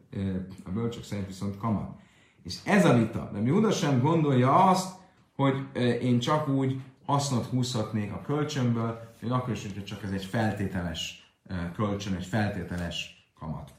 a 0.64 0.70
bölcsök 0.70 1.04
szerint 1.04 1.26
viszont 1.26 1.56
kamat. 1.56 2.00
És 2.42 2.58
ez 2.64 2.84
a 2.84 2.98
vita. 2.98 3.30
De 3.32 3.40
Judas 3.40 3.78
sem 3.78 4.00
gondolja 4.00 4.64
azt, 4.64 4.96
hogy 5.34 5.66
én 6.02 6.18
csak 6.18 6.48
úgy 6.48 6.80
hasznot 7.04 7.46
húzhatnék 7.46 8.12
a 8.12 8.20
kölcsönből, 8.20 9.14
hogy 9.20 9.30
akkor 9.30 9.52
is, 9.52 9.62
hogyha 9.62 9.82
csak 9.82 10.02
ez 10.02 10.10
egy 10.10 10.24
feltételes 10.24 11.32
kölcsön, 11.74 12.14
egy 12.14 12.26
feltételes 12.26 13.30
kamat. 13.38 13.72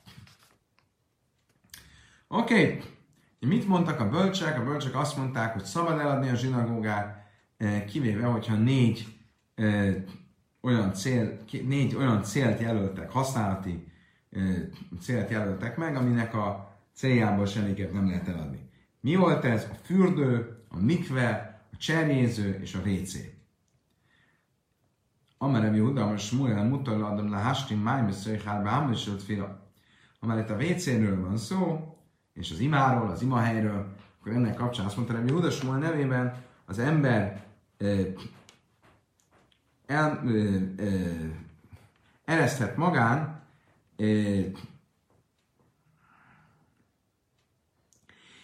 Oké, 2.28 2.54
okay. 2.54 2.82
Mit 3.46 3.68
mondtak 3.68 4.00
a 4.00 4.10
bölcsek? 4.10 4.60
A 4.60 4.64
bölcsek 4.64 4.96
azt 4.96 5.18
mondták, 5.18 5.54
hogy 5.54 5.64
szabad 5.64 6.00
eladni 6.00 6.30
a 6.30 6.36
zsinagógát, 6.36 7.24
kivéve, 7.88 8.26
hogyha 8.26 8.56
négy 8.56 9.08
olyan 10.62 10.94
cél, 10.94 11.38
négy 11.52 11.96
olyan 11.96 12.24
célt 12.24 12.60
jelöltek, 12.60 13.12
használati 13.12 13.92
célt 15.02 15.30
jelöltek 15.30 15.78
meg, 15.78 15.96
aminek 15.96 16.36
a 16.36 16.78
céljából 16.94 17.46
semmiképp 17.46 17.94
nem 17.94 18.08
lehet 18.08 18.28
eladni. 18.28 18.70
Mi 19.00 19.16
volt 19.16 19.46
ez? 19.46 19.68
A 19.72 19.76
fürdő, 19.84 20.64
a 20.70 20.80
mikve, 20.80 21.60
a 21.72 21.78
cserjéző 21.78 22.60
és 22.62 22.76
a 22.76 22.90
WC. 22.90 23.18
Amerem 25.38 25.76
Yehuda, 25.76 26.06
most 26.06 26.26
Smuel 26.26 26.64
mutatla 26.64 27.08
adom 27.08 27.30
le 27.30 27.38
Hastim 27.38 27.80
Májm, 27.80 28.08
és 28.08 28.16
Szöjhár 28.16 28.64
Bámesölt 28.64 29.24
fila. 29.24 29.72
Amellett 30.20 30.50
a 30.50 30.56
WC-ről 30.56 31.22
van 31.22 31.38
szó, 31.38 31.93
és 32.34 32.52
az 32.52 32.60
imáról, 32.60 33.10
az 33.10 33.22
imahelyről, 33.22 33.96
akkor 34.20 34.32
ennek 34.32 34.56
kapcsán 34.56 34.86
azt 34.86 34.96
mondta, 34.96 35.18
hogy 35.18 35.28
Yehuda 35.28 35.50
Smuel 35.50 35.80
nevében 35.80 36.44
az 36.66 36.80
ember 36.80 37.46
el, 39.86 40.22
ö, 40.26 40.58
ö, 40.78 41.12
ereszthet 42.26 42.78
magán 42.78 43.42
ö, 43.96 44.40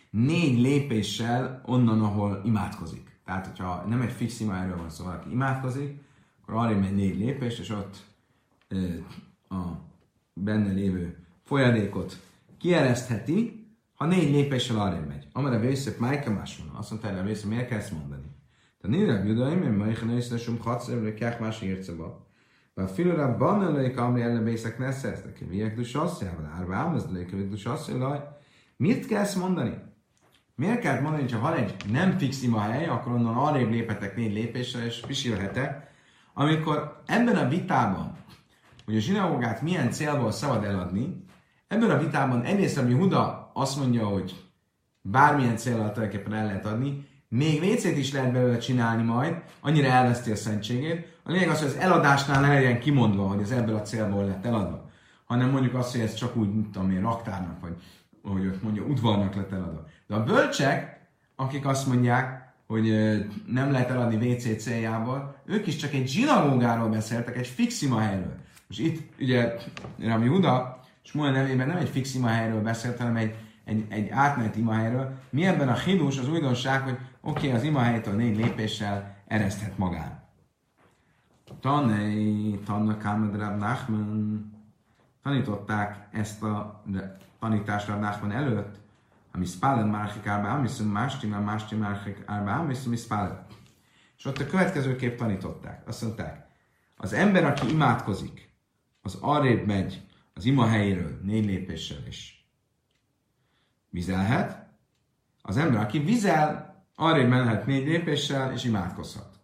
négy 0.09 0.59
lépéssel 0.59 1.61
onnan, 1.65 2.01
ahol 2.01 2.41
imádkozik. 2.45 3.19
Tehát, 3.25 3.45
hogyha 3.45 3.85
nem 3.87 4.01
egy 4.01 4.11
fix 4.11 4.39
imáról 4.39 4.77
van 4.77 4.89
szó, 4.89 5.03
valaki 5.03 5.31
imádkozik, 5.31 6.01
akkor 6.41 6.55
arra 6.55 6.79
megy 6.79 6.95
négy 6.95 7.17
lépés, 7.17 7.59
és 7.59 7.69
ott 7.69 8.05
ö, 8.67 8.93
a 9.49 9.63
benne 10.33 10.71
lévő 10.71 11.17
folyadékot 11.43 12.19
kieresztheti, 12.57 13.58
ha 13.99 14.05
négy 14.05 14.31
lépéssel 14.31 14.79
arra 14.79 15.05
megy. 15.07 15.27
amire 15.31 15.59
Vészep 15.59 15.97
Májka 15.97 16.31
máshol, 16.31 16.71
azt 16.77 16.89
mondta 16.89 17.07
erre 17.09 17.21
Vészep, 17.21 17.49
miért 17.49 17.67
kell 17.67 17.77
ezt 17.77 17.91
mondani? 17.91 18.35
De 18.81 18.87
nézd, 18.87 19.27
Judaim, 19.27 19.63
én 19.63 19.71
majd 19.71 19.97
ha 19.97 20.11
őszre 20.11 20.37
sem 20.37 20.59
hatsz, 20.59 20.87
hogy 20.87 21.13
kják 21.13 21.39
más 21.39 21.61
érceba. 21.61 22.27
Bár 22.73 22.89
filóra 22.89 23.37
banna 23.37 23.71
lőjük, 23.71 23.97
amri 23.97 24.21
ellen 24.21 24.43
bészek 24.43 24.77
ne 24.77 24.91
szerztek, 24.91 25.49
miért 25.49 25.75
dus 25.75 25.95
asszjával, 25.95 26.51
árva 26.57 26.75
ámaz 26.75 27.11
lőjük, 27.11 27.31
miért 27.31 27.49
dus 27.49 27.65
asszjával, 27.65 28.37
Miért 28.77 29.05
kell 29.05 29.21
ezt 29.21 29.35
mondani? 29.35 29.73
Miért 30.55 30.79
kell 30.79 31.01
mondani, 31.01 31.21
hogy 31.21 31.31
ha 31.31 31.39
van 31.39 31.53
egy 31.53 31.75
nem 31.91 32.17
fix 32.17 32.43
imahely, 32.43 32.87
akkor 32.87 33.11
onnan 33.11 33.35
arrébb 33.35 33.69
lépetek 33.69 34.15
négy 34.15 34.33
lépésre, 34.33 34.85
és 34.85 34.99
pisilhetek, 35.07 35.91
amikor 36.33 37.01
ebben 37.05 37.35
a 37.35 37.47
vitában, 37.47 38.17
hogy 38.85 38.95
a 38.95 38.99
zsinagógát 38.99 39.61
milyen 39.61 39.91
célból 39.91 40.31
szabad 40.31 40.63
eladni, 40.63 41.23
ebben 41.67 41.89
a 41.89 41.97
vitában 41.97 42.43
egyrészt, 42.43 42.77
ami 42.77 42.93
Huda 42.93 43.48
azt 43.59 43.77
mondja, 43.77 44.05
hogy 44.05 44.43
bármilyen 45.01 45.57
célral 45.57 45.91
tulajdonképpen 45.91 46.33
el 46.33 46.45
lehet 46.45 46.65
adni, 46.65 47.07
még 47.27 47.63
WC-t 47.63 47.97
is 47.97 48.11
lehet 48.11 48.31
belőle 48.31 48.57
csinálni 48.57 49.03
majd, 49.03 49.35
annyira 49.61 49.87
elveszti 49.87 50.31
a 50.31 50.35
szentségét. 50.35 51.17
A 51.23 51.31
lényeg 51.31 51.49
az, 51.49 51.59
hogy 51.59 51.67
az 51.67 51.75
eladásnál 51.75 52.41
ne 52.41 52.53
legyen 52.53 52.79
kimondva, 52.79 53.27
hogy 53.27 53.41
ez 53.41 53.51
ebből 53.51 53.75
a 53.75 53.81
célból 53.81 54.25
lett 54.25 54.45
eladva, 54.45 54.89
hanem 55.25 55.49
mondjuk 55.49 55.73
azt, 55.73 55.91
hogy 55.91 56.01
ez 56.01 56.13
csak 56.13 56.35
úgy, 56.35 56.53
mint 56.53 56.71
tudom 56.71 56.91
én, 56.91 57.01
raktárnak, 57.01 57.61
vagy 57.61 57.75
hogy 58.23 58.47
ott 58.47 58.63
mondja, 58.63 58.83
udvarnak 58.83 59.35
lett 59.35 59.51
eladva. 59.51 59.85
De 60.07 60.15
a 60.15 60.23
bölcsek, 60.23 61.07
akik 61.35 61.65
azt 61.65 61.87
mondják, 61.87 62.53
hogy 62.67 62.83
nem 63.45 63.71
lehet 63.71 63.89
eladni 63.89 64.31
WC 64.31 64.61
céljából, 64.61 65.35
ők 65.45 65.67
is 65.67 65.75
csak 65.75 65.93
egy 65.93 66.07
zsinagógáról 66.07 66.89
beszéltek, 66.89 67.37
egy 67.37 67.47
fixima 67.47 67.99
helyről. 67.99 68.35
Most 68.67 68.79
itt 68.79 69.19
ugye 69.19 69.55
Rami 69.99 70.27
Huda, 70.27 70.79
Smuel 71.01 71.31
nevében 71.31 71.67
nem 71.67 71.77
egy 71.77 71.89
fixima 71.89 72.27
helyről 72.27 72.61
beszélt, 72.61 72.97
hanem 72.97 73.15
egy, 73.15 73.35
egy, 73.69 73.85
egy 73.89 74.09
átmeneti 74.09 74.59
imahelyről. 74.59 75.17
Mi 75.29 75.45
ebben 75.45 75.69
a 75.69 75.77
hidus, 75.77 76.17
az 76.17 76.29
újdonság, 76.29 76.81
hogy 76.81 76.97
oké, 77.21 77.47
okay, 77.47 77.59
az 77.59 77.63
imahelytől 77.63 78.15
négy 78.15 78.35
lépéssel 78.35 79.15
ereszthet 79.27 79.77
magán. 79.77 80.27
Tanei, 81.59 82.59
Tanna 82.65 82.97
Kámedrab 82.97 83.57
Nachman 83.57 84.51
tanították 85.23 86.07
ezt 86.11 86.43
a 86.43 86.83
tanítást 87.39 87.87
Rab 87.87 87.99
Nachman 87.99 88.31
előtt, 88.31 88.75
ami 89.31 89.45
spálen 89.45 89.87
márkik 89.87 90.27
árba 90.27 90.49
amiszum 90.49 90.87
mástim, 90.87 91.33
a 91.33 91.39
mástim 91.39 91.79
márkik 91.79 92.23
árba 92.25 92.51
amiszum. 92.51 92.93
És 94.17 94.25
ott 94.25 94.37
a 94.37 94.47
következőképp 94.47 95.17
tanították. 95.17 95.87
Azt 95.87 96.01
mondták, 96.01 96.47
az 96.97 97.13
ember, 97.13 97.43
aki 97.43 97.69
imádkozik, 97.69 98.49
az 99.01 99.17
arrébb 99.21 99.65
megy 99.65 100.01
az 100.33 100.45
ima 100.45 100.67
helyéről 100.67 101.19
négy 101.23 101.45
lépéssel 101.45 102.07
is 102.07 102.38
vizelhet. 103.89 104.67
Az 105.41 105.57
ember, 105.57 105.81
aki 105.81 105.99
vizel, 105.99 106.83
arrébb 106.95 107.29
menhet 107.29 107.65
négy 107.65 107.87
lépéssel, 107.87 108.53
és 108.53 108.63
imádkozhat. 108.63 109.39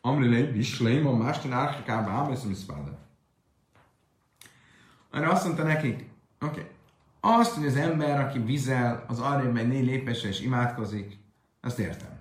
Amri 0.00 0.42
Visleim, 0.42 1.06
a 1.06 1.16
másten 1.16 1.52
árkikába 1.52 2.10
ámeszem. 2.10 2.52
Erre 5.10 5.28
azt 5.28 5.44
mondta 5.44 5.62
nekik, 5.62 6.10
oké, 6.40 6.60
okay, 6.60 6.70
azt, 7.20 7.54
hogy 7.54 7.66
az 7.66 7.76
ember, 7.76 8.20
aki 8.20 8.38
vizel, 8.38 9.04
az 9.06 9.20
arrébb 9.20 9.52
megy 9.52 9.68
négy 9.68 9.84
lépéssel 9.84 10.30
és 10.30 10.40
imádkozik, 10.40 11.18
azt 11.60 11.78
értem. 11.78 12.18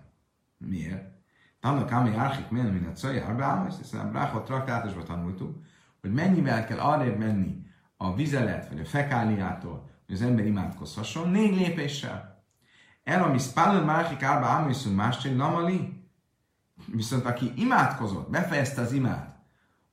Miért? 0.57 1.11
Tannak 1.59 1.91
Ami 1.91 2.15
Árchik 2.15 2.49
miért 2.49 2.71
mint 2.71 2.87
a 2.87 2.91
Cajárba, 2.91 3.65
és 3.69 3.73
hiszen 3.77 3.99
a 3.99 4.09
Bráhot 4.09 4.45
traktátusban 4.45 5.03
tanultuk, 5.03 5.63
hogy 6.01 6.13
mennyivel 6.13 6.65
kell 6.65 6.79
arrébb 6.79 7.17
menni 7.17 7.65
a 7.97 8.15
vizelet, 8.15 8.69
vagy 8.69 8.79
a 8.79 8.85
fekáliától, 8.85 9.89
hogy 10.13 10.21
az 10.21 10.27
ember 10.27 10.45
imádkozhasson, 10.45 11.29
négy 11.29 11.55
lépéssel. 11.55 12.43
El, 13.03 13.23
ami 13.23 13.37
spálon 13.37 13.83
másik 13.83 14.23
árba 14.23 14.45
áműszünk 14.45 14.95
másként, 14.95 15.37
namali. 15.37 16.01
Viszont 16.85 17.25
aki 17.25 17.51
imádkozott, 17.55 18.29
befejezte 18.29 18.81
az 18.81 18.91
imát, 18.91 19.35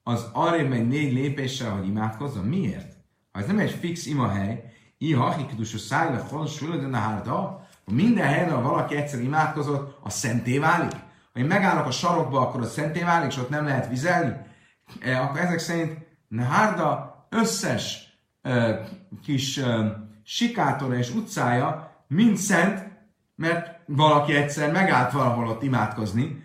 az 0.02 0.28
arrébb 0.32 0.68
megy 0.68 0.88
négy 0.88 1.12
lépéssel, 1.12 1.70
hogy 1.70 1.86
imádkozzon. 1.86 2.44
Miért? 2.44 2.96
Ha 3.32 3.40
ez 3.40 3.46
nem 3.46 3.58
egy 3.58 3.70
fix 3.70 4.06
imahely, 4.06 4.72
iha, 4.98 5.36
hikidus 5.36 5.74
a 5.74 5.78
szájla, 5.78 6.24
hol, 6.30 6.46
sülödön 6.46 6.94
a 6.94 6.98
hárda, 6.98 7.68
minden 7.84 8.26
helyen, 8.26 8.48
ahol 8.48 8.70
valaki 8.70 8.96
egyszer 8.96 9.20
imádkozott, 9.20 9.98
az 10.02 10.14
szenté 10.14 10.58
válik. 10.58 10.96
Ha 11.32 11.38
én 11.38 11.44
megállok 11.44 11.86
a 11.86 11.90
sarokba, 11.90 12.40
akkor 12.40 12.60
az 12.60 12.72
szenté 12.72 13.02
válik, 13.02 13.30
és 13.30 13.38
ott 13.38 13.48
nem 13.48 13.64
lehet 13.64 13.88
vizelni. 13.88 14.36
E, 15.00 15.22
akkor 15.22 15.40
ezek 15.40 15.58
szerint 15.58 15.98
Nehárda 16.28 17.26
összes 17.28 18.18
e, 18.42 18.80
kis 19.22 19.58
e, 19.58 20.08
sikátora 20.30 20.96
és 20.96 21.14
utcája 21.14 21.96
mind 22.06 22.36
szent, 22.36 22.88
mert 23.34 23.78
valaki 23.86 24.34
egyszer 24.34 24.72
megállt 24.72 25.12
valahol 25.12 25.48
ott 25.48 25.62
imádkozni, 25.62 26.44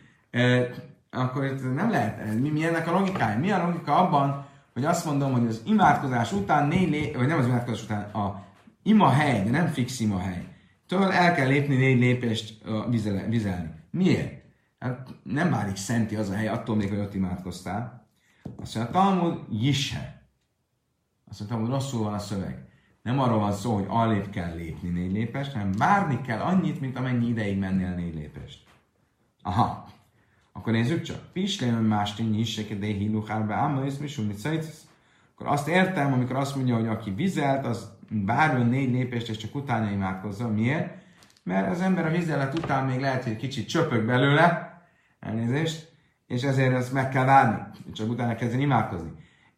akkor 1.10 1.44
nem 1.76 1.90
lehet. 1.90 2.40
Mi, 2.40 2.50
mi 2.50 2.66
ennek 2.66 2.88
a 2.88 2.92
logikája? 2.92 3.40
Mi 3.40 3.52
a 3.52 3.66
logika 3.66 3.98
abban, 3.98 4.46
hogy 4.74 4.86
azt 4.86 5.06
mondom, 5.06 5.32
hogy 5.32 5.48
az 5.48 5.62
imádkozás 5.66 6.32
után 6.32 6.68
négy 6.68 6.90
lé, 6.90 7.12
vagy 7.12 7.28
nem 7.28 7.40
az 7.40 7.46
imádkozás 7.46 7.84
után, 7.84 8.10
a 8.12 8.44
ima 8.84 9.10
hely, 9.10 9.44
de 9.44 9.50
nem 9.50 9.68
fix 9.68 10.00
ima 10.00 10.20
hely. 10.20 10.48
Től 10.88 11.12
el 11.12 11.34
kell 11.34 11.48
lépni 11.48 11.76
négy 11.76 12.00
lépést 12.00 12.62
vizelni. 13.30 13.70
Miért? 13.92 14.44
Hát 14.80 15.08
nem 15.24 15.50
válik 15.50 15.76
szenti 15.76 16.16
az 16.16 16.30
a 16.30 16.36
hely, 16.36 16.48
attól 16.48 16.76
még, 16.76 16.90
hogy 16.90 17.00
ott 17.00 17.14
imádkoztál. 17.14 18.08
Azt 18.62 18.76
mondja, 18.76 19.00
a 19.00 19.04
Talmud 19.04 19.40
jisse. 19.50 20.28
Azt 21.30 21.40
mondta, 21.40 21.58
hogy 21.58 21.70
rosszul 21.70 22.04
van 22.04 22.14
a 22.14 22.20
szöveg. 22.20 22.64
Nem 23.06 23.20
arról 23.20 23.40
van 23.40 23.52
szó, 23.52 23.74
hogy 23.74 23.86
alép 23.88 24.30
kell 24.30 24.56
lépni 24.56 24.90
négy 24.90 25.12
lépést, 25.12 25.52
hanem 25.52 25.72
várni 25.72 26.22
kell 26.22 26.40
annyit, 26.40 26.80
mint 26.80 26.98
amennyi 26.98 27.28
ideig 27.28 27.58
mennél 27.58 27.90
négy 27.90 28.16
lépést. 28.16 28.64
Aha. 29.42 29.88
Akkor 30.52 30.74
nézzük 30.74 31.02
csak. 31.02 31.32
Pislém 31.34 31.76
más 31.76 32.14
tényi 32.14 32.40
is, 32.40 32.56
de 32.56 32.86
híluhárba 32.86 33.54
áma, 33.54 33.86
és 33.86 33.98
mi 33.98 34.34
Akkor 35.34 35.48
azt 35.48 35.68
értem, 35.68 36.14
amikor 36.14 36.36
azt 36.36 36.56
mondja, 36.56 36.76
hogy 36.76 36.88
aki 36.88 37.12
vizelt, 37.12 37.66
az 37.66 37.90
bárjon 38.10 38.68
négy 38.68 38.92
lépést, 38.92 39.30
és 39.30 39.38
csak 39.38 39.56
utána 39.56 39.92
imádkozzon. 39.92 40.54
Miért? 40.54 41.04
Mert 41.44 41.72
az 41.72 41.82
ember 41.82 42.06
a 42.06 42.12
vizelet 42.12 42.58
után 42.58 42.86
még 42.86 43.00
lehet, 43.00 43.24
hogy 43.24 43.36
kicsit 43.36 43.68
csöpög 43.68 44.06
belőle, 44.06 44.82
elnézést, 45.20 45.92
és 46.28 46.44
ezért 46.44 46.74
ezt 46.74 46.94
meg 46.94 47.10
kell 47.10 47.26
várni, 47.26 47.62
csak 47.94 48.10
utána 48.10 48.36
kezdeni 48.36 48.64
imádkozni. 48.64 49.12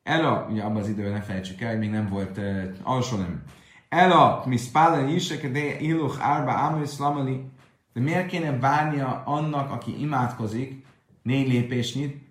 Ela, 0.08 0.48
ugye 0.50 0.62
abban 0.62 0.82
az 0.82 0.90
időben 0.90 1.12
ne 1.12 1.22
felejtsük 1.22 1.62
el, 1.62 1.70
hogy 1.70 1.80
még 1.80 1.90
nem 1.90 2.08
volt 2.08 2.38
uh, 2.38 2.64
alsó 2.84 3.18
nem. 3.18 3.44
Ela, 3.90 4.44
mi 4.46 4.58
spálani 4.58 5.14
is, 5.14 5.28
de 5.28 5.80
illuch 5.80 6.28
árba 6.28 6.52
ámősz 6.52 6.98
lamali, 6.98 7.52
de 7.94 8.02
miért 8.02 8.28
kéne 8.28 8.60
várnia 8.60 9.24
annak, 9.26 9.72
aki 9.72 10.02
imádkozik, 10.02 10.86
négy 11.24 11.48
lépésnyit, 11.48 12.22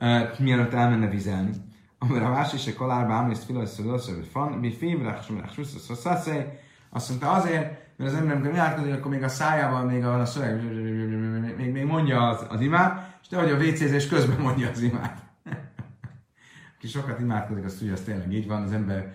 uh, 0.00 0.38
mielőtt 0.38 0.72
elmenne 0.72 1.08
vizelni? 1.08 1.50
Amire 1.98 2.26
a 2.26 2.30
más 2.30 2.52
is 2.52 2.66
a 2.66 2.74
kolárba 2.74 3.12
ámősz 3.12 3.44
filoszó, 3.44 4.14
hogy 4.14 4.28
fan, 4.32 4.52
mi 4.52 4.76
sumrach, 4.80 5.30
azt 6.90 7.08
mondta 7.08 7.30
azért, 7.30 7.96
mert 7.96 8.10
az 8.10 8.16
ember, 8.16 8.34
amikor 8.34 8.52
imádkozik, 8.52 8.94
akkor 8.94 9.10
még 9.10 9.22
a 9.22 9.28
szájával 9.28 9.84
még 9.84 10.04
a, 10.04 10.20
a 10.20 10.24
szöveg, 10.24 10.62
még, 11.56 11.72
még 11.72 11.84
mondja 11.84 12.28
az, 12.28 12.46
az 12.48 12.60
imát, 12.60 13.18
és 13.22 13.28
te 13.28 13.36
vagy 13.36 13.50
a 13.50 13.56
WC-zés 13.56 14.08
közben 14.08 14.40
mondja 14.40 14.70
az 14.70 14.80
imát 14.82 15.23
aki 16.84 16.92
sokat 16.92 17.20
imádkozik, 17.20 17.64
azt 17.64 17.78
tudja, 17.78 17.92
az 17.92 18.00
tényleg 18.00 18.32
így 18.32 18.46
van, 18.46 18.62
az 18.62 18.72
ember 18.72 19.12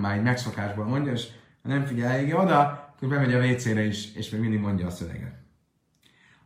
már 0.00 0.16
egy 0.16 0.22
megszokásból 0.22 0.84
mondja, 0.84 1.12
és 1.12 1.28
ha 1.62 1.68
nem 1.68 1.84
figyel 1.84 2.10
elég 2.10 2.34
oda, 2.34 2.60
akkor 2.94 3.08
bemegy 3.08 3.34
a 3.34 3.44
WC-re 3.44 3.84
is, 3.84 4.14
és 4.14 4.30
még 4.30 4.40
mindig 4.40 4.60
mondja 4.60 4.86
a 4.86 4.90
szöveget. 4.90 5.34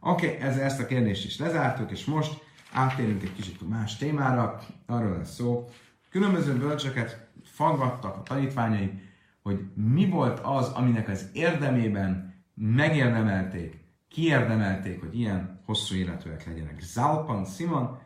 Oké, 0.01 0.27
okay, 0.27 0.39
ezzel 0.41 0.65
ezt 0.65 0.81
a 0.81 0.87
kérdést 0.87 1.25
is 1.25 1.39
lezártuk, 1.39 1.91
és 1.91 2.05
most 2.05 2.43
áttérünk 2.73 3.23
egy 3.23 3.33
kicsit 3.33 3.69
más 3.69 3.97
témára, 3.97 4.61
arról 4.87 5.17
lesz 5.17 5.35
szó. 5.35 5.69
Különböző 6.11 6.57
bölcseket 6.57 7.29
faggattak 7.45 8.17
a 8.17 8.23
tanítványai, 8.23 9.01
hogy 9.43 9.61
mi 9.75 10.09
volt 10.09 10.41
az, 10.43 10.69
aminek 10.69 11.09
az 11.09 11.29
érdemében 11.33 12.35
megérdemelték, 12.55 13.85
kiérdemelték, 14.09 15.01
hogy 15.01 15.19
ilyen 15.19 15.61
hosszú 15.65 15.95
életűek 15.95 16.47
legyenek. 16.47 16.81
Zalpan 16.81 17.45
Simon 17.45 17.99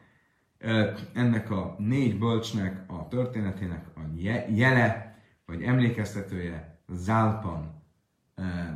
ennek 1.13 1.51
a 1.51 1.75
négy 1.79 2.19
bölcsnek 2.19 2.85
a 2.87 3.09
történetének 3.09 3.87
a 3.97 4.01
jele, 4.49 5.17
vagy 5.47 5.63
emlékeztetője 5.63 6.81
Zálpan 6.89 7.83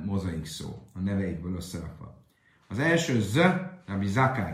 mozaik 0.04 0.46
szó, 0.46 0.90
a 0.94 0.98
neveikből 1.00 1.54
összerakva. 1.54 2.24
Az 2.68 2.78
első 2.78 3.20
Z, 3.20 3.36
Rabbi 3.86 4.06
Zakai. 4.06 4.52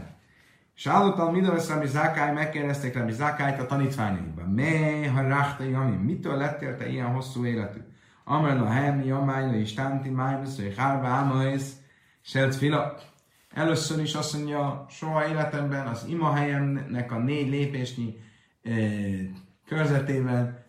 Sálottal 0.75 1.31
Midovesz 1.31 1.69
Rabbi 1.69 1.87
Zakai, 1.87 2.33
megkérdezték 2.33 2.95
Rabbi 2.95 3.13
Zakályt 3.13 3.61
a 3.61 3.67
tanítványaikban. 3.67 4.49
Mely, 4.49 5.07
ha 5.07 5.21
ráhta 5.21 5.65
jami, 5.65 5.97
mitől 5.97 6.37
lettél 6.37 6.77
te 6.77 6.89
ilyen 6.89 7.13
hosszú 7.13 7.45
életű? 7.45 7.81
Amel 8.25 8.63
a 8.63 8.69
hemmi, 8.69 9.11
amájla 9.11 9.55
és 9.55 9.75
tánti 9.75 10.09
májbusz, 10.09 10.57
hogy 10.57 10.77
hárba 10.77 11.07
ámaisz, 11.07 11.77
selt 12.23 12.55
fila. 12.55 12.99
Először 13.57 14.01
is 14.01 14.15
azt 14.15 14.33
mondja, 14.33 14.87
soha 14.89 15.29
életemben 15.29 15.87
az 15.87 16.05
imahelyemnek 16.09 17.13
a 17.13 17.19
négy 17.19 17.49
lépésnyi 17.49 18.21
e, 18.63 18.71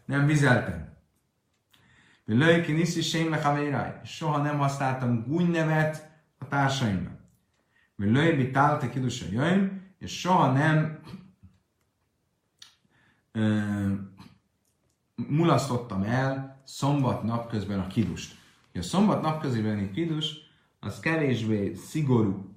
nem 0.06 0.26
vizeltem. 0.26 0.98
Lőki 2.26 2.72
niszi 2.72 3.02
sémle 3.02 3.42
havéráj. 3.42 4.02
Soha 4.04 4.38
nem 4.38 4.58
használtam 4.58 5.24
gúnynevet 5.28 6.10
a 6.38 6.48
társaimnak. 6.48 7.20
Lőbi 7.96 8.52
tálta 8.52 8.90
kidusa 8.90 9.26
jöjjön, 9.32 9.94
és 10.00 10.20
soha 10.20 10.52
nem 10.52 11.00
e, 13.32 13.42
mulasztottam 15.16 16.04
el 16.04 16.62
szombat 16.66 17.24
napközben 17.24 17.80
a 17.80 17.88
kidust. 17.88 18.36
A 18.74 18.82
szombat 18.82 19.22
napközben 19.22 19.88
a 19.90 19.92
kidus 19.92 20.36
az 20.80 21.00
kevésbé 21.00 21.74
szigorú 21.74 22.56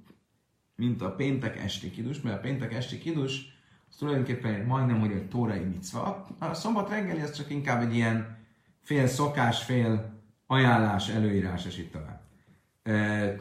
mint 0.80 1.02
a 1.02 1.14
péntek 1.14 1.56
esti 1.56 1.90
kidus, 1.90 2.20
mert 2.20 2.36
a 2.36 2.40
péntek 2.40 2.74
esti 2.74 2.98
kidus 2.98 3.58
az 3.90 3.96
tulajdonképpen 3.96 4.64
majdnem, 4.64 5.00
hogy 5.00 5.12
egy 5.12 5.28
tórai 5.28 5.64
micva. 5.64 6.26
A 6.38 6.54
szombat 6.54 6.88
reggeli 6.88 7.20
az 7.20 7.32
csak 7.32 7.50
inkább 7.50 7.82
egy 7.82 7.94
ilyen 7.94 8.38
fél 8.82 9.06
szokás, 9.06 9.62
fél 9.62 10.20
ajánlás, 10.46 11.08
előírás, 11.08 11.66
és 11.66 11.78
itt 11.78 11.92
tovább. 11.92 12.20
E, 12.82 13.36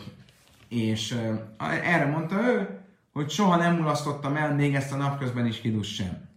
és 0.68 1.12
e, 1.12 1.56
erre 1.84 2.06
mondta 2.06 2.42
ő, 2.42 2.80
hogy 3.12 3.30
soha 3.30 3.56
nem 3.56 3.76
mulasztottam 3.76 4.36
el 4.36 4.56
még 4.56 4.76
ezt 4.76 4.92
a 4.92 4.98
napközben 4.98 5.46
is 5.46 5.62
kidus 5.62 5.94
sem. 5.94 6.30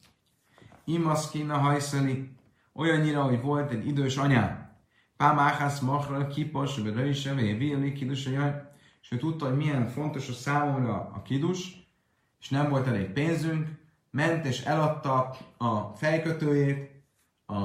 Imaszkina 0.85 1.59
hajszeli, 1.59 2.31
olyannyira, 2.73 3.23
hogy 3.23 3.41
volt 3.41 3.71
egy 3.71 3.87
idős 3.87 4.17
anyám. 4.17 4.71
Pámáhász, 5.17 5.81
machra, 5.81 6.27
kipos, 6.27 6.79
vagy 6.79 6.95
röjse, 6.95 7.35
vagy 7.35 7.59
villi, 7.59 7.93
kidus, 7.93 8.29
és 9.03 9.13
ő 9.13 9.17
tudta, 9.17 9.47
hogy 9.47 9.57
milyen 9.57 9.87
fontos 9.87 10.29
a 10.29 10.33
számomra 10.33 11.11
a 11.15 11.23
kidus, 11.23 11.87
és 12.41 12.49
nem 12.49 12.69
volt 12.71 12.87
elég 12.87 13.07
pénzünk, 13.07 13.69
ment 14.11 14.45
és 14.45 14.61
eladta 14.61 15.37
a 15.57 15.97
fejkötőjét, 15.97 16.91
a 17.47 17.65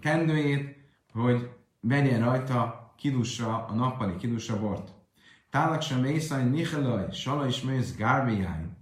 kendőjét, 0.00 0.76
hogy 1.12 1.50
vegyen 1.80 2.20
rajta 2.20 2.92
kidusra, 2.96 3.64
a 3.64 3.74
nappali 3.74 4.16
kidusra 4.16 4.60
bort. 4.60 4.92
Tálak 5.50 5.82
sem 5.82 6.04
észaj, 6.04 6.44
Nichelaj, 6.44 7.12
Sala 7.12 7.46
is 7.46 7.62
mész 7.62 7.96
Gárbiány. 7.96 8.76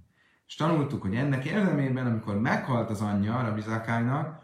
És 0.47 0.55
tanultuk, 0.55 1.03
hogy 1.03 1.15
ennek 1.15 1.45
érdemében, 1.45 2.07
amikor 2.07 2.41
meghalt 2.41 2.91
az 2.91 3.01
anyja 3.01 3.39
a 3.39 3.55
Bizakálynak, 3.55 4.43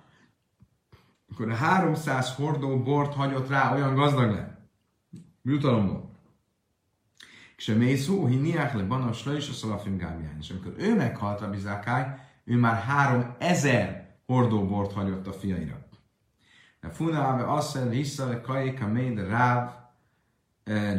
akkor 1.33 1.51
a 1.51 1.55
300 1.55 2.35
hordó 2.35 2.83
bort 2.83 3.15
hagyott 3.15 3.49
rá, 3.49 3.75
olyan 3.75 3.95
gazdag 3.95 4.31
lett. 4.31 4.59
Jutalomból. 5.43 6.08
És 7.59 7.69
a 7.69 7.77
mészó, 7.77 8.27
hiniák 8.27 8.75
le 8.75 8.83
banos 8.83 9.25
le 9.25 9.37
is 9.37 9.49
a 9.49 9.53
szalafim 9.53 9.97
gámján. 9.97 10.37
És 10.41 10.51
amikor 10.51 10.75
ő 10.77 10.95
meghalt 10.95 11.41
a 11.41 11.51
bizákály, 11.51 12.15
ő 12.45 12.57
már 12.57 12.83
három 12.83 13.35
ezer 13.39 14.17
hordóbort 14.27 14.93
hagyott 14.93 15.27
a 15.27 15.33
fiaira. 15.33 15.87
A 16.83 16.89
funa 16.89 17.29
ave 17.29 17.43
asszer 17.43 17.89
vissza 17.89 18.41
kajéka 18.41 18.87
méd 18.87 19.29
ráv, 19.29 19.71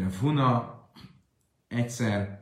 a 0.08 0.10
funa 0.10 0.80
egyszer 1.68 2.40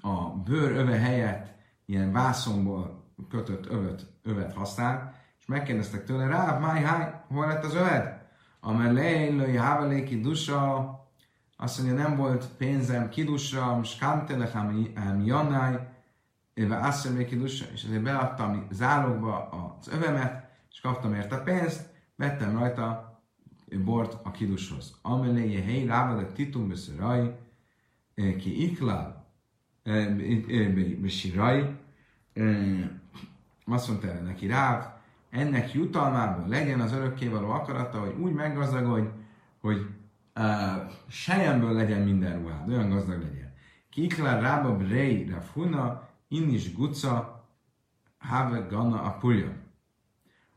a 0.00 0.28
bőr 0.44 0.70
öve 0.70 0.98
helyett 0.98 1.54
ilyen 1.86 2.12
vászomból 2.12 3.04
kötött 3.28 3.66
övet, 3.66 4.06
övet 4.22 4.52
használ, 4.52 5.14
és 5.38 5.46
megkérdeztek 5.46 6.04
tőle, 6.04 6.26
Ráv, 6.26 6.60
máj, 6.60 6.82
háj, 6.82 7.20
hol 7.28 7.46
lett 7.46 7.64
az 7.64 7.74
öved? 7.74 8.28
Amelé, 8.60 9.28
lőj, 9.28 9.56
háveléki 9.56 10.20
dusa, 10.20 10.99
azt 11.62 11.78
mondja, 11.82 12.02
nem 12.02 12.16
volt 12.16 12.48
pénzem 12.56 13.08
kidusra, 13.08 13.76
most 13.76 14.00
kantelechem 14.00 14.90
jannáj, 15.24 15.88
azt 16.70 17.14
még 17.14 17.26
kidusra, 17.26 17.66
és 17.72 17.82
ezért 17.82 18.02
beadtam 18.02 18.66
zálogba 18.70 19.48
az 19.48 19.88
övemet, 19.88 20.50
és 20.70 20.80
kaptam 20.80 21.14
érte 21.14 21.36
pénzt, 21.36 21.88
vettem 22.16 22.58
rajta 22.58 23.20
bort 23.84 24.18
a 24.22 24.30
kidushoz. 24.30 24.98
Ameléje 25.02 25.62
hely 25.62 25.84
rávadak 25.84 26.32
titum 26.32 26.68
beszöraj, 26.68 27.38
ki 28.14 28.62
iklál, 28.62 29.26
besiraj, 31.00 31.78
azt 33.66 33.88
mondta 33.88 34.06
neki 34.06 34.46
Ráv, 34.46 34.84
ennek 35.30 35.72
jutalmából 35.72 36.48
legyen 36.48 36.80
az 36.80 36.92
örökkévaló 36.92 37.50
akarata, 37.50 38.00
hogy 38.00 38.14
úgy 38.18 38.32
meggazdagodj, 38.32 39.06
hogy 39.60 39.86
uh, 40.34 40.92
sejemből 41.08 41.72
legyen 41.72 42.02
minden 42.02 42.42
ruhád, 42.42 42.68
olyan 42.68 42.90
gazdag 42.90 43.22
legyen. 43.22 43.54
Kikla 43.90 44.40
rába 44.40 44.76
brei 44.76 45.28
rafuna, 45.28 46.08
innis 46.28 46.74
guca, 46.74 47.44
have 48.18 48.66
gana 48.68 49.02
a. 49.02 49.56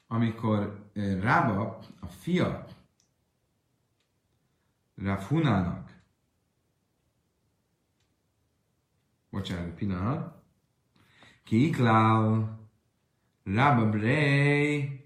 Amikor 0.07 0.89
uh, 0.95 1.21
Rába, 1.21 1.79
a 1.99 2.07
fia 2.07 2.65
Rafunának, 4.95 5.91
bocsánat, 9.29 9.73
pillanat, 9.75 10.41
Kiklál, 11.43 12.59
Rába 13.43 13.89
brei, 13.89 15.03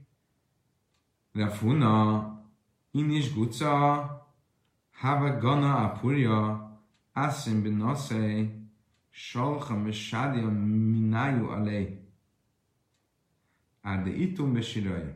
Rafuna, 1.34 2.36
Inis 2.91 3.34
guca, 3.34 4.16
Hava 4.98 5.30
gana 5.30 5.74
apuria 5.86 6.38
asim 7.14 7.62
benose 7.64 8.50
sholcha 9.12 9.76
meshadia 9.76 10.50
minayu 10.50 11.50
alei. 11.50 12.00
Árde 13.82 14.10
itum 14.10 14.54
besirai. 14.54 15.14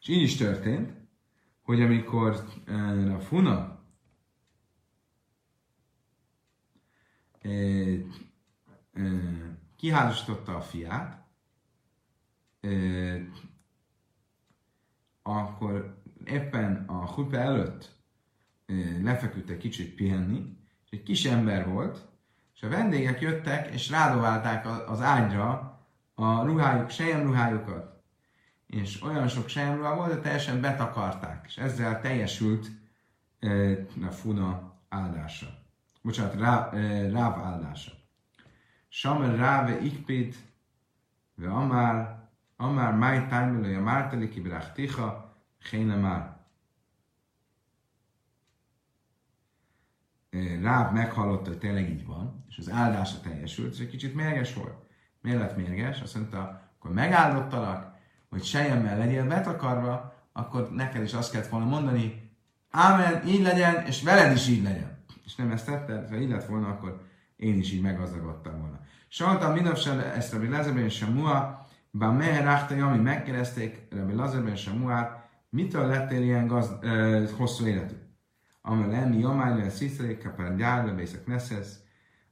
És 0.00 0.08
így 0.08 0.22
is 0.22 0.36
történt, 0.36 0.92
hogy 1.62 1.82
amikor 1.82 2.44
uh, 2.68 3.14
a 3.14 3.20
funa 3.20 3.84
uh, 7.44 8.00
kiházasította 9.76 10.56
a 10.56 10.60
fiát, 10.60 11.26
uh, 12.62 13.22
akkor 15.22 16.02
éppen 16.24 16.84
a 16.88 17.12
hupe 17.12 17.38
előtt 17.38 17.99
lefeküdt 19.02 19.50
egy 19.50 19.58
kicsit 19.58 19.94
pihenni, 19.94 20.56
és 20.84 20.90
egy 20.90 21.02
kis 21.02 21.24
ember 21.24 21.68
volt, 21.68 22.08
és 22.54 22.62
a 22.62 22.68
vendégek 22.68 23.20
jöttek, 23.20 23.74
és 23.74 23.90
rádoválták 23.90 24.88
az 24.90 25.00
ágyra 25.00 25.78
a 26.14 26.44
ruhájuk, 26.44 26.90
ruhájukat. 27.22 28.02
És 28.66 29.02
olyan 29.02 29.28
sok 29.28 29.52
ruhá 29.52 29.94
volt, 29.94 30.12
hogy 30.12 30.20
teljesen 30.20 30.60
betakarták, 30.60 31.44
és 31.48 31.56
ezzel 31.56 32.00
teljesült 32.00 32.70
a 34.08 34.10
funa 34.10 34.78
áldása. 34.88 35.46
Bocsánat, 36.02 36.34
rá, 36.34 36.70
ráv 37.10 37.44
áldása. 37.44 37.92
Samer 38.88 39.36
ráve 39.36 39.80
ikpid, 39.80 40.36
ve 41.34 41.50
amár, 41.50 42.28
amár 42.56 42.94
máj 42.94 43.26
tájmelője 43.26 43.80
márteli 43.80 44.28
kibrach 44.28 44.72
ticha, 44.72 45.36
héne 45.70 45.96
már. 45.96 46.39
Ráv 50.62 50.92
meghallotta, 50.92 51.48
hogy 51.48 51.58
tényleg 51.58 51.90
így 51.90 52.06
van, 52.06 52.44
és 52.48 52.58
az 52.58 52.70
áldása 52.70 53.20
teljesült, 53.20 53.72
és 53.74 53.80
egy 53.80 53.90
kicsit 53.90 54.14
mérges 54.14 54.54
volt. 54.54 54.74
Miért 55.22 55.38
lett 55.38 55.56
mérges? 55.56 56.00
Azt 56.00 56.14
mondta, 56.14 56.70
akkor 56.78 56.92
megáldottalak, 56.92 57.92
hogy 58.30 58.44
sejemmel 58.44 58.98
legyél 58.98 59.26
betakarva, 59.26 60.14
akkor 60.32 60.70
neked 60.72 61.02
is 61.02 61.14
azt 61.14 61.32
kellett 61.32 61.48
volna 61.48 61.66
mondani, 61.66 62.30
ámen, 62.70 63.26
így 63.26 63.42
legyen, 63.42 63.86
és 63.86 64.02
veled 64.02 64.32
is 64.32 64.48
így 64.48 64.62
legyen. 64.62 65.04
És 65.24 65.34
nem 65.34 65.50
ezt 65.50 65.66
tetted, 65.66 66.08
ha 66.08 66.16
így 66.16 66.30
lett 66.30 66.46
volna, 66.46 66.68
akkor 66.68 67.02
én 67.36 67.58
is 67.58 67.72
így 67.72 67.82
meggazdagodtam 67.82 68.60
volna. 68.60 68.80
Sajnáltam 69.08 69.52
mindössze 69.52 70.12
ezt 70.14 70.32
Rabbi 70.32 70.48
Lazarben 70.48 70.88
sem 70.88 71.12
Mua, 71.12 71.66
bár 71.90 72.12
meher 72.12 72.66
ami 72.80 72.98
megkérdezték 72.98 73.86
Rabbi 73.90 74.14
Lazarben 74.14 74.56
sem 74.56 74.76
Muát, 74.76 75.28
mitől 75.48 75.86
lettél 75.86 76.22
ilyen 76.22 76.46
gazd, 76.46 76.84
ö, 76.84 77.24
hosszú 77.36 77.66
életű? 77.66 77.94
Amelem, 78.70 79.12
Jamány, 79.12 79.70
Szisztelék, 79.70 80.22
Kapán, 80.22 80.56
Gyárda, 80.56 80.94
Bészek, 80.94 81.26
Neszesz, 81.26 81.80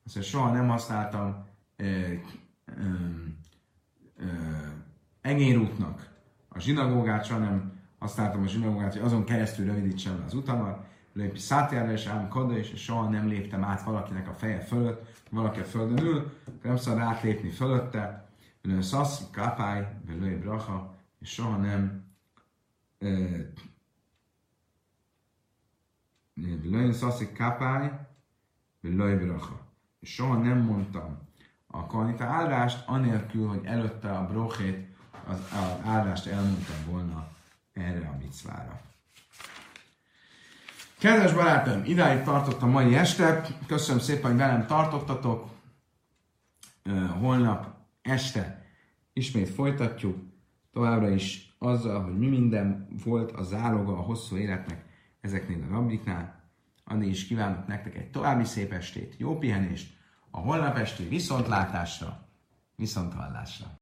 azt 0.05 0.14
mondja, 0.14 0.32
soha 0.32 0.53
nem 0.53 0.68
használtam 0.68 1.47
e, 1.76 1.84
ö, 1.84 2.14
ö, 4.16 4.26
egérútnak 5.20 6.11
a 6.49 6.61
zsinagógát, 6.61 7.24
soha 7.24 7.39
nem 7.39 7.72
használtam 7.99 8.43
a 8.43 8.47
zsinagógát, 8.47 8.93
hogy 8.93 9.03
azon 9.03 9.24
keresztül 9.24 9.66
rövidítsem 9.66 10.22
az 10.26 10.34
utamat, 10.34 10.86
lépj 11.12 11.39
szátjára 11.39 11.93
és 11.93 12.07
ám 12.07 12.28
kada, 12.28 12.59
és 12.59 12.72
soha 12.76 13.09
nem 13.09 13.28
léptem 13.28 13.64
át 13.64 13.82
valakinek 13.82 14.28
a 14.28 14.34
feje 14.34 14.61
fölött, 14.61 15.22
valaki 15.30 15.61
a 15.61 15.64
földön 15.64 16.07
ül, 16.07 16.32
nem 16.62 16.76
szabad 16.76 17.01
átlépni 17.01 17.51
fölötte, 17.51 18.28
lőn 18.62 18.82
szasz, 18.82 19.30
kápály, 19.30 19.89
lőj 20.07 20.34
braha, 20.34 20.95
és 21.20 21.30
soha 21.30 21.57
nem 21.57 22.05
szaszi 26.93 27.32
kápály, 27.32 27.93
lőj 28.80 29.14
braha. 29.14 29.61
És 30.01 30.14
soha 30.14 30.36
nem 30.36 30.59
mondtam 30.59 31.18
a 31.66 31.86
kanita 31.86 32.24
áldást, 32.24 32.89
anélkül, 32.89 33.49
hogy 33.49 33.61
előtte 33.64 34.11
a 34.11 34.26
brochét, 34.26 34.86
az, 35.26 35.39
az 35.53 35.89
áldást 35.89 36.26
elmondtam 36.26 36.76
volna 36.91 37.28
erre 37.72 38.09
a 38.09 38.16
micvára. 38.18 38.80
Kedves 40.99 41.32
barátom, 41.32 41.82
idáig 41.84 42.22
tartott 42.22 42.62
a 42.62 42.66
mai 42.66 42.95
este. 42.95 43.47
Köszönöm 43.66 44.01
szépen, 44.01 44.30
hogy 44.30 44.39
velem 44.39 44.66
tartottatok. 44.66 45.49
Holnap 47.20 47.66
este 48.03 48.66
ismét 49.12 49.49
folytatjuk. 49.49 50.16
Továbbra 50.72 51.11
is 51.11 51.55
azzal, 51.59 52.03
hogy 52.03 52.18
mi 52.18 52.28
minden 52.28 52.89
volt 53.05 53.30
a 53.30 53.43
záloga 53.43 53.93
a 53.93 54.03
hosszú 54.03 54.36
életnek 54.36 54.88
ezeknél 55.21 55.62
a 55.62 55.69
rabbiknál. 55.69 56.51
Addig 56.85 57.09
is 57.09 57.27
kívánok 57.27 57.66
nektek 57.66 57.97
egy 57.97 58.11
további 58.11 58.45
szép 58.45 58.73
estét, 58.73 59.14
jó 59.19 59.39
pihenést, 59.39 59.97
a 60.31 60.39
holnap 60.39 60.77
esti 60.77 61.09
viszontlátásra, 61.09 62.29
viszonthallásra. 62.77 63.77